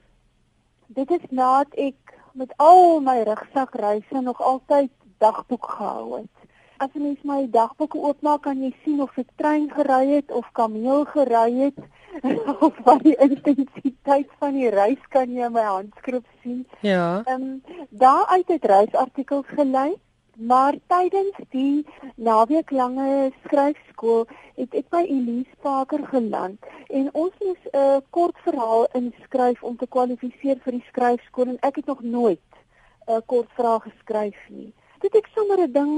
Dit 0.86 1.12
is 1.12 1.26
nadat 1.30 1.74
ek 1.74 2.14
met 2.34 2.54
al 2.58 3.00
my 3.00 3.22
rugzakreise 3.22 4.22
nog 4.22 4.42
altyd 4.42 4.92
dagboek 5.18 5.66
gehou 5.66 6.18
het. 6.18 6.36
As 6.78 6.90
jy 6.94 7.02
mens 7.02 7.22
my 7.24 7.48
dagboeke 7.50 7.98
oopmaak, 7.98 8.42
kan 8.42 8.62
jy 8.62 8.76
sien 8.84 9.02
of 9.02 9.18
ek 9.18 9.32
trein 9.36 9.66
gery 9.72 10.08
het 10.10 10.32
of 10.32 10.52
kameel 10.52 11.06
gery 11.06 11.54
het 11.54 11.80
of 12.66 12.78
wat 12.84 13.04
die 13.04 13.16
intensiteit 13.16 14.30
van 14.38 14.54
die 14.54 14.70
reis 14.70 15.02
kan 15.10 15.32
jy 15.32 15.46
in 15.46 15.58
my 15.58 15.66
handskrif 15.66 16.24
sien. 16.44 16.68
Ja. 16.82 17.22
Ehm 17.26 17.42
um, 17.42 17.64
daar 17.90 18.26
uit 18.26 18.48
het 18.48 18.66
reisartikels 18.66 19.46
gelei 19.58 19.98
Maar 20.40 20.76
tydens 20.88 21.36
die 21.50 21.86
naweeklange 22.16 23.32
skryfskool 23.44 24.22
het 24.56 24.76
ek 24.80 24.86
by 24.94 25.02
Elise 25.04 25.58
Parker 25.60 26.06
geland 26.08 26.70
en 26.88 27.10
ons 27.12 27.34
moes 27.44 27.66
'n 27.66 27.76
uh, 27.80 27.98
kort 28.16 28.40
verhaal 28.46 28.88
inskryf 29.00 29.60
om 29.64 29.76
te 29.76 29.88
kwalifiseer 29.96 30.62
vir 30.64 30.78
die 30.78 30.86
skryfskool 30.88 31.52
en 31.56 31.60
ek 31.70 31.82
het 31.82 31.92
nog 31.92 32.02
nooit 32.02 32.48
'n 32.56 33.12
uh, 33.12 33.20
kort 33.26 33.52
verhaal 33.58 33.80
geskryf 33.80 34.40
nie. 34.48 34.72
Dit 35.04 35.16
ek 35.16 35.28
sommer 35.36 35.60
'n 35.60 35.72
ding 35.72 35.94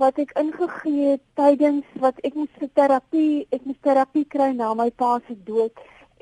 wat 0.00 0.18
ek 0.18 0.32
ingegee 0.40 1.10
het 1.10 1.24
tydens 1.34 1.84
wat 2.00 2.16
ek 2.24 2.34
moes 2.34 2.54
vir 2.58 2.70
terapie, 2.72 3.46
ek 3.50 3.64
moes 3.64 3.80
terapie 3.80 4.24
kry 4.24 4.52
na 4.56 4.74
my 4.74 4.90
pa 4.90 5.20
se 5.28 5.36
dood 5.44 5.72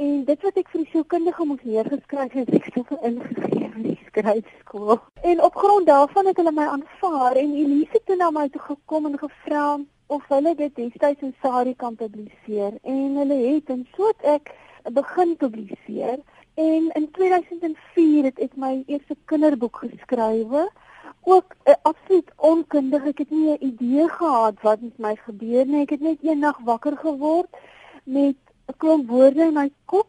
en 0.00 0.24
dit 0.24 0.42
wat 0.46 0.58
ek 0.60 0.68
vir 0.72 0.82
die 0.82 0.90
sielkundige 0.94 1.44
moes 1.44 1.64
neergeskryf 1.68 2.32
het, 2.38 2.50
ek 2.56 2.68
het 2.68 2.76
dit 2.78 3.02
ingegee 3.10 3.68
in 3.68 3.82
die 3.84 3.98
skryfskool. 4.06 4.98
En 5.30 5.42
op 5.44 5.56
grond 5.60 5.86
daarvan 5.86 6.30
het 6.30 6.40
hulle 6.40 6.52
my 6.56 6.68
aanvaar 6.74 7.36
en 7.36 7.52
Elise 7.62 7.98
het 7.98 8.16
na 8.16 8.30
my 8.32 8.46
toe 8.48 8.62
gekom 8.68 9.10
en 9.10 9.18
gevra 9.20 9.66
of 10.10 10.26
hulle 10.32 10.54
dit 10.58 10.74
destyds 10.76 11.26
in 11.26 11.34
Sari 11.42 11.74
kan 11.76 11.96
publiseer. 12.00 12.78
En 12.82 13.20
hulle 13.20 13.38
het 13.44 13.70
en 13.70 13.86
so 13.96 14.08
het 14.08 14.28
ek 14.40 14.52
begin 14.96 15.36
publiseer. 15.36 16.18
En 16.54 16.90
in 16.98 17.08
2004 17.16 18.30
het 18.30 18.40
ek 18.48 18.56
my 18.56 18.72
eerste 18.86 19.16
kinderboek 19.30 19.84
geskrywe 19.84 20.68
ook 21.28 21.54
uh, 21.68 21.74
absoluut 21.82 22.30
onkundig. 22.36 23.06
Ek 23.12 23.18
het 23.26 23.30
nie 23.30 23.52
'n 23.52 23.64
idee 23.72 24.08
gehad 24.08 24.62
wat 24.64 24.80
met 24.80 24.98
my 24.98 25.16
gebeur 25.16 25.66
nie. 25.66 25.82
Ek 25.82 25.90
het 25.90 26.00
net 26.00 26.22
eendag 26.22 26.58
wakker 26.64 26.96
geword 26.96 27.52
met 28.04 28.36
'n 28.70 28.78
klomp 28.78 29.08
woorde 29.08 29.42
in 29.50 29.54
my 29.54 29.70
kop 29.84 30.08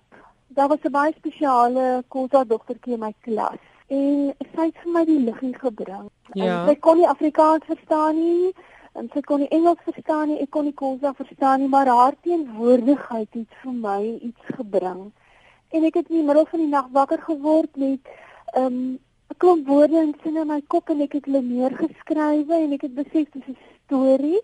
daar 0.56 0.68
was 0.68 0.84
'n 0.84 0.92
baie 0.92 1.14
spesiale 1.18 2.04
kosa 2.08 2.44
dogtertjie 2.44 2.94
in 2.94 3.00
my 3.00 3.14
klas 3.22 3.62
en 3.88 4.34
sy 4.54 4.66
het 4.70 4.78
vir 4.84 4.92
my 4.96 5.04
die 5.06 5.20
liggie 5.20 5.56
gebring. 5.60 6.10
Ja. 6.34 6.46
En 6.46 6.70
sy 6.70 6.76
kon 6.80 6.98
nie 6.98 7.08
Afrikaans 7.08 7.66
verstaan 7.68 8.16
nie 8.16 8.54
en 9.00 9.10
sy 9.14 9.22
kon 9.28 9.40
nie 9.40 9.52
Engels 9.56 9.84
verstaan 9.88 10.32
nie, 10.32 10.40
ek 10.44 10.52
kon 10.56 10.68
nie 10.68 10.76
Khoisa 10.76 11.14
verstaan 11.16 11.64
nie, 11.64 11.70
maar 11.72 11.88
haar 11.88 12.16
teenwoordigheid 12.24 13.30
het 13.40 13.60
vir 13.64 13.74
my 13.74 14.00
iets 14.20 14.56
gebring. 14.58 15.12
En 15.72 15.88
ek 15.88 16.00
het 16.00 16.10
in 16.10 16.20
die 16.20 16.28
middel 16.28 16.48
van 16.52 16.64
die 16.64 16.72
nag 16.72 16.90
wakker 16.92 17.22
geword 17.28 17.76
met 17.76 18.00
'n 18.56 18.64
um, 18.64 19.00
'n 19.32 19.38
klomp 19.38 19.68
woorde 19.68 19.98
en 19.98 20.16
sinne 20.24 20.42
in 20.42 20.48
my 20.48 20.62
kop 20.68 20.90
en 20.90 21.02
ek 21.02 21.14
het 21.14 21.26
hulle 21.26 21.42
neergeskrywe 21.42 22.56
en 22.64 22.74
ek 22.78 22.82
het 22.82 22.96
besef 22.96 23.32
dit 23.32 23.48
is 23.48 23.56
'n 23.56 23.58
storie. 23.86 24.42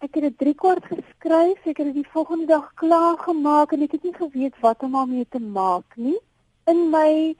Ek 0.00 0.14
het 0.16 0.22
dit 0.24 0.36
3 0.40 0.54
kwart 0.56 0.86
geskryf, 0.88 1.58
ek 1.68 1.76
het 1.76 1.90
dit 1.90 1.98
die 1.98 2.10
volgende 2.12 2.46
dag 2.48 2.70
klaar 2.80 3.18
gemaak 3.20 3.74
en 3.76 3.82
ek 3.84 3.98
het 3.98 4.04
nie 4.06 4.14
geweet 4.16 4.54
wat 4.64 4.80
om 4.86 4.94
daarmee 4.96 5.26
te 5.28 5.40
maak 5.44 5.96
nie. 6.00 6.16
In 6.72 6.86
my 6.88 7.34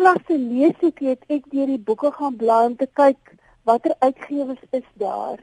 klasse 0.00 0.38
lees 0.40 0.78
ek 0.88 1.02
het 1.04 1.26
ek 1.28 1.50
deur 1.52 1.68
die 1.68 1.82
boeke 1.90 2.08
gaan 2.14 2.38
blaai 2.40 2.70
om 2.70 2.76
te 2.80 2.88
kyk 2.96 3.34
watter 3.68 3.92
uitgewers 4.00 4.62
is 4.78 4.86
daar. 5.02 5.42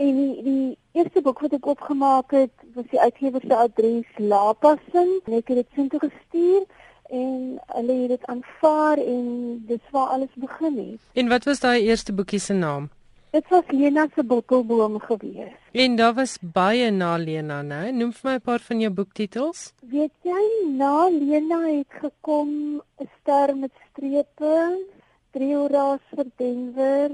En 0.00 0.16
die 0.16 0.44
die 0.46 0.78
eerste 0.96 1.20
boek 1.26 1.42
wat 1.44 1.58
ek 1.58 1.68
opgemaak 1.68 2.32
het, 2.32 2.54
was 2.72 2.88
die 2.94 3.00
uitgewer 3.00 3.44
se 3.44 3.56
adres 3.56 4.14
Lapasin. 4.16 5.18
Ek 5.28 5.52
het 5.52 5.60
dit 5.60 5.68
sien 5.74 5.90
toe 5.92 6.00
gestuur 6.06 6.64
en 7.10 7.58
hulle 7.74 7.98
het 8.06 8.14
dit 8.14 8.24
aanvaar 8.32 9.04
en 9.04 9.28
dis 9.68 9.92
waar 9.92 10.16
alles 10.16 10.32
begin 10.46 10.80
het. 10.80 11.12
En 11.12 11.28
wat 11.28 11.44
was 11.44 11.60
daai 11.60 11.84
eerste 11.84 12.16
boekie 12.16 12.40
se 12.40 12.56
naam? 12.56 12.88
Dit 13.30 13.48
was 13.48 13.64
Lena 13.68 14.08
se 14.14 14.24
bottelboom 14.24 14.98
gewees. 15.00 15.52
En 15.72 15.96
daar 15.96 16.14
was 16.14 16.38
baie 16.42 16.90
na 16.90 17.16
Lena, 17.16 17.62
né? 17.62 17.92
Noem 17.94 18.10
vir 18.12 18.30
my 18.30 18.34
'n 18.36 18.40
paar 18.40 18.62
van 18.68 18.80
jou 18.80 18.90
boektitels. 18.92 19.72
Weet 19.92 20.16
jy, 20.22 20.42
na 20.78 21.08
Lena 21.08 21.60
het 21.66 21.92
gekom 22.02 22.82
'n 22.98 23.08
ster 23.20 23.56
met 23.56 23.70
strepe, 23.90 24.82
Trioras 25.30 26.00
vir 26.14 26.26
Denver, 26.36 27.10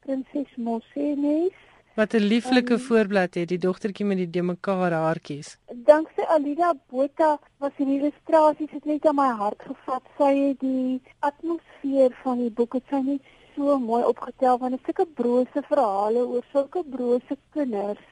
Prinses 0.00 0.52
Mossenes. 0.56 1.56
Wat 1.94 2.14
'n 2.14 2.28
lieflike 2.32 2.72
um, 2.72 2.78
voorblad 2.78 3.34
het, 3.34 3.48
die 3.48 3.58
dogtertjie 3.58 4.06
met 4.06 4.16
die 4.16 4.30
de 4.30 4.42
mekaar 4.42 4.92
haartjies. 4.92 5.58
Danksy 5.74 6.22
Alida 6.28 6.74
Botha 6.90 7.38
was 7.58 7.72
die 7.76 7.98
illustrasies 7.98 8.70
het 8.70 8.84
net 8.84 9.06
aan 9.06 9.14
my 9.14 9.30
hart 9.42 9.62
gevat. 9.62 10.02
Sy 10.16 10.32
het 10.46 10.60
die 10.60 11.02
atmosfeer 11.18 12.10
van 12.22 12.38
die 12.38 12.50
boek 12.50 12.72
het 12.72 12.86
sy 12.90 13.02
net 13.02 13.20
so 13.60 13.78
mooi 13.78 14.02
opgetel 14.08 14.58
want 14.58 14.76
dit 14.76 14.80
is 14.80 14.86
sulke 14.88 15.06
brose 15.20 15.62
verhale 15.68 16.24
oor 16.24 16.44
sulke 16.52 16.82
brose 16.94 17.36
kinders. 17.54 18.02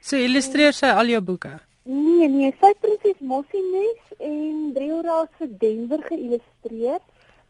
So 0.00 0.20
illustreer 0.20 0.76
sy 0.76 0.90
al 0.92 1.12
jou 1.14 1.20
boeke. 1.30 1.54
Nee 1.88 2.28
nee, 2.28 2.52
sy 2.60 2.74
presies 2.82 3.20
Mossienes 3.30 4.12
en 4.18 4.74
Driehoraas 4.76 5.30
vir 5.40 5.54
Denver 5.62 6.04
geïllustreer. 6.10 7.00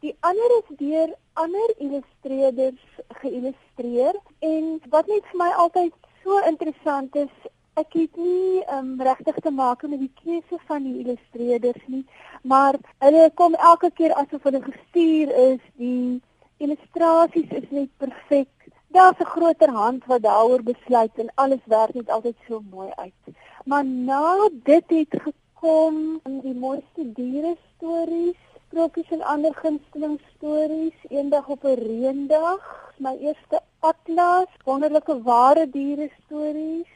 Die 0.06 0.14
ander 0.30 0.54
is 0.60 0.68
deur 0.78 1.14
ander 1.42 1.72
illustreerders 1.82 3.02
geïllustreer 3.22 4.20
en 4.50 4.68
wat 4.94 5.10
net 5.10 5.26
vir 5.32 5.40
my 5.42 5.50
altyd 5.64 5.96
so 6.22 6.38
interessant 6.46 7.18
is, 7.18 7.34
ek 7.82 7.98
het 7.98 8.16
nie 8.20 8.62
um, 8.74 8.94
regtig 9.02 9.42
te 9.42 9.50
maak 9.54 9.82
met 9.90 9.98
die 10.02 10.12
keuse 10.22 10.58
van 10.70 10.86
die 10.86 11.00
illustreerders 11.02 11.82
nie, 11.90 12.04
maar 12.42 12.78
hulle 13.02 13.28
kom 13.38 13.58
elke 13.72 13.90
keer 13.98 14.14
asof 14.22 14.46
hulle 14.46 14.62
gestuur 14.62 15.34
is 15.48 15.62
die 15.82 16.20
illustrasies 16.58 17.50
is 17.50 17.70
net 17.70 17.90
perfek. 17.96 18.48
Daar's 18.88 19.20
'n 19.20 19.32
groter 19.34 19.70
hand 19.70 20.04
wat 20.06 20.22
daaroor 20.22 20.62
besluit 20.62 21.14
en 21.14 21.30
alles 21.34 21.64
werk 21.64 21.94
net 21.94 22.10
altyd 22.10 22.36
so 22.48 22.62
mooi 22.70 22.90
uit. 22.94 23.22
Maar 23.64 23.84
na 23.84 24.48
dit 24.62 24.84
het 24.88 25.20
uitgekom 25.58 26.20
in 26.24 26.40
die 26.40 26.54
mooiste 26.54 27.04
diere 27.14 27.56
stories, 27.74 28.36
sprokies 28.68 29.10
en 29.10 29.22
ander 29.22 29.54
gunsteling 29.54 30.20
stories, 30.36 30.94
eendag 31.08 31.48
op 31.48 31.64
'n 31.64 31.66
een 31.66 31.74
reendag, 31.74 32.92
my 32.98 33.16
eerste 33.20 33.60
atlas, 33.80 34.46
wonderlike 34.64 35.22
ware 35.22 35.70
diere 35.70 36.10
stories, 36.24 36.86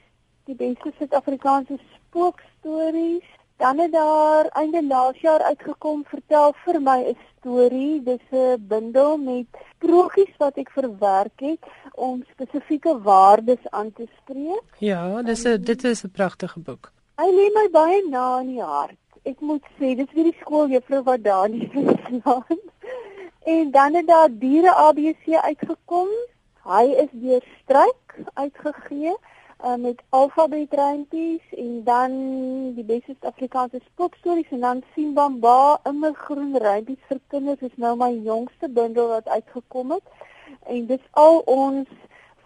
die 0.45 0.55
beste 0.55 0.93
Suid-Afrikaanse 0.99 1.79
spookstories. 1.95 3.27
Dan 3.63 3.79
het 3.79 3.93
daar 3.93 4.47
einde 4.47 4.87
laas 4.87 5.19
jaar 5.21 5.43
uitgekom 5.43 6.01
vertel 6.05 6.55
vir 6.65 6.81
my 6.83 6.99
'n 7.11 7.17
storie. 7.39 8.03
Dis 8.03 8.25
'n 8.31 8.67
bundel 8.69 9.17
met 9.17 9.47
sprokies 9.71 10.35
wat 10.39 10.57
ek 10.57 10.71
verwerk 10.71 11.41
het 11.41 11.63
om 11.95 12.25
spesifieke 12.33 13.01
waardes 13.03 13.65
aan 13.71 13.93
te 13.93 14.07
spreek. 14.19 14.65
Ja, 14.79 15.23
dis 15.23 15.45
'n 15.45 15.63
dit 15.63 15.85
is 15.85 16.03
'n 16.05 16.11
pragtige 16.11 16.61
boek. 16.61 16.93
Hy 17.17 17.29
lê 17.39 17.47
my 17.55 17.69
baie 17.71 18.09
na 18.09 18.41
in 18.41 18.47
die 18.47 18.63
hart. 18.63 18.99
Ek 19.23 19.41
moet 19.41 19.65
sê, 19.79 19.95
dis 19.97 20.13
weer 20.13 20.25
die 20.25 20.41
skooljuffrou 20.41 21.03
wat 21.03 21.23
daar 21.25 21.49
nie 21.49 21.71
verstaan. 21.73 22.59
En 23.45 23.71
dan 23.71 23.95
het 23.95 24.07
daar 24.07 24.29
diere 24.31 24.75
ABC 24.75 25.25
uitgekom. 25.35 26.09
Hy 26.65 26.85
is 27.03 27.09
deur 27.13 27.43
Struik 27.63 28.15
uitgegee 28.35 29.15
uh, 29.65 29.75
met 29.75 30.03
alfabetreintjies 30.09 31.43
en 31.57 31.85
dan 31.85 32.13
die 32.75 32.85
beste 32.85 33.17
Afrikaanse 33.21 33.81
spookstories 33.85 34.51
en 34.51 34.61
dan 34.61 34.83
Simbamba 34.95 35.81
immergroen 35.89 36.57
reintjies 36.59 37.09
vir 37.09 37.21
kinders 37.35 37.61
is 37.61 37.77
nou 37.77 37.97
my 37.97 38.11
jongste 38.27 38.69
bundel 38.69 39.09
wat 39.09 39.29
uitgekom 39.29 39.91
het. 39.91 40.03
En 40.67 40.87
dis 40.87 41.05
al 41.11 41.39
ons 41.39 41.89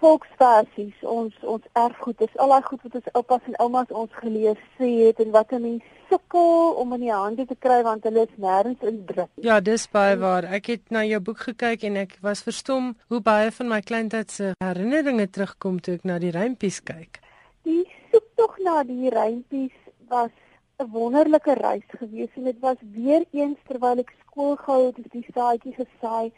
volksversies 0.03 1.05
ons 1.17 1.35
ons 1.43 1.65
erfgoed 1.73 2.21
is 2.27 2.39
al 2.43 2.55
daai 2.55 2.65
goed 2.69 2.83
wat 2.87 2.99
ons 3.01 3.13
oupas 3.21 3.51
en 3.51 3.59
oumas 3.65 3.93
ons 4.03 4.19
gelees 4.23 4.61
sê 4.79 4.91
het 5.07 5.21
en 5.25 5.31
wat 5.37 5.53
'n 5.53 5.63
mens 5.63 5.85
sukkel 6.11 6.75
om 6.83 6.93
in 6.93 7.01
die 7.01 7.13
hande 7.13 7.47
te 7.47 7.57
kry 7.67 7.83
want 7.83 8.05
hulle 8.05 8.23
is 8.29 8.35
nêrens 8.37 8.83
in 8.83 9.05
druk. 9.07 9.31
Ja, 9.35 9.61
dis 9.61 9.89
baie 9.91 10.17
waar. 10.17 10.45
Ek 10.45 10.67
het 10.67 10.91
na 10.91 11.05
jou 11.05 11.21
boek 11.21 11.39
gekyk 11.49 11.83
en 11.83 11.97
ek 11.97 12.19
was 12.23 12.43
verstom 12.43 12.95
hoe 13.09 13.21
baie 13.21 13.51
van 13.51 13.69
my 13.69 13.81
kleintyd 13.81 14.31
se 14.31 14.53
herinneringe 14.65 15.31
terugkom 15.31 15.81
toe 15.81 15.95
ek 15.95 16.05
na 16.05 16.19
die 16.19 16.31
rympies 16.31 16.81
kyk. 16.81 17.21
Die 17.63 17.85
soek 18.13 18.29
tog 18.35 18.59
na 18.59 18.83
die 18.83 19.11
rympies 19.11 19.75
was 20.09 20.31
'n 20.79 20.91
wonderlike 20.93 21.55
reis 21.55 21.89
gewees 21.89 22.29
en 22.37 22.45
dit 22.45 22.59
was 22.61 22.77
weer 22.81 23.25
eens 23.33 23.59
terwyl 23.69 23.99
ek 23.99 24.13
skool 24.21 24.57
gehou 24.57 24.87
het, 24.87 25.13
die 25.13 25.27
saadjie 25.35 25.75
gesaai 25.75 26.33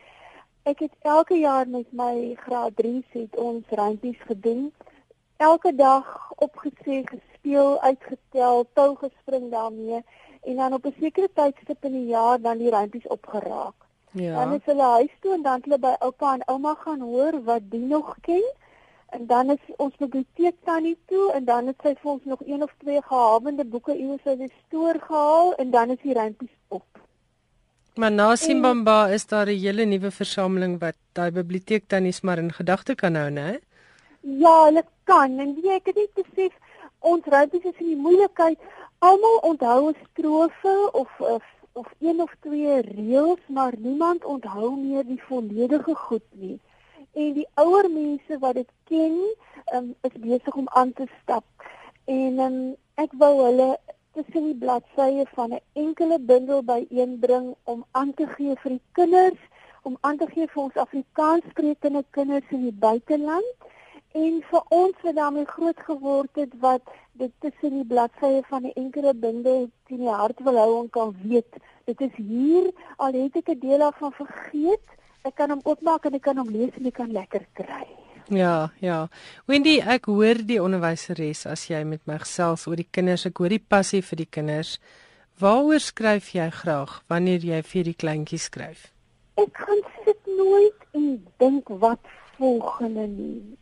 Ek 0.68 0.82
het 0.84 0.96
elke 1.08 1.36
jaar 1.40 1.68
met 1.68 1.92
my 1.96 2.34
graad 2.36 2.74
3 2.76 3.04
het 3.08 3.36
ons 3.40 3.70
rympies 3.80 4.18
gedoen. 4.30 4.66
Elke 5.36 5.70
dag 5.74 6.32
opgesê, 6.44 6.98
gespeel, 7.08 7.80
uitgetel, 7.80 8.66
tou 8.72 8.90
gespring 9.00 9.46
daarmee 9.50 10.02
en 10.42 10.60
dan 10.60 10.76
op 10.76 10.84
'n 10.86 10.94
sekere 11.00 11.30
tydstip 11.32 11.84
in 11.84 11.92
die 11.92 12.06
jaar 12.06 12.40
dan 12.40 12.58
die 12.58 12.74
rympies 12.74 13.06
opgeraak. 13.06 13.74
Ja. 14.10 14.34
Dan 14.34 14.52
is 14.52 14.64
hulle 14.64 14.82
huis 14.82 15.14
toe 15.20 15.32
en 15.34 15.42
dan 15.42 15.64
hulle 15.64 15.78
by 15.78 15.94
oupa 15.98 16.34
en 16.34 16.46
ouma 16.46 16.74
gaan 16.74 17.00
hoor 17.00 17.42
wat 17.44 17.70
die 17.70 17.86
nog 17.94 18.14
ken. 18.20 18.52
En 19.06 19.26
dan 19.26 19.50
is 19.50 19.74
ons 19.76 19.96
biblioteek 19.96 20.56
tannie 20.64 20.98
toe 21.06 21.32
en 21.32 21.44
dan 21.44 21.66
het 21.66 21.76
sy 21.82 21.94
vir 21.94 22.10
ons 22.10 22.24
nog 22.24 22.40
een 22.44 22.62
of 22.62 22.74
twee 22.78 23.02
gehavende 23.02 23.64
boeke 23.64 23.96
iewers 23.96 24.26
uit 24.26 24.38
die 24.38 24.52
stoor 24.66 25.00
gehaal 25.00 25.54
en 25.54 25.70
dan 25.70 25.90
is 25.90 26.02
die 26.02 26.12
rympies 26.12 26.56
op. 26.68 27.07
Maar 27.99 28.12
na 28.12 28.36
Simbamba 28.36 29.09
is 29.09 29.26
daar 29.26 29.46
'n 29.46 29.59
hele 29.64 29.84
nuwe 29.84 30.11
versameling 30.11 30.78
wat 30.80 30.96
daai 31.12 31.30
biblioteek 31.30 31.84
tannies 31.86 32.20
maar 32.20 32.38
in 32.38 32.53
gedagte 32.53 32.94
kan 32.94 33.14
hou, 33.14 33.30
né? 33.30 33.59
Ja, 34.20 34.64
hulle 34.64 34.84
kan. 35.05 35.38
En 35.38 35.55
wie 35.55 35.70
ek 35.70 35.86
net 35.94 36.12
besef 36.14 36.53
ons 36.99 37.24
rypies 37.24 37.64
is 37.64 37.78
in 37.78 37.86
die 37.86 38.03
moeilikheid. 38.07 38.59
Almal 38.99 39.38
onthou 39.51 39.88
'n 39.88 39.96
strofe 40.11 40.88
of 40.92 41.11
of 41.18 41.44
of 41.72 41.86
een 41.99 42.20
of 42.20 42.32
twee 42.40 42.80
reëls, 42.80 43.42
maar 43.46 43.74
niemand 43.78 44.24
onthou 44.24 44.76
meer 44.76 45.05
die 45.07 45.22
volledige 45.22 45.94
goed 45.94 46.26
nie. 46.30 46.61
En 47.12 47.32
die 47.32 47.49
ouer 47.55 47.90
mense 47.90 48.38
wat 48.38 48.55
dit 48.55 48.70
ken, 48.84 49.16
um, 49.74 49.94
is 50.01 50.20
besig 50.20 50.55
om 50.55 50.68
aan 50.68 50.92
te 50.92 51.07
stap. 51.22 51.44
En 52.05 52.38
um, 52.38 52.76
ek 52.94 53.11
wou 53.12 53.44
hulle 53.44 53.78
tussen 54.18 54.48
die 54.50 54.58
bladsye 54.62 55.24
van 55.34 55.52
'n 55.54 55.60
enkele 55.82 56.18
bundel 56.30 56.62
byeenbring 56.70 57.54
om 57.64 57.84
aan 57.90 58.14
te 58.14 58.26
gee 58.26 58.54
vir 58.62 58.70
die 58.70 58.82
kinders, 58.98 59.42
om 59.82 59.96
aan 60.00 60.18
te 60.18 60.26
gee 60.26 60.46
vir 60.52 60.62
ons 60.62 60.80
Afrikaanssprekende 60.84 62.04
kinders 62.10 62.50
in 62.50 62.62
die 62.62 62.78
buiteland 62.86 63.68
en 64.12 64.42
vir 64.50 64.62
ons 64.68 64.96
wat 65.02 65.14
daarmee 65.14 65.44
groot 65.44 65.80
geword 65.90 66.42
het 66.42 66.52
wat 66.60 66.82
dit 67.12 67.32
tussen 67.38 67.78
die 67.78 67.88
bladsye 67.94 68.42
van 68.50 68.62
'n 68.66 68.78
enkele 68.84 69.14
bundel 69.14 69.70
teen 69.86 70.04
die 70.06 70.18
hart 70.22 70.40
wil 70.40 70.56
hou 70.56 70.80
en 70.82 70.90
kan 70.90 71.16
weet. 71.22 71.52
Dit 71.84 72.00
is 72.00 72.14
hier 72.16 72.70
al 72.96 73.12
het 73.12 73.36
ek 73.36 73.48
'n 73.48 73.58
deel 73.58 73.78
daarvan 73.78 74.12
vergeet 74.12 74.88
ek 75.28 75.34
kan 75.34 75.50
hom 75.50 75.64
oopmaak 75.64 76.04
en 76.08 76.14
ek 76.14 76.22
kan 76.22 76.36
hom 76.36 76.50
lees 76.50 76.76
en 76.78 76.86
ek 76.86 77.00
kan 77.00 77.12
lekker 77.12 77.46
kry 77.52 77.97
Ja, 78.28 78.70
ja. 78.80 79.08
Wendy, 79.48 79.78
ek 79.80 80.10
hoor 80.12 80.42
die 80.44 80.58
onderwyseres 80.60 81.46
as 81.48 81.64
jy 81.70 81.80
met 81.88 82.02
my 82.04 82.18
gesels 82.20 82.66
oor 82.68 82.76
die 82.76 82.88
kinders, 82.92 83.24
ek 83.24 83.40
hoor 83.40 83.54
die 83.54 83.62
passie 83.62 84.02
vir 84.04 84.20
die 84.20 84.28
kinders. 84.28 84.74
Waaroor 85.40 85.80
skryf 85.80 86.34
jy 86.34 86.50
graag 86.52 86.98
wanneer 87.08 87.44
jy 87.46 87.62
vir 87.64 87.88
die 87.88 87.96
kleintjies 87.96 88.50
skryf? 88.50 88.90
Ek 89.40 89.56
gaan 89.56 89.80
sit 90.04 90.20
nooit 90.28 90.86
en 90.98 91.06
dink 91.40 91.72
wat 91.80 92.04
volgende 92.36 93.06
nie. 93.08 93.56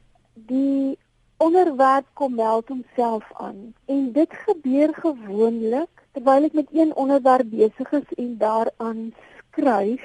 Die 0.50 0.98
onderwerp 1.38 2.08
kom 2.18 2.34
meld 2.34 2.72
homself 2.72 3.26
aan 3.38 3.74
en 3.86 4.12
dit 4.16 4.38
gebeur 4.48 4.94
gewoonlik 4.98 5.92
terwyl 6.16 6.48
ek 6.48 6.56
met 6.58 6.72
een 6.72 6.94
onderwerp 6.96 7.52
besig 7.52 7.92
is 8.00 8.14
en 8.16 8.38
daaraan 8.40 9.12
skryf, 9.52 10.02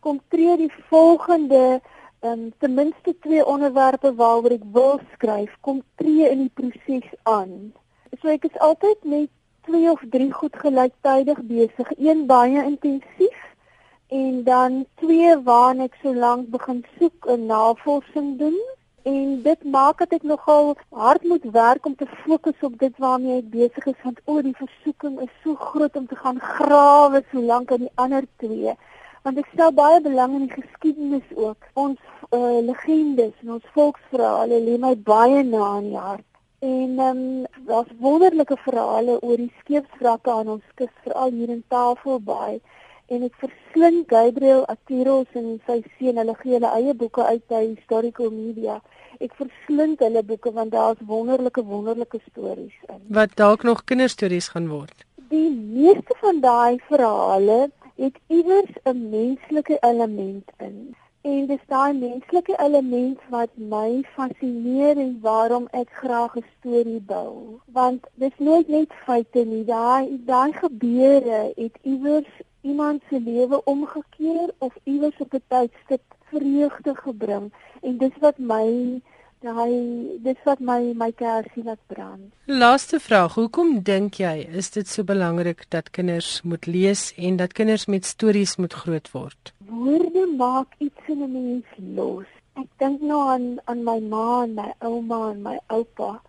kom 0.00 0.20
tree 0.30 0.56
die 0.56 0.72
volgende 0.88 1.82
um, 2.22 2.52
ten 2.58 2.74
minste 2.74 3.18
twee 3.20 3.46
onderwerpe 3.46 4.14
waaroor 4.14 4.54
ek 4.56 4.66
wil 4.74 5.00
skryf 5.14 5.54
kom 5.60 5.82
tree 6.00 6.28
in 6.30 6.44
die 6.46 6.52
proses 6.54 7.08
aan. 7.22 7.72
So 8.20 8.30
ek 8.30 8.46
is 8.50 8.58
altyd 8.66 9.04
met 9.04 9.30
twee 9.66 9.90
of 9.90 10.02
drie 10.10 10.30
goed 10.34 10.56
gelyktydig 10.58 11.40
besig, 11.48 11.90
een 11.98 12.26
baie 12.26 12.62
intensief 12.64 13.40
en 14.12 14.42
dan 14.44 14.84
twee 15.00 15.34
waarna 15.48 15.88
ek 15.90 15.98
so 16.02 16.14
lank 16.14 16.50
begin 16.54 16.84
soek 16.98 17.26
en 17.34 17.46
navorsing 17.50 18.36
doen. 18.38 18.58
En 19.02 19.42
dit 19.42 19.64
maak 19.66 19.98
dat 19.98 20.12
ek 20.14 20.22
nogal 20.22 20.76
hard 20.94 21.24
moet 21.26 21.46
werk 21.54 21.86
om 21.86 21.96
te 21.98 22.06
fokus 22.22 22.60
op 22.62 22.78
dit 22.78 22.98
waarmee 23.02 23.40
ek 23.40 23.50
besig 23.50 23.88
is 23.90 24.02
want 24.06 24.20
o, 24.30 24.38
die 24.42 24.54
versoeking 24.54 25.18
is 25.24 25.32
so 25.42 25.58
groot 25.58 25.96
om 25.98 26.06
te 26.06 26.18
gaan 26.22 26.38
grawe 26.38 27.24
so 27.32 27.42
lank 27.42 27.74
aan 27.74 27.88
die 27.88 27.96
ander 27.98 28.28
twee 28.38 28.76
want 29.22 29.38
ek 29.38 29.48
stel 29.52 29.72
baie 29.72 30.00
belang 30.02 30.34
in 30.38 30.48
die 30.48 30.60
geskiedenis 30.62 31.28
ook. 31.34 31.70
Ons 31.78 32.00
uh, 32.34 32.58
legendes 32.66 33.32
en 33.42 33.56
ons 33.58 33.72
volksverhale 33.76 34.58
lê 34.66 34.76
my 34.82 34.94
baie 35.08 35.42
na 35.46 35.78
in 35.78 35.90
die 35.92 36.04
hart. 36.08 36.28
En 36.62 36.98
ehm 36.98 37.22
um, 37.22 37.46
daar's 37.66 37.90
wonderlike 37.98 38.56
verhale 38.64 39.16
oor 39.20 39.36
die 39.36 39.52
skeepswrakke 39.62 40.30
aan 40.30 40.48
ons 40.56 40.76
kus, 40.78 40.92
veral 41.06 41.34
hier 41.34 41.50
in 41.50 41.64
Tafelbaai. 41.74 42.60
En 43.10 43.24
ek 43.26 43.34
verslind 43.42 44.06
Gabriel 44.10 44.62
Atiros 44.70 45.34
en 45.38 45.56
sy 45.66 45.80
seun, 45.98 46.20
hulle 46.22 46.36
gee 46.38 46.54
hulle 46.54 46.70
eie 46.78 46.94
boeke 46.94 47.26
uit 47.26 47.42
by 47.50 47.64
Historical 47.64 48.30
Media. 48.30 48.78
Ek 49.18 49.34
verslind 49.38 50.02
hulle 50.06 50.22
boeke 50.26 50.52
want 50.54 50.70
daar's 50.74 51.02
wonderlike 51.06 51.66
wonderlike 51.66 52.22
stories 52.30 52.78
in. 52.88 53.02
Wat 53.18 53.34
dalk 53.42 53.66
nog 53.66 53.82
kinderstories 53.90 54.52
gaan 54.54 54.70
word. 54.70 54.94
Die 55.34 55.50
meeste 55.50 56.14
van 56.22 56.40
daai 56.46 56.78
verhale 56.86 57.58
het 57.96 58.16
iewers 58.26 58.72
'n 58.84 59.08
menslike 59.10 59.76
element 59.80 60.50
in. 60.58 60.94
En 61.22 61.46
dis 61.46 61.64
daai 61.66 61.92
menslike 61.98 62.54
element 62.58 63.18
wat 63.30 63.50
my 63.54 64.02
fascineer 64.14 64.96
en 64.98 65.18
waarom 65.20 65.68
ek 65.70 65.90
graag 65.90 66.36
'n 66.36 66.44
storie 66.58 67.00
bou. 67.00 67.60
Want 67.72 68.06
dis 68.14 68.36
nooit 68.38 68.68
net 68.68 68.92
feite 69.04 69.44
nie, 69.44 69.64
daai 69.64 70.22
daai 70.24 70.52
gebeure 70.52 71.52
het 71.56 71.78
iewers 71.82 72.32
iemand 72.60 73.02
se 73.08 73.20
lewe 73.20 73.64
omgekeer 73.64 74.50
of 74.58 74.74
iewers 74.84 75.18
op 75.18 75.34
'n 75.34 75.42
tydstip 75.48 76.02
vreugde 76.30 76.94
gebring 76.94 77.52
en 77.80 77.98
dis 77.98 78.16
wat 78.20 78.38
my 78.38 79.00
daai 79.42 80.18
dis 80.22 80.38
wat 80.46 80.60
my 80.62 80.92
my 80.94 81.10
kersie 81.18 81.64
laat 81.66 81.80
brand. 81.90 82.28
Laaste 82.46 83.00
vraag, 83.02 83.34
hoekom 83.34 83.80
dink 83.88 84.20
jy 84.22 84.34
is 84.60 84.70
dit 84.76 84.88
so 84.88 85.02
belangrik 85.06 85.64
dat 85.74 85.90
kinders 85.90 86.42
moet 86.42 86.66
lees 86.66 87.10
en 87.16 87.40
dat 87.40 87.56
kinders 87.58 87.86
met 87.86 88.06
stories 88.06 88.56
moet 88.62 88.76
groot 88.84 89.10
word? 89.14 89.52
Woorde 89.66 90.26
maak 90.38 90.78
iets 90.78 91.08
in 91.08 91.22
'n 91.26 91.32
mens 91.32 91.66
los. 91.96 92.28
Ek 92.54 92.68
dink 92.78 93.00
nou 93.00 93.22
aan 93.34 93.58
aan 93.64 93.82
my 93.84 93.98
ma 93.98 94.42
en 94.44 94.54
my 94.54 94.70
ouma 94.78 95.30
en 95.30 95.42
my 95.42 95.58
oupa. 95.66 96.20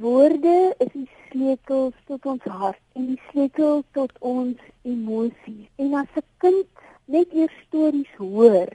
Woorde 0.00 0.74
is 0.78 0.92
die 0.92 1.08
sleutels 1.30 1.94
tot 2.06 2.26
ons 2.26 2.44
hart 2.44 2.80
en 2.94 3.06
die 3.06 3.20
sleutel 3.30 3.84
tot 3.92 4.12
ons 4.18 4.58
emosies. 4.82 5.68
En 5.76 5.94
as 5.94 6.12
'n 6.16 6.26
kind 6.38 6.66
net 7.04 7.32
eers 7.32 7.56
stories 7.66 8.14
hoor, 8.18 8.68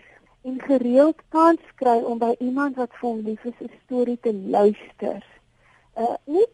en 0.46 0.62
gereeld 0.62 1.22
kans 1.34 1.62
kry 1.82 1.98
om 2.06 2.20
by 2.22 2.36
iemand 2.39 2.78
wat 2.78 2.93
vir 3.00 3.10
hom 3.10 3.22
lief 3.26 3.46
is 3.50 3.62
'n 3.66 3.72
storie 3.86 4.18
te 4.22 4.34
luister. 4.34 5.22
Uh 5.98 6.18
net 6.26 6.54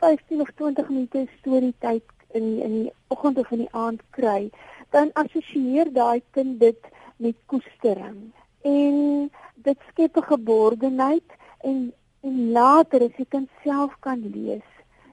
15 0.00 0.40
of 0.40 0.50
20 0.56 0.88
minute 0.88 1.26
storie 1.38 1.74
tyd 1.78 2.06
in 2.38 2.44
die, 2.48 2.62
in 2.62 2.72
die 2.82 2.92
oggend 3.08 3.38
of 3.38 3.50
in 3.50 3.64
die 3.64 3.74
aand 3.84 4.02
kry, 4.10 4.50
dan 4.90 5.10
assosieer 5.14 5.92
daai 5.92 6.22
kind 6.30 6.60
dit 6.60 6.88
met 7.16 7.36
koestering. 7.46 8.32
En 8.62 9.30
dit 9.54 9.78
skep 9.90 10.16
'n 10.16 10.30
geborgenheid 10.34 11.28
en 11.60 11.92
en 12.22 12.52
later 12.52 13.02
as 13.02 13.16
jy 13.18 13.24
kind 13.28 13.48
self 13.64 13.94
kan 14.00 14.20
lees, 14.34 14.71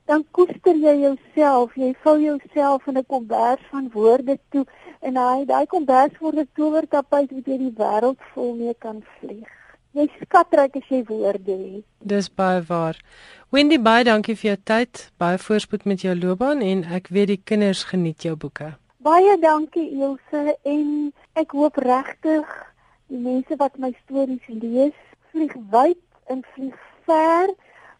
dan 0.09 0.25
koester 0.33 0.73
jy 0.73 0.95
jouself, 1.03 1.75
jy 1.77 1.91
vou 2.03 2.15
jouself 2.17 2.87
in 2.89 2.97
'n 2.97 3.05
kombers 3.05 3.61
van 3.71 3.89
woorde 3.93 4.39
toe 4.49 4.65
en 5.05 5.13
daai 5.13 5.45
daai 5.45 5.65
kombers 5.67 6.17
word 6.19 6.37
'n 6.39 6.49
towertapijt 6.55 7.29
wat 7.31 7.45
jy 7.45 7.57
die 7.57 7.75
wêreld 7.77 8.19
vol 8.33 8.55
mee 8.55 8.73
kan 8.73 9.03
vlieg. 9.19 9.49
Jy 9.93 10.09
skatryk 10.21 10.75
as 10.75 10.87
jy 10.89 11.03
woorde 11.03 11.51
het. 11.51 11.85
Dis 11.99 12.29
baie 12.29 12.61
waar. 12.61 12.97
Wendy, 13.49 13.77
baie 13.77 14.03
dankie 14.03 14.35
vir 14.35 14.49
jou 14.49 14.57
tyd, 14.63 15.11
baie 15.17 15.37
voorspoed 15.37 15.85
met 15.85 16.01
jou 16.01 16.15
loopbaan 16.15 16.61
en 16.61 16.83
ek 16.83 17.07
weet 17.07 17.27
die 17.27 17.41
kinders 17.43 17.83
geniet 17.83 18.21
jou 18.21 18.35
boeke. 18.35 18.77
Baie 18.97 19.37
dankie 19.39 19.89
Ilse 19.91 20.57
en 20.63 21.13
ek 21.33 21.51
hoop 21.51 21.75
regtig 21.77 22.45
die 23.07 23.17
mense 23.17 23.55
wat 23.57 23.77
my 23.77 23.93
stories 24.03 24.47
lees, 24.47 24.97
vlieg 25.31 25.55
wyd 25.71 26.01
en 26.25 26.43
vlieg 26.53 26.77
ver 27.05 27.49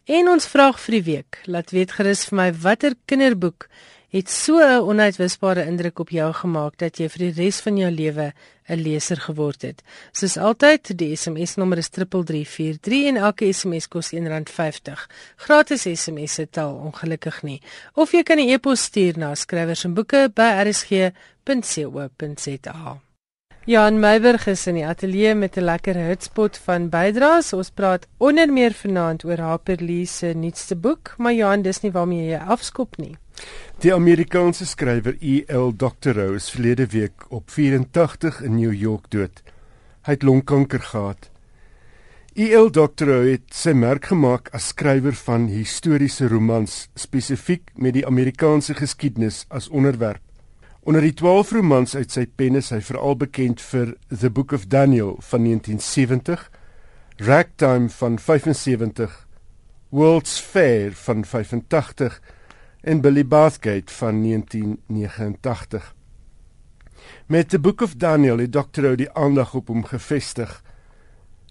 En 0.06 0.28
ons 0.28 0.48
vraag 0.52 0.80
vir 0.84 0.92
die 0.98 1.04
week, 1.04 1.40
laat 1.48 1.72
weet 1.72 1.92
gerus 1.96 2.26
vir 2.28 2.38
my 2.42 2.54
watter 2.66 2.94
kinderboek 3.08 3.70
het 4.16 4.30
so 4.30 4.60
'n 4.60 4.84
onuitwisbare 4.84 5.66
indruk 5.66 6.00
op 6.00 6.10
jou 6.10 6.34
gemaak 6.34 6.78
dat 6.78 7.00
jy 7.00 7.10
vir 7.10 7.20
die 7.20 7.44
res 7.44 7.60
van 7.60 7.78
jou 7.78 7.92
lewe 7.92 8.34
'n 8.68 8.82
leser 8.82 9.18
geword 9.18 9.62
het. 9.62 9.84
Soos 10.12 10.38
altyd, 10.38 10.98
die 10.98 11.16
SMS 11.16 11.56
nommer 11.56 11.78
is 11.78 11.90
3343 11.90 13.08
en 13.08 13.18
elke 13.18 13.54
SMS 13.54 13.88
kos 13.88 14.14
R1.50. 14.14 15.10
Gratis 15.36 15.82
SMS 15.82 16.34
se 16.34 16.50
tel 16.50 16.76
ongelukkig 16.76 17.44
nie. 17.44 17.62
Of 17.94 18.12
jy 18.12 18.24
kan 18.24 18.40
'n 18.40 18.50
e-pos 18.50 18.84
stuur 18.84 19.18
na 19.18 19.36
skrywers 19.36 19.84
en 19.84 19.94
boeke 19.94 20.32
by 20.34 20.64
rsg.co.za. 20.68 21.12
Jan 23.66 23.98
Meiberg 23.98 24.44
is 24.46 24.68
in 24.70 24.76
die 24.78 24.86
ateljee 24.86 25.32
met 25.34 25.56
'n 25.58 25.66
lekker 25.66 25.98
hitspot 25.98 26.58
van 26.68 26.90
bydraes. 26.90 27.54
Ons 27.54 27.72
praat 27.72 28.08
onder 28.18 28.54
meer 28.54 28.74
vanaand 28.74 29.24
oor 29.26 29.40
Harper 29.40 29.82
Lee 29.82 30.06
se 30.06 30.34
nuutste 30.34 30.76
boek, 30.76 31.16
maar 31.18 31.34
Jan, 31.34 31.62
dis 31.62 31.82
nie 31.82 31.92
waarmee 31.92 32.30
jy 32.30 32.38
afskop 32.38 32.98
nie. 32.98 33.18
Die 33.80 33.94
Amerikaanse 33.94 34.66
skrywer 34.66 35.18
E.L. 35.20 35.74
Doctorow 35.76 36.36
is 36.36 36.50
verlede 36.50 36.86
week 36.88 37.26
op 37.30 37.50
84 37.50 38.42
in 38.42 38.56
New 38.56 38.74
York 38.74 39.10
dood. 39.10 39.42
Hy 40.02 40.12
het 40.12 40.24
longkanker 40.24 40.80
gehad. 40.80 41.32
E.L. 42.34 42.72
Doctorow 42.72 43.32
het 43.32 43.50
sy 43.50 43.74
merk 43.74 44.06
gemaak 44.06 44.50
as 44.54 44.68
skrywer 44.68 45.14
van 45.14 45.48
historiese 45.48 46.28
romans, 46.28 46.88
spesifiek 46.96 47.72
met 47.76 47.94
die 47.94 48.06
Amerikaanse 48.06 48.74
geskiedenis 48.74 49.46
as 49.50 49.70
onderwerp. 49.70 50.25
Onder 50.86 51.02
die 51.02 51.14
12 51.18 51.52
romans 51.52 51.96
uit 51.98 52.12
sy 52.14 52.28
pen 52.38 52.60
is 52.60 52.68
hy 52.70 52.78
veral 52.86 53.16
bekend 53.18 53.62
vir 53.72 53.96
The 54.12 54.30
Book 54.30 54.52
of 54.54 54.68
Daniel 54.70 55.16
van 55.32 55.42
1970, 55.48 56.44
Ragtime 57.26 57.90
van 57.90 58.20
75, 58.22 59.16
World's 59.90 60.36
Fair 60.38 60.94
van 61.08 61.26
85 61.26 62.20
en 62.86 63.02
Billy 63.02 63.26
Bathgate 63.26 63.90
van 63.98 64.22
1989. 64.22 65.90
Met 67.34 67.50
The 67.50 67.60
Book 67.60 67.82
of 67.82 67.98
Daniel 67.98 68.46
het 68.46 68.54
Dr. 68.54 68.86
O 68.86 68.96
die 68.96 69.10
aandag 69.18 69.58
op 69.58 69.74
hom 69.74 69.82
gefestig. 69.90 70.62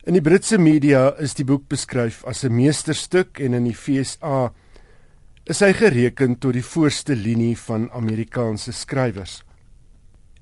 In 0.07 0.14
die 0.14 0.22
Britse 0.22 0.62
media 0.62 1.09
is 1.18 1.35
die 1.35 1.49
boek 1.49 1.66
beskryf 1.66 2.22
as 2.22 2.47
'n 2.47 2.55
meesterstuk 2.55 3.43
en 3.43 3.59
in 3.59 3.66
die 3.66 3.74
FSA 3.74 4.53
is 5.45 5.61
hy 5.61 5.74
gereken 5.76 6.38
tot 6.40 6.57
die 6.57 6.64
voorste 6.64 7.12
linie 7.12 7.53
van 7.66 7.90
Amerikaanse 7.92 8.72
skrywers. 8.72 9.42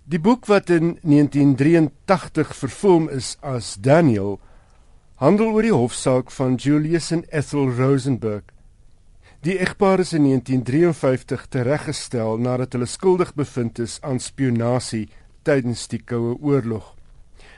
Die 0.07 0.20
boek 0.22 0.46
wat 0.46 0.70
in 0.70 0.96
1983 1.03 2.53
verfilm 2.55 3.09
is 3.11 3.34
as 3.42 3.74
Daniel 3.82 4.38
handel 5.18 5.50
oor 5.55 5.66
die 5.66 5.74
hofsaak 5.74 6.30
van 6.34 6.55
Julius 6.55 7.11
en 7.14 7.24
Ethel 7.30 7.70
Rosenberg. 7.78 8.46
Die 9.42 9.57
egpaar 9.59 10.03
is 10.03 10.12
in 10.14 10.22
1953 10.28 11.48
tereggestel 11.50 12.38
nadat 12.38 12.74
hulle 12.76 12.86
skuldig 12.86 13.34
bevind 13.34 13.82
is 13.82 13.98
aan 14.07 14.22
spionasie 14.22 15.09
tydens 15.42 15.88
die 15.90 15.98
Koue 15.98 16.36
Oorlog. 16.38 16.94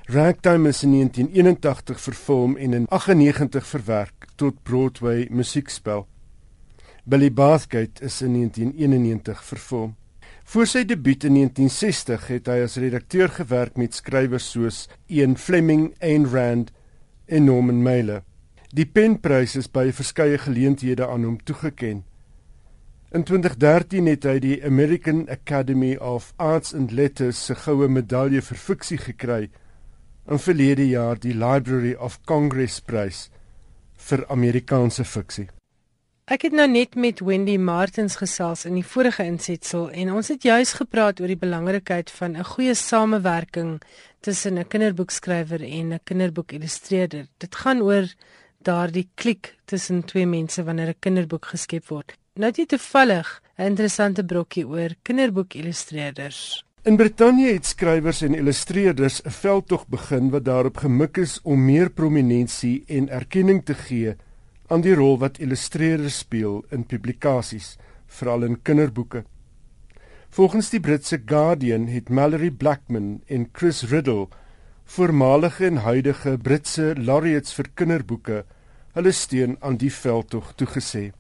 Ragtime 0.09 0.72
is 0.72 0.80
in 0.84 0.97
1981 0.97 2.01
verfilm 2.01 2.57
en 2.57 2.72
in 2.72 2.88
98 2.88 3.68
verwerk 3.68 4.28
tot 4.36 4.62
Broadway 4.64 5.28
musiekspel. 5.30 6.09
Billy 7.07 7.32
Bathgate 7.32 8.00
is 8.00 8.22
in 8.22 8.32
1991 8.32 9.44
vervul. 9.44 9.94
Voor 10.44 10.66
sy 10.66 10.86
debuut 10.88 11.24
in 11.28 11.34
1960 11.36 12.28
het 12.32 12.46
hy 12.48 12.62
as 12.64 12.76
redakteur 12.80 13.28
gewerk 13.28 13.76
met 13.76 13.96
skrywers 13.96 14.46
soos 14.55 14.78
Ian 15.12 15.36
Fleming, 15.36 15.90
Ayn 16.00 16.24
Rand 16.32 16.70
en 17.28 17.44
Norman 17.44 17.82
Mailer. 17.84 18.22
Die 18.72 18.86
penprys 18.88 19.52
is 19.61 19.68
by 19.68 19.90
verskeie 19.92 20.38
geleenthede 20.40 21.05
aan 21.05 21.26
hom 21.28 21.36
toegekend. 21.44 22.07
In 23.12 23.22
2013 23.28 24.09
het 24.09 24.24
hy 24.24 24.38
die 24.42 24.57
American 24.64 25.26
Academy 25.28 25.92
of 26.00 26.32
Arts 26.40 26.72
and 26.74 26.90
Letters 26.90 27.38
se 27.46 27.55
goue 27.66 27.88
medalje 27.88 28.40
vir 28.42 28.59
fiksie 28.59 28.98
gekry 28.98 29.50
en 30.24 30.40
verlede 30.40 30.88
jaar 30.88 31.20
die 31.20 31.36
Library 31.36 31.92
of 31.94 32.16
Congress 32.24 32.80
prys 32.80 33.28
vir 34.09 34.24
Amerikaanse 34.32 35.05
fiksie. 35.05 35.50
Ek 36.24 36.46
het 36.46 36.54
nou 36.56 36.64
net 36.64 36.94
met 36.96 37.18
Wendy 37.20 37.58
Martins 37.60 38.14
gesels 38.16 38.62
in 38.64 38.78
die 38.78 38.86
vorige 38.88 39.26
insetsel 39.28 39.90
en 39.92 40.14
ons 40.16 40.30
het 40.32 40.46
juis 40.48 40.70
gepraat 40.78 41.18
oor 41.20 41.28
die 41.28 41.36
belangrikheid 41.36 42.08
van 42.16 42.32
'n 42.32 42.46
goeie 42.48 42.74
samewerking 42.74 43.82
tussen 44.24 44.58
'n 44.58 44.64
kinderboekskrywer 44.64 45.60
en 45.60 45.92
'n 45.92 46.00
kinderboekillustreerder. 46.04 47.26
Dit 47.38 47.54
gaan 47.54 47.82
oor 47.82 48.08
daardie 48.62 49.08
klik 49.14 49.54
tussen 49.66 50.04
twee 50.04 50.26
mense 50.26 50.64
wanneer 50.64 50.88
'n 50.88 51.00
kinderboek 51.00 51.44
geskep 51.44 51.88
word. 51.88 52.16
Nou 52.34 52.48
het 52.48 52.56
jy 52.56 52.66
toevallig 52.66 53.42
'n 53.58 53.62
interessante 53.62 54.24
brokkie 54.24 54.66
oor 54.66 54.94
kinderboekillustreerders. 55.02 56.64
In 56.84 56.96
Brittanje 56.96 57.52
het 57.52 57.66
skrywers 57.66 58.22
en 58.22 58.34
illustreerders 58.34 59.22
'n 59.22 59.30
veldtog 59.30 59.86
begin 59.88 60.30
wat 60.30 60.44
daarop 60.44 60.76
gemik 60.76 61.16
is 61.16 61.40
om 61.42 61.64
meer 61.64 61.90
prominensie 61.90 62.84
en 62.86 63.08
erkenning 63.08 63.64
te 63.64 63.74
gee 63.74 64.16
aan 64.68 64.84
die 64.84 64.94
rol 64.96 65.18
wat 65.20 65.38
illustreerders 65.42 66.22
speel 66.24 66.62
in 66.72 66.86
publikasies, 66.88 67.74
veral 68.06 68.46
in 68.46 68.60
kinderboeke. 68.62 69.24
Volgens 70.34 70.70
die 70.72 70.80
Britse 70.80 71.20
Guardian 71.26 71.86
het 71.86 72.08
Mallory 72.08 72.50
Blackman 72.50 73.20
en 73.26 73.48
Chris 73.52 73.84
Riddle, 73.90 74.28
voormalige 74.84 75.66
en 75.66 75.76
huidige 75.84 76.38
Britse 76.38 76.94
laureates 76.96 77.54
vir 77.54 77.70
kinderboeke, 77.74 78.40
hulle 78.94 79.12
steun 79.12 79.56
aan 79.60 79.78
die 79.78 79.92
veldtog 79.92 80.54
toegesê. 80.58 81.12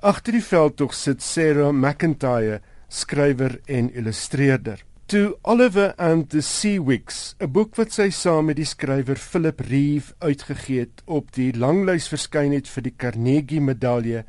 Agter 0.00 0.34
die 0.38 0.44
veldtog 0.44 0.94
sit 0.96 1.22
Sarah 1.22 1.72
McIntyre, 1.72 2.60
skrywer 2.88 3.58
en 3.66 3.92
illustreerder. 3.94 4.82
To 5.08 5.38
Oliver 5.44 5.94
and 5.98 6.30
the 6.30 6.40
Seawicks, 6.40 7.34
'n 7.38 7.52
boek 7.52 7.76
wat 7.76 7.92
sy 7.92 8.08
saam 8.10 8.46
met 8.46 8.56
die 8.56 8.64
skrywer 8.64 9.16
Philip 9.16 9.60
Reeve 9.60 10.14
uitgegee 10.18 10.80
het 10.80 11.02
op 11.04 11.32
die 11.32 11.52
langlys 11.52 12.08
verskyn 12.08 12.52
het 12.52 12.68
vir 12.68 12.82
die 12.82 12.94
Carnegie 12.96 13.60
Medalje, 13.60 14.24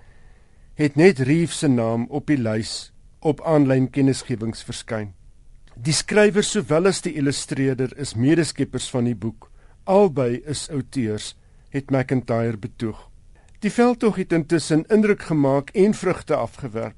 het 0.75 0.95
net 0.95 1.19
Reeve 1.19 1.53
se 1.53 1.67
naam 1.67 2.07
op 2.09 2.27
die 2.27 2.37
lys 2.37 2.91
op 3.21 3.41
aanlyn 3.47 3.87
kennisgewings 3.89 4.63
verskyn. 4.63 5.13
Die 5.75 5.93
skrywer 5.93 6.43
sowel 6.43 6.87
as 6.87 7.01
die 7.01 7.15
illustreerder 7.15 7.93
is 7.97 8.15
medeskeppers 8.15 8.89
van 8.89 9.05
die 9.05 9.15
boek. 9.15 9.51
Albei 9.85 10.41
is 10.45 10.69
outeurs, 10.69 11.35
het 11.69 11.91
McIntyre 11.91 12.57
betoog. 12.57 13.09
Die 13.59 13.71
veldtog 13.71 14.19
het 14.19 14.33
intussen 14.33 14.83
indruk 14.91 15.23
gemaak 15.31 15.69
en 15.69 15.93
vrugte 15.93 16.35
afgewerp. 16.35 16.97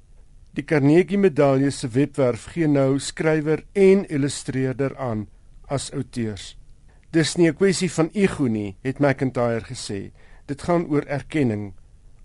Die 0.56 0.64
Carnegie 0.64 1.18
Medalje 1.20 1.68
se 1.72 1.90
webwerf 1.92 2.46
gee 2.54 2.68
nou 2.72 2.96
skrywer 3.04 3.66
en 3.76 4.06
illustreerder 4.08 4.94
aan 4.96 5.26
as 5.68 5.90
outeurs. 5.92 6.54
Dis 7.12 7.36
nie 7.36 7.50
'n 7.50 7.56
kwessie 7.56 7.92
van 7.92 8.10
ego 8.14 8.48
nie, 8.48 8.76
het 8.82 9.00
McIntyre 9.00 9.66
gesê. 9.68 10.12
Dit 10.48 10.62
gaan 10.62 10.86
oor 10.88 11.04
erkenning, 11.08 11.74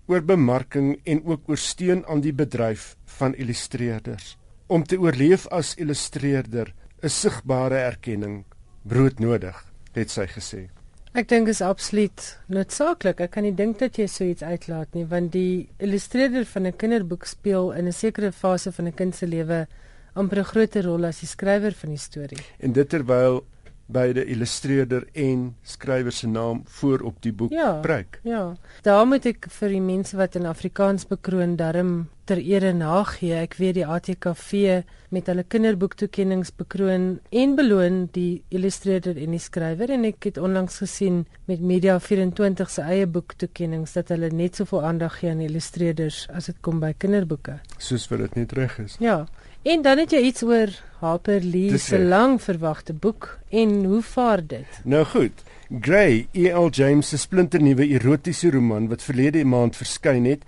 oor 0.07 0.21
bemarking 0.21 1.01
en 1.03 1.25
ook 1.25 1.49
oor 1.49 1.57
steun 1.57 2.05
aan 2.05 2.21
die 2.21 2.33
bedryf 2.33 2.95
van 3.05 3.35
illustreerders. 3.35 4.37
Om 4.67 4.83
te 4.83 4.97
oorleef 4.97 5.47
as 5.47 5.75
illustreerder 5.75 6.73
'n 7.03 7.09
sigbare 7.09 7.75
erkenning 7.75 8.45
broodnodig, 8.83 9.65
het 9.93 10.09
sy 10.09 10.25
gesê. 10.27 10.80
Ek 11.11 11.27
dink 11.27 11.49
is 11.51 11.59
absoluut 11.59 12.21
noodsaaklik. 12.47 13.19
Ek 13.19 13.33
kan 13.33 13.43
nie 13.43 13.51
dink 13.51 13.81
dat 13.81 13.97
jy 13.99 14.05
so 14.07 14.23
iets 14.23 14.45
uitlaat 14.47 14.93
nie, 14.95 15.03
want 15.11 15.33
die 15.33 15.67
illustreerder 15.83 16.45
van 16.47 16.67
'n 16.67 16.77
kinderboek 16.79 17.25
speel 17.27 17.73
in 17.75 17.87
'n 17.87 17.91
sekere 17.91 18.31
fase 18.31 18.71
van 18.71 18.87
'n 18.87 18.95
kind 18.95 19.15
se 19.15 19.27
lewe 19.27 19.67
amper 20.15 20.39
'n 20.39 20.51
groter 20.53 20.83
rol 20.85 21.03
as 21.05 21.19
die 21.19 21.27
skrywer 21.27 21.73
van 21.73 21.89
die 21.89 21.99
storie. 21.99 22.39
En 22.59 22.71
dit 22.71 22.89
terwyl 22.89 23.43
beide 23.85 24.25
illustreerder 24.25 25.05
en 25.13 25.55
skrywer 25.61 26.11
se 26.11 26.27
naam 26.27 26.61
voor 26.65 27.01
op 27.01 27.21
die 27.21 27.33
boek 27.33 27.51
ja, 27.51 27.73
pryk. 27.83 28.19
Ja. 28.23 28.53
Daar 28.81 29.05
moet 29.07 29.25
ek 29.25 29.49
vir 29.59 29.75
die 29.75 29.83
mense 29.83 30.17
wat 30.17 30.35
in 30.39 30.47
Afrikaans 30.49 31.07
bekroon 31.09 31.57
darm 31.59 32.09
ter 32.29 32.39
ere 32.39 32.71
nagee. 32.73 33.35
Ek 33.41 33.57
weet 33.59 33.75
die 33.79 33.85
ATKV 33.85 34.83
met 35.11 35.27
hulle 35.27 35.43
kinderboektoekennings 35.43 36.53
bekroon 36.55 37.07
en 37.35 37.55
beloon 37.57 38.05
die 38.15 38.43
illustreerder 38.55 39.17
en 39.19 39.35
die 39.35 39.41
skrywer 39.43 39.91
en 39.91 40.07
ek 40.07 40.29
het 40.29 40.39
onlangs 40.39 40.79
gesien 40.83 41.25
met 41.51 41.59
Media 41.59 41.97
24 41.99 42.71
se 42.71 42.85
eie 42.87 43.09
boektoekennings 43.09 43.97
dat 43.97 44.13
hulle 44.13 44.31
net 44.31 44.61
soveel 44.61 44.85
aandag 44.87 45.19
gee 45.19 45.33
aan 45.33 45.43
illustreerders 45.43 46.23
as 46.31 46.47
dit 46.51 46.61
kom 46.63 46.79
by 46.79 46.93
kinderboeke. 46.97 47.59
Soos 47.77 48.07
wat 48.11 48.23
dit 48.27 48.39
net 48.43 48.55
reg 48.55 48.79
is. 48.85 48.95
Ja. 49.03 49.25
En 49.67 49.83
dan 49.85 49.99
het 50.01 50.15
jy 50.15 50.23
iets 50.31 50.45
oor 50.47 50.71
Harper 51.01 51.41
Lee 51.41 51.77
se 51.81 51.97
lang 51.97 52.35
verwagte 52.41 52.93
boek 52.93 53.39
en 53.49 53.71
hoe 53.89 54.01
vaar 54.05 54.43
dit? 54.45 54.81
Nou 54.85 55.01
goed. 55.05 55.39
Grey, 55.81 56.27
E.L. 56.31 56.69
James 56.69 57.09
se 57.09 57.17
splinternuwe 57.17 57.87
erotiese 57.89 58.51
roman 58.53 58.85
wat 58.91 59.01
verlede 59.01 59.41
maand 59.45 59.79
verskyn 59.79 60.27
het 60.29 60.45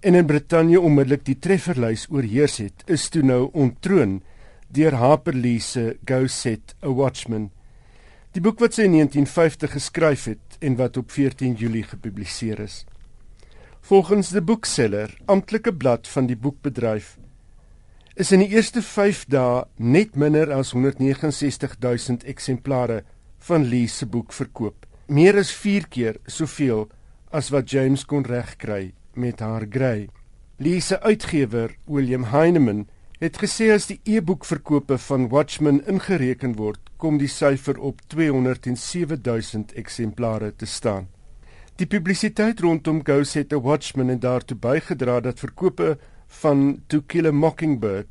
en 0.00 0.14
in 0.14 0.28
Brittanje 0.30 0.78
onmiddellik 0.80 1.24
die 1.26 1.34
trefferlys 1.42 2.06
oorheers 2.06 2.60
het, 2.62 2.84
is 2.86 3.08
toe 3.10 3.24
nou 3.26 3.48
ontroon 3.50 4.20
deur 4.70 4.94
Harper 4.94 5.34
Lee 5.34 5.58
se 5.58 5.96
Go 6.06 6.26
Set 6.30 6.76
a 6.86 6.94
Watchman. 6.94 7.50
Die 8.30 8.42
boek 8.44 8.62
wat 8.62 8.78
sy 8.78 8.86
in 8.86 8.94
1950 8.94 9.74
geskryf 9.74 10.28
het 10.30 10.60
en 10.62 10.78
wat 10.78 11.02
op 11.02 11.10
14 11.10 11.58
Julie 11.58 11.82
gepubliseer 11.82 12.62
is. 12.62 12.84
Volgens 13.90 14.30
die 14.30 14.44
boekseller, 14.44 15.10
amptelike 15.26 15.74
blad 15.74 16.06
van 16.14 16.30
die 16.30 16.38
boekbedryf, 16.38 17.16
is 18.14 18.32
in 18.32 18.42
die 18.42 18.50
eerste 18.50 18.82
5 18.82 19.24
dae 19.30 19.64
net 19.76 20.16
minder 20.18 20.50
as 20.52 20.72
169000 20.74 22.24
eksemplare 22.24 23.02
van 23.46 23.64
Lee 23.64 23.88
se 23.88 24.06
boek 24.06 24.32
verkoop. 24.32 24.86
Meer 25.06 25.38
as 25.38 25.52
4 25.54 25.86
keer 25.88 26.18
soveel 26.26 26.88
as 27.30 27.50
wat 27.54 27.70
James 27.70 28.04
kon 28.04 28.26
regkry 28.26 28.92
met 29.14 29.40
haar 29.40 29.66
Grey. 29.70 30.08
Lee 30.58 30.80
se 30.80 31.00
uitgewer, 31.00 31.76
William 31.86 32.24
Heineman, 32.24 32.86
het 33.20 33.38
gesê 33.40 33.70
as 33.72 33.86
die 33.88 34.00
e-boekverkope 34.04 34.98
van 34.98 35.28
Watchmen 35.28 35.80
ingereken 35.88 36.56
word, 36.56 36.80
kom 36.96 37.18
die 37.20 37.28
syfer 37.28 37.78
op 37.78 38.00
207000 38.12 39.72
eksemplare 39.80 40.52
te 40.56 40.66
staan. 40.66 41.08
Die 41.80 41.88
publisiteit 41.88 42.60
rondom 42.60 43.00
Go 43.04 43.22
Set 43.24 43.52
a 43.52 43.60
Watchman 43.60 44.08
het 44.12 44.20
daartoe 44.20 44.56
bygedra 44.56 45.20
dat 45.24 45.40
verkope 45.40 45.94
van 46.40 46.82
To 46.86 47.02
Kill 47.06 47.26
a 47.26 47.32
Mockingbird, 47.32 48.06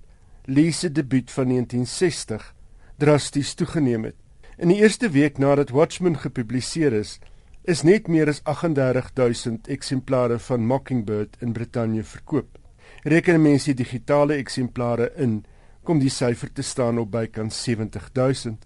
Lee 0.46 0.72
se 0.72 0.92
debuut 0.92 1.32
van 1.32 1.48
1960, 1.48 2.56
drasties 2.98 3.54
toegeneem 3.54 4.04
het. 4.04 4.16
In 4.58 4.74
die 4.74 4.82
eerste 4.82 5.10
week 5.10 5.38
nadat 5.38 5.70
Watchmen 5.72 6.18
gepubliseer 6.20 6.94
is, 6.94 7.20
is 7.64 7.84
net 7.88 8.08
meer 8.08 8.28
as 8.28 8.42
38000 8.44 9.70
eksemplare 9.72 10.40
van 10.40 10.66
Mockingbird 10.66 11.38
in 11.40 11.54
Brittanje 11.54 12.04
verkoop. 12.04 12.58
Reken 13.04 13.42
mense 13.42 13.72
die 13.72 13.84
digitale 13.84 14.36
eksemplare 14.42 15.12
in, 15.16 15.44
kom 15.84 16.02
die 16.04 16.12
syfer 16.12 16.52
te 16.54 16.66
staan 16.66 17.00
op 17.00 17.12
bykans 17.14 17.64
70000. 17.64 18.66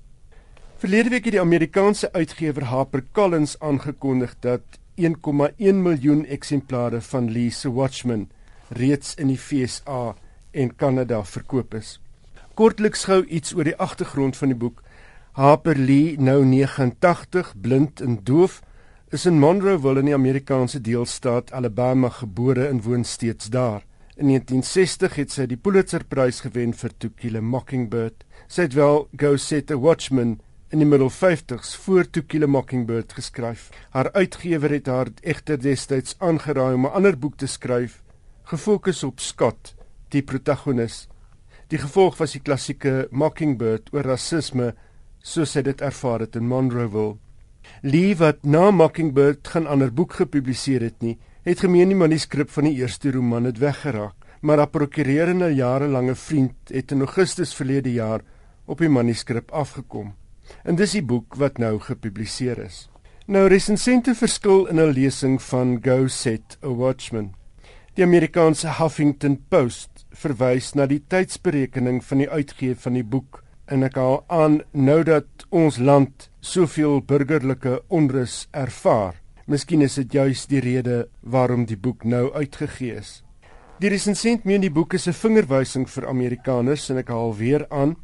Verlede 0.82 1.14
week 1.14 1.28
het 1.30 1.38
die 1.38 1.41
Amerikaanse 1.41 2.10
uitgewer 2.12 2.66
HarperCollins 2.72 3.60
aangekondig 3.60 4.34
dat 4.43 4.80
1,1 4.99 5.84
miljoen 5.86 6.26
eksemplare 6.26 7.01
van 7.01 7.30
Lee 7.32 7.51
se 7.51 7.72
Watchmen 7.72 8.30
reeds 8.78 9.15
in 9.15 9.28
die 9.28 9.38
FSA 9.38 10.15
en 10.51 10.76
Kanada 10.76 11.24
verkoop 11.24 11.74
is. 11.74 11.99
Kortliks 12.53 13.07
gou 13.09 13.24
iets 13.26 13.55
oor 13.57 13.65
die 13.65 13.78
agtergrond 13.82 14.38
van 14.38 14.51
die 14.53 14.57
boek. 14.57 14.84
Harper 15.34 15.78
Lee, 15.78 16.19
nou 16.21 16.43
89, 16.45 17.55
blind 17.61 18.01
en 18.05 18.19
doof, 18.21 18.59
is 19.09 19.26
in 19.26 19.39
Monroeville 19.41 20.03
in 20.03 20.11
die 20.11 20.13
Amerikaanse 20.13 20.82
deelstaat 20.82 21.49
Alabama 21.53 22.11
gebore 22.13 22.67
en 22.67 22.82
woon 22.86 23.03
steeds 23.03 23.49
daar. 23.53 23.82
In 24.13 24.30
1960 24.30 25.15
het 25.17 25.34
sy 25.34 25.47
die 25.49 25.57
Pulitzerprys 25.57 26.43
gewen 26.45 26.76
vir 26.78 26.93
To 27.01 27.09
Kill 27.17 27.38
a 27.38 27.41
Mockingbird. 27.41 28.21
Sy 28.45 28.67
het 28.67 28.78
wel 28.78 29.07
Go 29.17 29.34
Set 29.41 29.74
a 29.74 29.78
Watchman 29.82 30.36
in 30.69 30.82
die 30.82 30.89
middel 30.89 31.09
50s 31.09 31.74
voor 31.82 32.05
To 32.13 32.21
Kill 32.21 32.45
a 32.45 32.49
Mockingbird 32.49 33.17
geskryf. 33.17 33.71
Haar 33.97 34.11
uitgewer 34.13 34.78
het 34.78 34.89
haar 34.89 35.09
egter 35.26 35.57
destyds 35.57 36.13
aangeraai 36.19 36.76
om 36.78 36.86
'n 36.86 36.93
ander 36.93 37.17
boek 37.17 37.38
te 37.41 37.49
skryf 37.49 38.03
gefokus 38.44 39.04
op 39.04 39.20
Scott, 39.20 39.76
die 40.12 40.22
protagonis. 40.22 41.08
Die 41.72 41.80
gevolg 41.80 42.18
was 42.20 42.36
die 42.36 42.41
klassieke 42.44 43.08
Mockingbird 43.12 43.94
oor 43.94 44.06
rasisme 44.14 44.74
soos 45.24 45.56
hy 45.56 45.64
dit 45.66 45.82
ervaar 45.82 46.26
het 46.26 46.36
in 46.36 46.48
Monroeville. 46.48 47.18
Lee 47.82 48.16
wat 48.20 48.44
na 48.44 48.72
Mockingbird 48.72 49.48
geen 49.48 49.68
ander 49.68 49.94
boek 49.94 50.18
gepubliseer 50.20 50.84
het 50.84 51.00
nie, 51.02 51.16
het 51.48 51.64
gemeen 51.64 51.91
die 51.91 52.00
manuskrip 52.00 52.52
van 52.52 52.68
die 52.68 52.76
eerste 52.82 53.12
roman 53.16 53.48
het 53.48 53.60
weggeraak, 53.64 54.16
maar 54.41 54.60
'n 54.60 54.70
prokurerende 54.70 55.50
jarelange 55.56 56.16
vriend 56.16 56.56
het 56.70 56.91
in 56.91 57.00
Augustus 57.00 57.56
verlede 57.56 57.94
jaar 57.94 58.22
op 58.66 58.78
die 58.78 58.89
manuskrip 58.89 59.52
afgekom. 59.52 60.14
En 60.64 60.76
dis 60.76 60.91
die 60.91 61.04
boek 61.04 61.36
wat 61.36 61.58
nou 61.58 61.80
gepubliseer 61.80 62.58
is. 62.58 62.89
Nou 63.26 63.48
resensente 63.48 64.16
verskil 64.16 64.66
in 64.66 64.80
'n 64.80 64.91
lesing 64.91 65.41
van 65.41 65.80
Go 65.82 66.08
Set 66.08 66.58
a 66.64 66.68
Watchman. 66.68 67.43
Die 67.94 68.02
Amerikaanse 68.02 68.80
Huffington 68.80 69.36
Post 69.54 70.08
verwys 70.18 70.72
na 70.74 70.88
die 70.89 71.04
tydsberekening 71.14 72.00
van 72.02 72.24
die 72.24 72.26
uitgee 72.26 72.74
van 72.74 72.96
die 72.98 73.04
boek 73.06 73.44
en 73.70 73.86
ek 73.86 74.00
haal 74.02 74.16
aan 74.34 74.56
nou 74.74 75.04
dat 75.06 75.44
ons 75.54 75.78
land 75.78 76.26
soveel 76.41 77.04
burgerlike 77.06 77.76
onrus 77.94 78.48
ervaar. 78.50 79.20
Miskien 79.46 79.86
is 79.86 80.00
dit 80.00 80.16
juis 80.18 80.48
die 80.50 80.64
rede 80.66 80.96
waarom 81.22 81.68
die 81.70 81.78
boek 81.78 82.02
nou 82.02 82.32
uitgegee 82.34 82.96
is. 82.98 83.12
Die 83.78 83.94
resensent 83.94 84.50
meen 84.50 84.66
die 84.66 84.74
boek 84.74 84.98
is 84.98 85.06
'n 85.08 85.14
vingerwysing 85.14 85.86
vir 85.86 86.10
Amerikaners 86.10 86.89
en 86.89 86.98
ek 86.98 87.14
haal 87.14 87.38
weer 87.38 87.68
aan 87.70 87.96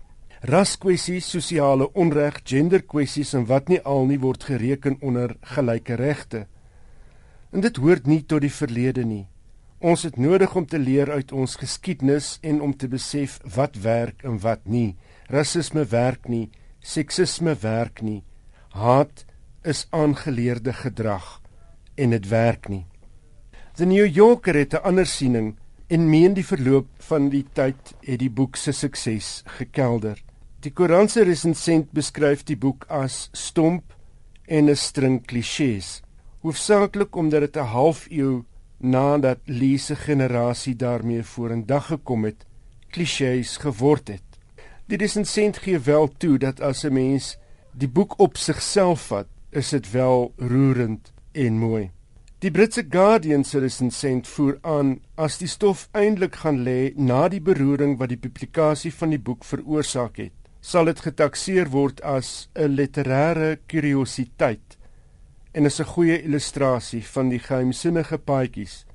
raskwessies, 0.42 1.26
sosiale 1.26 1.90
onreg, 1.94 2.42
genderkwessies 2.44 3.34
en 3.34 3.50
wat 3.50 3.70
nie 3.70 3.82
al 3.82 4.06
nie 4.06 4.20
word 4.20 4.44
gereken 4.44 5.02
onder 5.02 5.36
gelyke 5.42 5.96
regte. 5.96 6.46
En 7.52 7.62
dit 7.62 7.76
hoort 7.76 8.06
nie 8.06 8.22
tot 8.22 8.42
die 8.42 8.54
verlede 8.54 9.04
nie. 9.04 9.26
Ons 9.80 10.02
het 10.04 10.18
nodig 10.20 10.56
om 10.60 10.66
te 10.68 10.80
leer 10.80 11.08
uit 11.12 11.32
ons 11.32 11.56
geskiedenis 11.56 12.34
en 12.44 12.58
om 12.62 12.74
te 12.76 12.88
besef 12.92 13.38
wat 13.56 13.78
werk 13.80 14.26
en 14.28 14.36
wat 14.44 14.66
nie. 14.68 14.98
Rassisme 15.32 15.86
werk 15.88 16.28
nie, 16.28 16.50
seksisme 16.84 17.54
werk 17.62 18.02
nie. 18.04 18.24
Haat 18.76 19.24
is 19.64 19.86
aangeleerde 19.96 20.74
gedrag 20.74 21.40
en 21.96 22.12
dit 22.12 22.28
werk 22.28 22.68
nie. 22.68 22.86
The 23.80 23.86
New 23.86 24.06
Yorker 24.06 24.56
het 24.56 24.74
'n 24.74 24.84
ander 24.84 25.06
siening 25.06 25.56
en 25.88 26.10
meen 26.10 26.34
die 26.34 26.46
verloop 26.46 26.88
van 26.98 27.30
die 27.30 27.46
tyd 27.54 27.96
het 28.04 28.20
die 28.20 28.30
boek 28.30 28.56
se 28.56 28.72
sukses 28.72 29.44
gekelder. 29.46 30.24
Die 30.60 30.72
Koranse 30.72 31.24
resensent 31.24 31.92
beskryf 31.92 32.44
die 32.44 32.58
boek 32.58 32.86
as 32.90 33.30
stomp 33.32 33.96
en 34.46 34.70
'n 34.70 34.76
string 34.76 35.26
klisjées, 35.26 36.02
hoofsaaklik 36.42 37.16
omdat 37.16 37.42
dit 37.42 37.58
'n 37.58 37.72
halfuur 37.72 38.44
nadat 38.80 39.40
Lee 39.46 39.78
se 39.78 39.96
generasie 39.96 40.76
daarmee 40.76 41.24
vorendag 41.24 41.86
gekom 41.86 42.24
het, 42.24 42.46
klisjées 42.90 43.58
geword 43.58 44.08
het. 44.08 44.24
Die 44.90 44.98
resensent 44.98 45.58
gee 45.58 45.80
wel 45.80 46.08
toe 46.18 46.38
dat 46.38 46.62
as 46.62 46.84
'n 46.84 46.94
mens 46.94 47.38
die 47.72 47.90
boek 47.90 48.20
op 48.20 48.38
sigself 48.38 49.08
vat, 49.08 49.28
is 49.50 49.70
dit 49.70 49.92
wel 49.92 50.34
roerend 50.38 51.12
en 51.32 51.58
mooi. 51.58 51.92
Die 52.40 52.52
Britse 52.52 52.86
Guardian 52.90 53.44
se 53.44 53.60
resensent 53.60 54.28
voer 54.28 54.58
aan 54.62 55.00
as 55.16 55.38
die 55.38 55.48
stof 55.48 55.90
eintlik 55.92 56.36
gaan 56.36 56.64
lê 56.64 56.94
na 56.96 57.28
die 57.28 57.42
beroering 57.42 57.98
wat 57.98 58.10
die 58.10 58.18
publikasie 58.18 58.94
van 58.94 59.10
die 59.10 59.20
boek 59.20 59.44
veroorsaak 59.44 60.18
het, 60.18 60.32
sal 60.62 60.86
dit 60.86 61.00
getakseer 61.00 61.70
word 61.70 62.02
as 62.02 62.50
'n 62.56 62.76
literêre 62.76 63.58
kuriositeit 63.68 64.79
en 65.60 65.66
is 65.66 65.80
'n 65.80 65.92
goeie 65.94 66.22
illustrasie 66.24 67.04
van 67.04 67.30
die 67.30 67.40
geheimsinnige 67.40 68.18
paadjies 68.18 68.86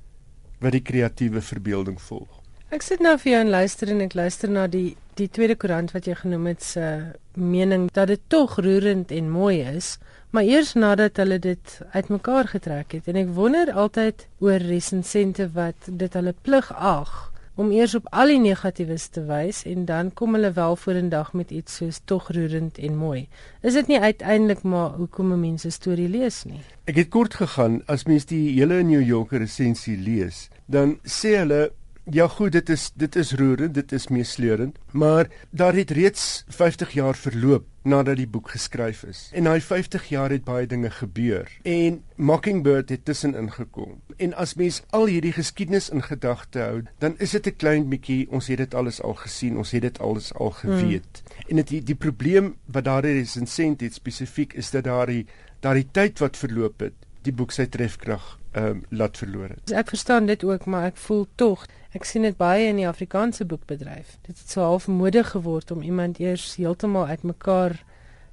wat 0.60 0.72
die 0.72 0.80
kreatiewe 0.80 1.40
verbeelding 1.40 2.00
volg. 2.00 2.40
Ek 2.70 2.82
sit 2.82 3.00
nou 3.00 3.18
vir 3.18 3.32
jou 3.32 3.40
en 3.40 3.50
luister 3.50 3.88
en 3.88 4.00
ek 4.00 4.14
luister 4.14 4.50
na 4.50 4.66
die 4.66 4.96
die 5.14 5.28
tweede 5.28 5.56
koerant 5.56 5.92
wat 5.92 6.06
jy 6.06 6.14
genoem 6.14 6.46
het 6.46 6.62
se 6.62 6.86
mening 7.34 7.90
dat 7.92 8.08
dit 8.08 8.20
tog 8.28 8.56
roerend 8.56 9.10
en 9.10 9.30
mooi 9.30 9.60
is, 9.60 9.98
maar 10.30 10.42
eers 10.42 10.72
nadat 10.74 11.16
hulle 11.16 11.38
dit 11.38 11.80
uitmekaar 11.92 12.48
getrek 12.48 12.92
het 12.92 13.08
en 13.08 13.16
ek 13.16 13.28
wonder 13.28 13.72
altyd 13.72 14.26
oor 14.38 14.58
resensente 14.58 15.50
wat 15.52 15.76
dit 15.86 16.14
hulle 16.14 16.34
plig 16.42 16.72
ag 16.72 17.30
om 17.54 17.70
eers 17.70 17.94
op 17.94 18.06
al 18.10 18.32
die 18.32 18.40
negatiewes 18.42 19.06
te 19.14 19.22
wys 19.28 19.62
en 19.70 19.84
dan 19.88 20.10
kom 20.12 20.34
hulle 20.34 20.52
wel 20.56 20.76
vorendag 20.76 21.32
met 21.32 21.50
iets 21.50 21.76
soos 21.80 22.00
tog 22.04 22.28
roerend 22.34 22.78
en 22.78 22.96
mooi. 22.98 23.28
Is 23.62 23.78
dit 23.78 23.86
nie 23.92 24.00
uiteindelik 24.00 24.62
maar 24.62 24.98
hoekom 24.98 25.32
mense 25.40 25.70
storie 25.70 26.08
lees 26.08 26.42
nie? 26.44 26.60
Ek 26.90 26.98
het 26.98 27.12
kort 27.14 27.38
gegaan 27.38 27.80
as 27.86 28.06
mens 28.10 28.26
die 28.30 28.58
hele 28.58 28.82
New 28.82 29.02
Yorker 29.02 29.38
resensie 29.44 29.96
lees, 29.96 30.48
dan 30.66 30.98
sê 31.04 31.38
hulle 31.42 31.70
Ja 32.12 32.26
goed, 32.28 32.52
dit 32.52 32.68
is 32.68 32.90
dit 33.00 33.16
is 33.16 33.30
roerend, 33.32 33.72
dit 33.74 33.92
is 33.96 34.10
meesleurend, 34.12 34.76
maar 34.92 35.30
daar 35.56 35.72
het 35.72 35.90
reeds 35.96 36.44
50 36.52 36.90
jaar 36.92 37.16
verloop 37.16 37.64
nadat 37.84 38.16
die 38.16 38.28
boek 38.28 38.50
geskryf 38.54 39.02
is. 39.08 39.28
En 39.32 39.44
daai 39.44 39.60
50 39.60 40.08
jaar 40.08 40.32
het 40.32 40.44
baie 40.44 40.66
dinge 40.66 40.90
gebeur 40.90 41.50
en 41.62 42.02
Mockingbird 42.16 42.88
het 42.88 43.04
tussenin 43.04 43.50
gekom. 43.52 44.00
En 44.16 44.34
as 44.34 44.54
mens 44.54 44.82
al 44.90 45.06
hierdie 45.06 45.34
geskiedenis 45.36 45.90
in 45.90 46.02
gedagte 46.02 46.58
hou, 46.64 46.82
dan 46.98 47.18
is 47.18 47.30
dit 47.36 47.46
'n 47.46 47.56
klein 47.56 47.88
bietjie 47.88 48.30
ons 48.30 48.46
het 48.46 48.58
dit 48.58 48.74
alles 48.74 49.02
al 49.02 49.14
gesien, 49.14 49.56
ons 49.56 49.70
het 49.70 49.82
dit 49.82 49.98
alles 49.98 50.34
al 50.34 50.50
geweet. 50.50 51.22
Hmm. 51.24 51.48
En 51.48 51.56
dit 51.56 51.68
die, 51.68 51.82
die 51.82 51.94
probleem 51.94 52.56
wat 52.64 52.84
daar 52.84 53.04
is 53.04 53.36
in 53.36 53.46
sent 53.46 53.80
het 53.80 53.94
spesifiek 53.94 54.52
is 54.52 54.70
dat 54.70 54.84
daai 54.84 55.26
daai 55.60 55.84
tyd 55.90 56.18
wat 56.18 56.36
verloop 56.36 56.80
het, 56.80 57.03
die 57.24 57.32
boek 57.32 57.52
sy 57.52 57.66
trefkrag 57.66 58.38
ehm 58.54 58.66
um, 58.66 58.82
laat 58.90 59.18
verloor 59.18 59.48
het. 59.48 59.72
Ek 59.72 59.88
verstaan 59.90 60.26
dit 60.30 60.44
ook, 60.44 60.66
maar 60.70 60.92
ek 60.92 60.96
voel 60.96 61.26
tog 61.34 61.66
Ek 61.94 62.02
sien 62.08 62.24
dit 62.26 62.34
baie 62.34 62.66
in 62.66 62.80
die 62.80 62.88
Afrikaanse 62.90 63.44
boekbedryf. 63.46 64.16
Dit 64.26 64.40
het 64.40 64.50
so 64.50 64.64
half 64.66 64.88
mode 64.90 65.22
geword 65.28 65.70
om 65.70 65.82
iemand 65.86 66.18
eers 66.18 66.56
heeltemal 66.58 67.06
uitmekaar 67.06 67.76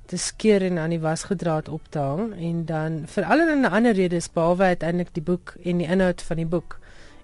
te 0.09 0.17
skeer 0.17 0.65
en 0.65 0.79
aan 0.81 0.95
die 0.95 1.01
wasgedraad 1.03 1.69
op 1.69 1.85
te 1.93 2.01
hang 2.01 2.31
en 2.33 2.63
dan 2.65 2.95
vir 3.13 3.27
allerlei 3.29 3.69
ander 3.69 3.93
redes 3.93 4.31
behalwe 4.33 4.73
uiteindelik 4.73 5.13
die 5.13 5.23
boek 5.29 5.53
en 5.61 5.83
die 5.83 5.87
inhoud 5.87 6.25
van 6.25 6.41
die 6.41 6.49
boek. 6.49 6.79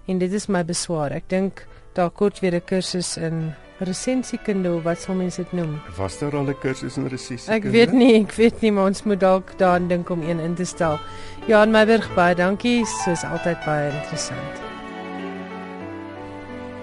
En 0.06 0.22
dit 0.22 0.32
is 0.32 0.46
my 0.46 0.62
beswaar. 0.64 1.10
Ek 1.10 1.26
dink 1.26 1.66
daar 1.98 2.14
kort 2.14 2.38
weer 2.38 2.54
'n 2.54 2.64
kursus 2.64 3.16
in 3.16 3.50
resensiekunde 3.78 4.72
of 4.74 4.82
wat 4.82 5.00
sou 5.00 5.16
mense 5.16 5.42
dit 5.42 5.52
noem? 5.52 5.80
Was 5.96 6.18
daar 6.18 6.36
al 6.36 6.48
'n 6.48 6.58
kursus 6.58 6.96
in 6.96 7.06
resensiekunde? 7.06 7.66
Ek 7.66 7.72
weet 7.72 7.92
nie, 7.92 8.14
ek 8.22 8.32
weet 8.32 8.60
nie, 8.60 8.72
maar 8.72 8.84
ons 8.84 9.02
moet 9.02 9.20
dalk 9.20 9.58
daaraan 9.58 9.88
dink 9.88 10.10
om 10.10 10.22
een 10.22 10.40
in 10.40 10.54
te 10.54 10.64
stel. 10.64 10.98
Johan 11.46 11.70
Meiberg, 11.70 12.14
baie 12.14 12.34
dankie. 12.34 12.84
Soos 13.04 13.24
altyd 13.24 13.64
baie 13.64 13.90
interessant 13.90 14.68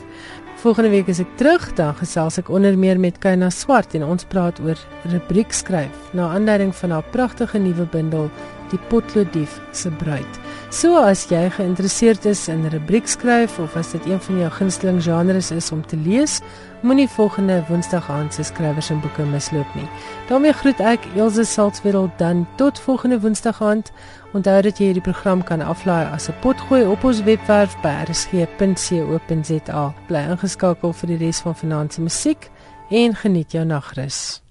Volgende 0.57 0.90
week 0.90 1.07
is 1.07 1.18
ek 1.18 1.36
terug, 1.36 1.74
dan 1.74 1.94
gesels 1.94 2.38
ek 2.38 2.48
onder 2.48 2.78
meer 2.78 3.00
met 3.00 3.18
Kyna 3.18 3.50
Swart 3.50 3.94
en 3.94 4.05
ons 4.05 4.24
praat 4.24 4.61
oor 4.61 4.78
rubriek 5.05 5.53
skryf 5.53 6.12
na 6.12 6.28
aanleiding 6.34 6.74
van 6.74 6.90
haar 6.90 7.05
pragtige 7.11 7.59
nuwe 7.59 7.86
bundel 7.86 8.30
die 8.70 8.78
potlooddief 8.88 9.61
se 9.70 9.90
bruid. 9.90 10.41
So 10.73 10.97
as 10.97 11.27
jy 11.29 11.51
geïnteresseerd 11.53 12.25
is 12.25 12.47
in 12.49 12.62
rubriek 12.73 13.05
skryf 13.05 13.59
of 13.61 13.75
as 13.77 13.91
dit 13.93 14.07
een 14.09 14.20
van 14.25 14.39
jou 14.41 14.47
gunsteling 14.57 15.03
genres 15.05 15.51
is 15.53 15.68
om 15.73 15.83
te 15.87 15.99
lees, 16.01 16.39
moenie 16.81 17.09
volgende 17.12 17.59
Woensdag 17.68 18.09
aand 18.11 18.33
se 18.33 18.43
skrywers 18.49 18.89
en 18.91 19.03
boeke 19.05 19.23
misloop 19.29 19.75
nie. 19.77 19.85
daarmee 20.31 20.53
groet 20.53 20.81
ek 20.81 21.05
Elsje 21.12 21.45
Salzwetel 21.45 22.09
dan 22.16 22.47
tot 22.57 22.81
volgende 22.81 23.20
Woensdag 23.20 23.61
aand. 23.62 23.93
Onthou 24.33 24.62
dat 24.62 24.79
jy 24.79 24.85
hierdie 24.89 25.05
program 25.05 25.45
kan 25.45 25.61
aflaai 25.61 26.09
as 26.09 26.29
'n 26.29 26.41
potgooi 26.41 26.87
op 26.87 27.05
ons 27.05 27.23
webwerf 27.23 27.77
by 27.83 27.93
rsg.co.za. 28.09 29.95
Bly 30.07 30.25
ingeskakel 30.31 30.93
vir 30.93 31.07
die 31.09 31.16
res 31.27 31.41
van 31.41 31.55
finansie 31.55 32.03
musiek 32.03 32.51
en 32.89 33.14
geniet 33.14 33.53
jou 33.53 33.64
nagrus. 33.64 34.43